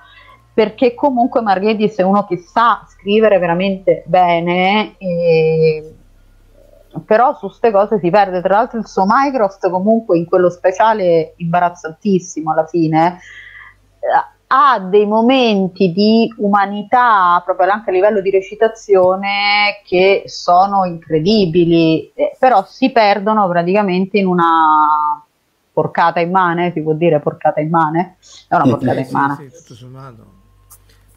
[0.57, 5.96] perché comunque Marghetis è uno che sa scrivere veramente bene e
[7.05, 8.41] però su queste cose si perde.
[8.41, 13.19] Tra l'altro, il suo Microsoft, comunque, in quello speciale imbarazzantissimo alla fine,
[13.99, 22.11] eh, ha dei momenti di umanità, proprio anche a livello di recitazione, che sono incredibili,
[22.13, 25.21] eh, però si perdono praticamente in una
[25.73, 28.17] porcata immane, si può dire porcata immane?
[28.47, 29.35] È una porcata immane.
[29.35, 30.25] Sì, sì, tutto sommato.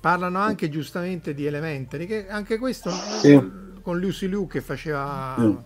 [0.00, 3.38] Parlano anche giustamente di Elementary, che anche questo sì.
[3.80, 5.56] con Lucy Liu che faceva mm.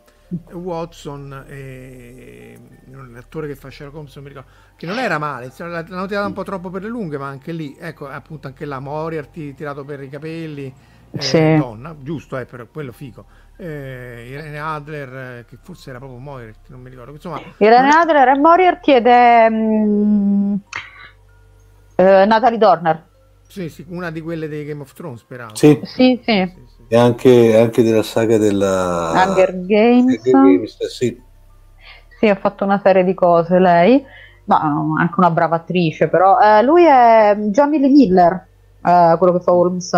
[0.52, 2.58] Watson e
[3.12, 6.32] l'attore che fa Sherlock Holmes non mi ricordo che non era male l'hanno tirata un
[6.32, 10.02] po' troppo per le lunghe ma anche lì ecco appunto anche là Moriarty tirato per
[10.02, 10.72] i capelli
[11.10, 11.56] eh, sì.
[11.56, 13.24] donna giusto eh, per quello figo.
[13.56, 17.92] Eh, Irene Adler eh, che forse era proprio Moriarty non mi ricordo insomma Irene è...
[17.92, 20.60] Adler è Moriarty ed è um,
[21.96, 23.12] Natalie Dorner.
[23.46, 25.56] Sì, sì, una di quelle dei Game of Thrones peraltro.
[25.56, 26.52] Sì, sì, sì.
[26.52, 26.63] sì
[26.94, 31.20] e anche, anche della saga della Hunger Games, Hunger Games sì.
[32.20, 34.04] sì, ha fatto una serie di cose lei
[34.44, 38.46] ma anche una brava attrice però eh, lui è Johnny Lee Miller
[38.80, 39.92] eh, quello che fa Holmes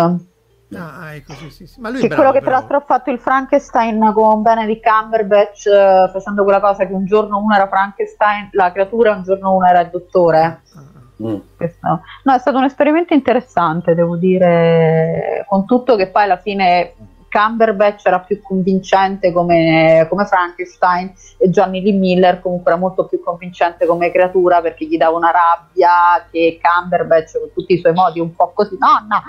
[0.75, 1.79] Ah, ecco, sì, sì, sì.
[1.79, 4.85] Ma lui che è bravo, quello che tra l'altro ha fatto il Frankenstein con Benedict
[4.85, 9.55] Cumberbatch eh, facendo quella cosa che un giorno uno era Frankenstein, la creatura, un giorno
[9.55, 10.41] uno era il dottore.
[10.75, 10.96] Ah.
[11.23, 11.37] Mm.
[11.55, 16.93] Questo, no, è stato un esperimento interessante, devo dire, con tutto che poi alla fine
[17.37, 23.21] Cumberbatch era più convincente come, come, Frankenstein e Johnny Lee Miller comunque era molto più
[23.21, 28.19] convincente come creatura perché gli dava una rabbia che Cumberbatch con tutti i suoi modi
[28.19, 29.21] un po' così nonna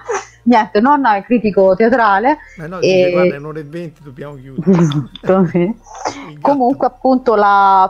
[0.44, 2.80] niente nonna è critico teatrale Ma no, e...
[2.80, 5.74] dice, guarda è un'ora e venti dobbiamo chiudere esatto, sì.
[6.40, 7.36] comunque appunto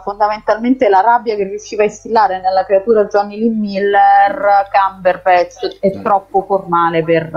[0.03, 6.43] fondamentalmente la rabbia che riusciva a instillare nella creatura Johnny Lee Miller Cumberbatch è troppo
[6.43, 7.31] formale per,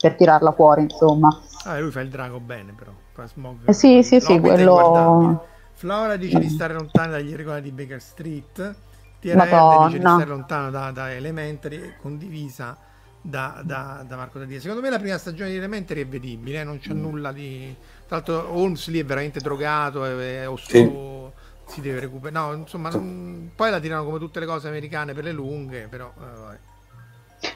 [0.00, 1.28] per tirarla fuori insomma
[1.66, 2.92] Ah, lui fa il drago bene, però.
[3.26, 5.44] Smog, eh, sì, sì, sì, quello...
[5.72, 8.74] Flora dice di stare lontano dagli irregolari di Baker Street.
[9.18, 12.76] Tierra dice di stare lontano da, da Elementary, condivisa
[13.20, 14.60] da, da, da Marco Tadia.
[14.60, 16.64] Secondo me la prima stagione di Elementary è vedibile, eh?
[16.64, 17.00] non c'è mm.
[17.00, 17.74] nulla di...
[18.06, 21.32] Tra l'altro Holmes lì è veramente drogato, è, è oscuro,
[21.66, 21.74] sì.
[21.74, 22.46] si deve recuperare.
[22.46, 23.50] No, insomma, non...
[23.54, 26.12] poi la tirano come tutte le cose americane per le lunghe, però...
[26.16, 26.74] Eh,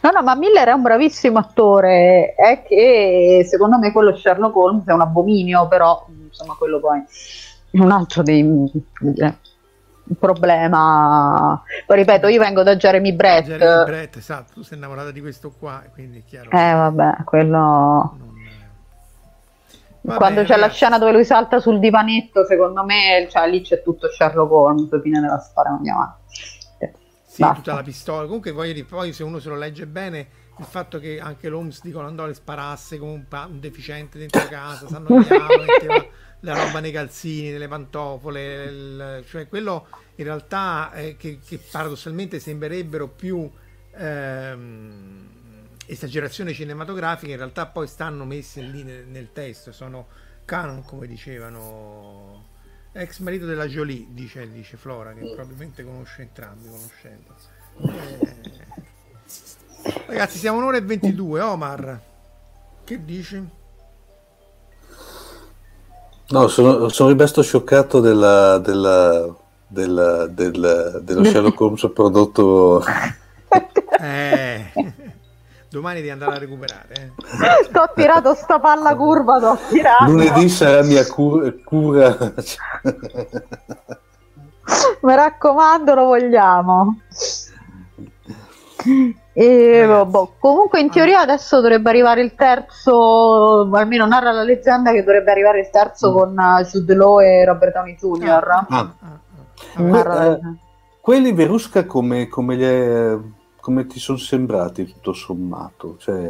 [0.03, 4.87] No, no, ma Miller è un bravissimo attore, è che secondo me quello Sherlock Holmes
[4.87, 7.03] è un abominio, però insomma quello poi
[7.71, 8.71] è un altro dei
[9.17, 9.35] eh,
[10.19, 11.63] problema.
[11.87, 13.47] Poi ripeto, io vengo da Jeremy Brett.
[13.47, 16.51] Jeremy Brett, esatto, tu sei innamorata di questo qua, quindi è chiaro.
[16.51, 17.59] Eh vabbè, quello...
[17.59, 18.29] Non...
[20.03, 20.71] Va Quando bene, c'è ragazzi.
[20.71, 25.03] la scena dove lui salta sul divanetto, secondo me cioè, lì c'è tutto Sherlock Holmes,
[25.03, 26.19] fine della storia, andiamo avanti.
[27.41, 27.55] Sì, Basta.
[27.55, 28.25] tutta la pistola.
[28.27, 31.91] Comunque, poi, poi, se uno se lo legge bene, il fatto che anche l'Holmes di
[31.91, 36.07] Conan Doyle sparasse come un, pa- un deficiente dentro casa, sanno metteva
[36.41, 39.87] la roba nei calzini, nelle pantofole, il, cioè quello
[40.17, 43.51] in realtà eh, che, che, paradossalmente sembrerebbero più
[43.93, 45.29] ehm,
[45.87, 50.09] esagerazioni cinematografiche, in realtà poi stanno messe lì nel, nel testo, sono
[50.45, 52.49] canon come dicevano
[52.93, 57.35] ex marito della Jolie, dice, dice Flora, che probabilmente conosce entrambi, conoscendo.
[57.83, 58.69] Eh...
[60.07, 62.01] Ragazzi, siamo un'ora e 22, Omar,
[62.85, 63.49] che dici?
[66.29, 69.35] No, sono, sono rimasto scioccato della, della,
[69.67, 72.85] della, del, dello Sherlock Holmes prodotto...
[74.03, 74.73] Eh...
[75.71, 76.89] Domani devi andare a recuperare.
[76.89, 77.13] Eh.
[77.65, 80.11] Sto tirato sta palla curva, t'ho tirato.
[80.11, 81.53] Lunedì sarà mia cura.
[81.65, 82.17] cura.
[85.03, 87.01] Mi raccomando, lo vogliamo.
[89.33, 95.05] E, boh, comunque in teoria adesso dovrebbe arrivare il terzo, almeno narra la leggenda che
[95.05, 96.15] dovrebbe arrivare il terzo mm.
[96.15, 98.49] con uh, Jude Law e Robert Downey Jr.
[98.49, 98.95] Ah, ah,
[99.77, 100.41] ah, eh,
[101.01, 103.17] quelli Verusca come, come, è,
[103.61, 105.97] come, ti sono sembrati tutto sommato?
[105.99, 106.29] Cioè,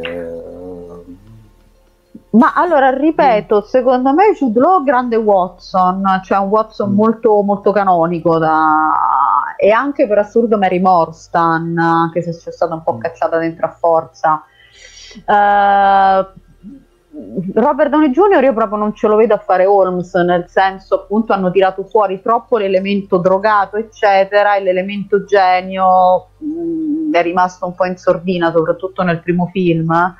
[2.31, 6.95] ma allora ripeto, secondo me Jude Law grande Watson, cioè un Watson mm.
[6.95, 8.89] molto, molto canonico da...
[9.57, 12.99] e anche per assurdo Mary Morstan, anche se c'è stata un po' mm.
[12.99, 14.43] cacciata dentro a forza.
[15.25, 16.25] Uh,
[17.53, 18.43] Robert Downey Jr.
[18.43, 22.21] io proprio non ce lo vedo a fare Holmes, nel senso appunto hanno tirato fuori
[22.21, 28.51] troppo l'elemento drogato eccetera e l'elemento genio mh, mm, è rimasto un po' in sordina
[28.51, 30.15] soprattutto nel primo film.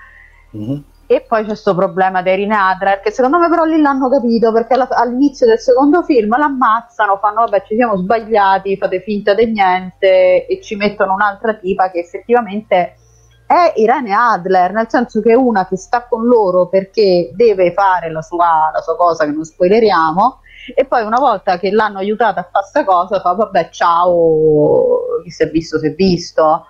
[0.55, 0.79] Mm-hmm
[1.11, 4.53] e poi c'è questo problema di Erin Adler, che secondo me però lì l'hanno capito,
[4.53, 9.47] perché alla, all'inizio del secondo film l'ammazzano, fanno vabbè ci siamo sbagliati, fate finta di
[9.47, 12.95] niente e ci mettono un'altra tipa che effettivamente
[13.51, 18.09] è Irene Adler, nel senso che è una che sta con loro perché deve fare
[18.09, 20.39] la sua, la sua cosa che non spoileriamo
[20.73, 25.31] e poi una volta che l'hanno aiutata a fare questa cosa fa vabbè ciao, chi
[25.31, 26.65] si è visto si è visto.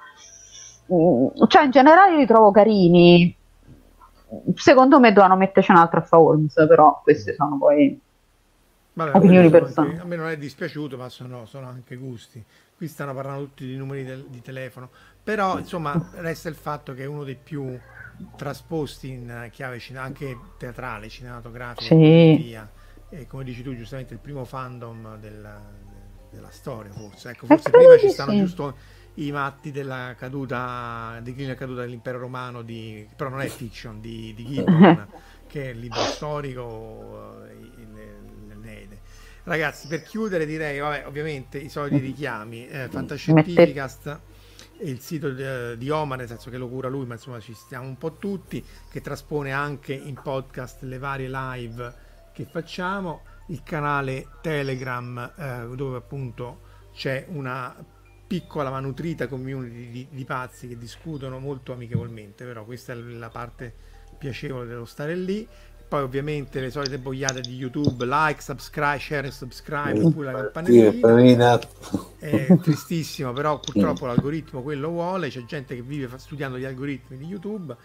[0.92, 3.36] Mm, cioè in generale li trovo carini,
[4.56, 8.00] secondo me dovevano metterci un'altra a Holmes, però queste sono poi
[8.94, 9.98] Vabbè, opinioni personali.
[9.98, 12.44] A me non è dispiaciuto, ma sono, sono, anche gusti.
[12.76, 14.90] Qui stanno parlando tutti di numeri del, di telefono,
[15.24, 17.78] però insomma resta il fatto che è uno dei più
[18.36, 22.36] trasposti in chiave anche teatrale, cinematografica, sì.
[22.38, 22.70] via.
[23.10, 25.62] e come dici tu giustamente il primo fandom della,
[26.30, 27.30] della storia forse.
[27.30, 28.40] Ecco, forse prima ci stanno sì.
[28.40, 28.76] giusto
[29.16, 34.34] i matti della caduta, declino e caduta dell'impero romano, di, però non è fiction, di,
[34.34, 35.08] di Gibbon,
[35.48, 37.42] che è il libro storico,
[38.48, 39.00] l'Eneide.
[39.44, 44.20] Ragazzi, per chiudere direi, vabbè, ovviamente i soliti richiami, eh, Fantascientificast
[44.84, 47.86] il sito di, di Omar, nel senso che lo cura lui, ma insomma ci stiamo
[47.86, 54.28] un po' tutti, che traspone anche in podcast le varie live che facciamo, il canale
[54.42, 57.76] Telegram eh, dove appunto c'è una
[58.32, 63.30] piccola ma nutrita community di, di, pazzi che discutono molto amichevolmente, però questa è la
[63.30, 63.74] parte
[64.18, 65.46] piacevole dello stare lì.
[65.92, 70.90] Poi ovviamente le solite boiate di YouTube, like, subscribe, share e subscribe, oppure la campanellina.
[72.18, 77.26] È tristissimo, però purtroppo l'algoritmo quello vuole, c'è gente che vive studiando gli algoritmi di
[77.26, 77.76] YouTube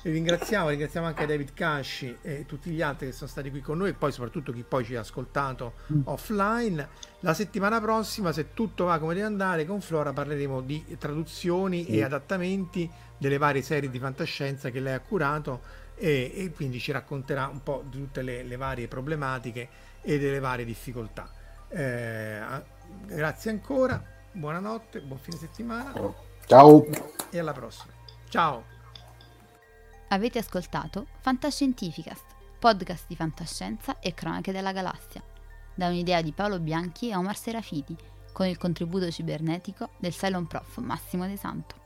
[0.00, 3.78] e ringraziamo, ringraziamo anche David Casci e tutti gli altri che sono stati qui con
[3.78, 6.00] noi e poi soprattutto chi poi ci ha ascoltato mm.
[6.04, 6.88] offline.
[7.20, 11.94] La settimana prossima, se tutto va come deve andare, con Flora parleremo di traduzioni mm.
[11.94, 12.88] e adattamenti
[13.18, 17.62] delle varie serie di fantascienza che lei ha curato e, e quindi ci racconterà un
[17.62, 19.68] po' di tutte le, le varie problematiche
[20.02, 21.28] e delle varie difficoltà.
[21.68, 22.40] Eh,
[23.06, 24.02] grazie ancora,
[24.32, 25.92] buonanotte, buon fine settimana.
[26.46, 26.86] Ciao.
[27.30, 27.92] E alla prossima.
[28.28, 28.74] Ciao.
[30.08, 32.24] Avete ascoltato Fantascientificast,
[32.60, 35.22] podcast di fantascienza e cronache della galassia,
[35.74, 37.96] da un'idea di Paolo Bianchi e Omar Serafiti,
[38.32, 41.85] con il contributo cibernetico del Cylon Prof Massimo De Santo.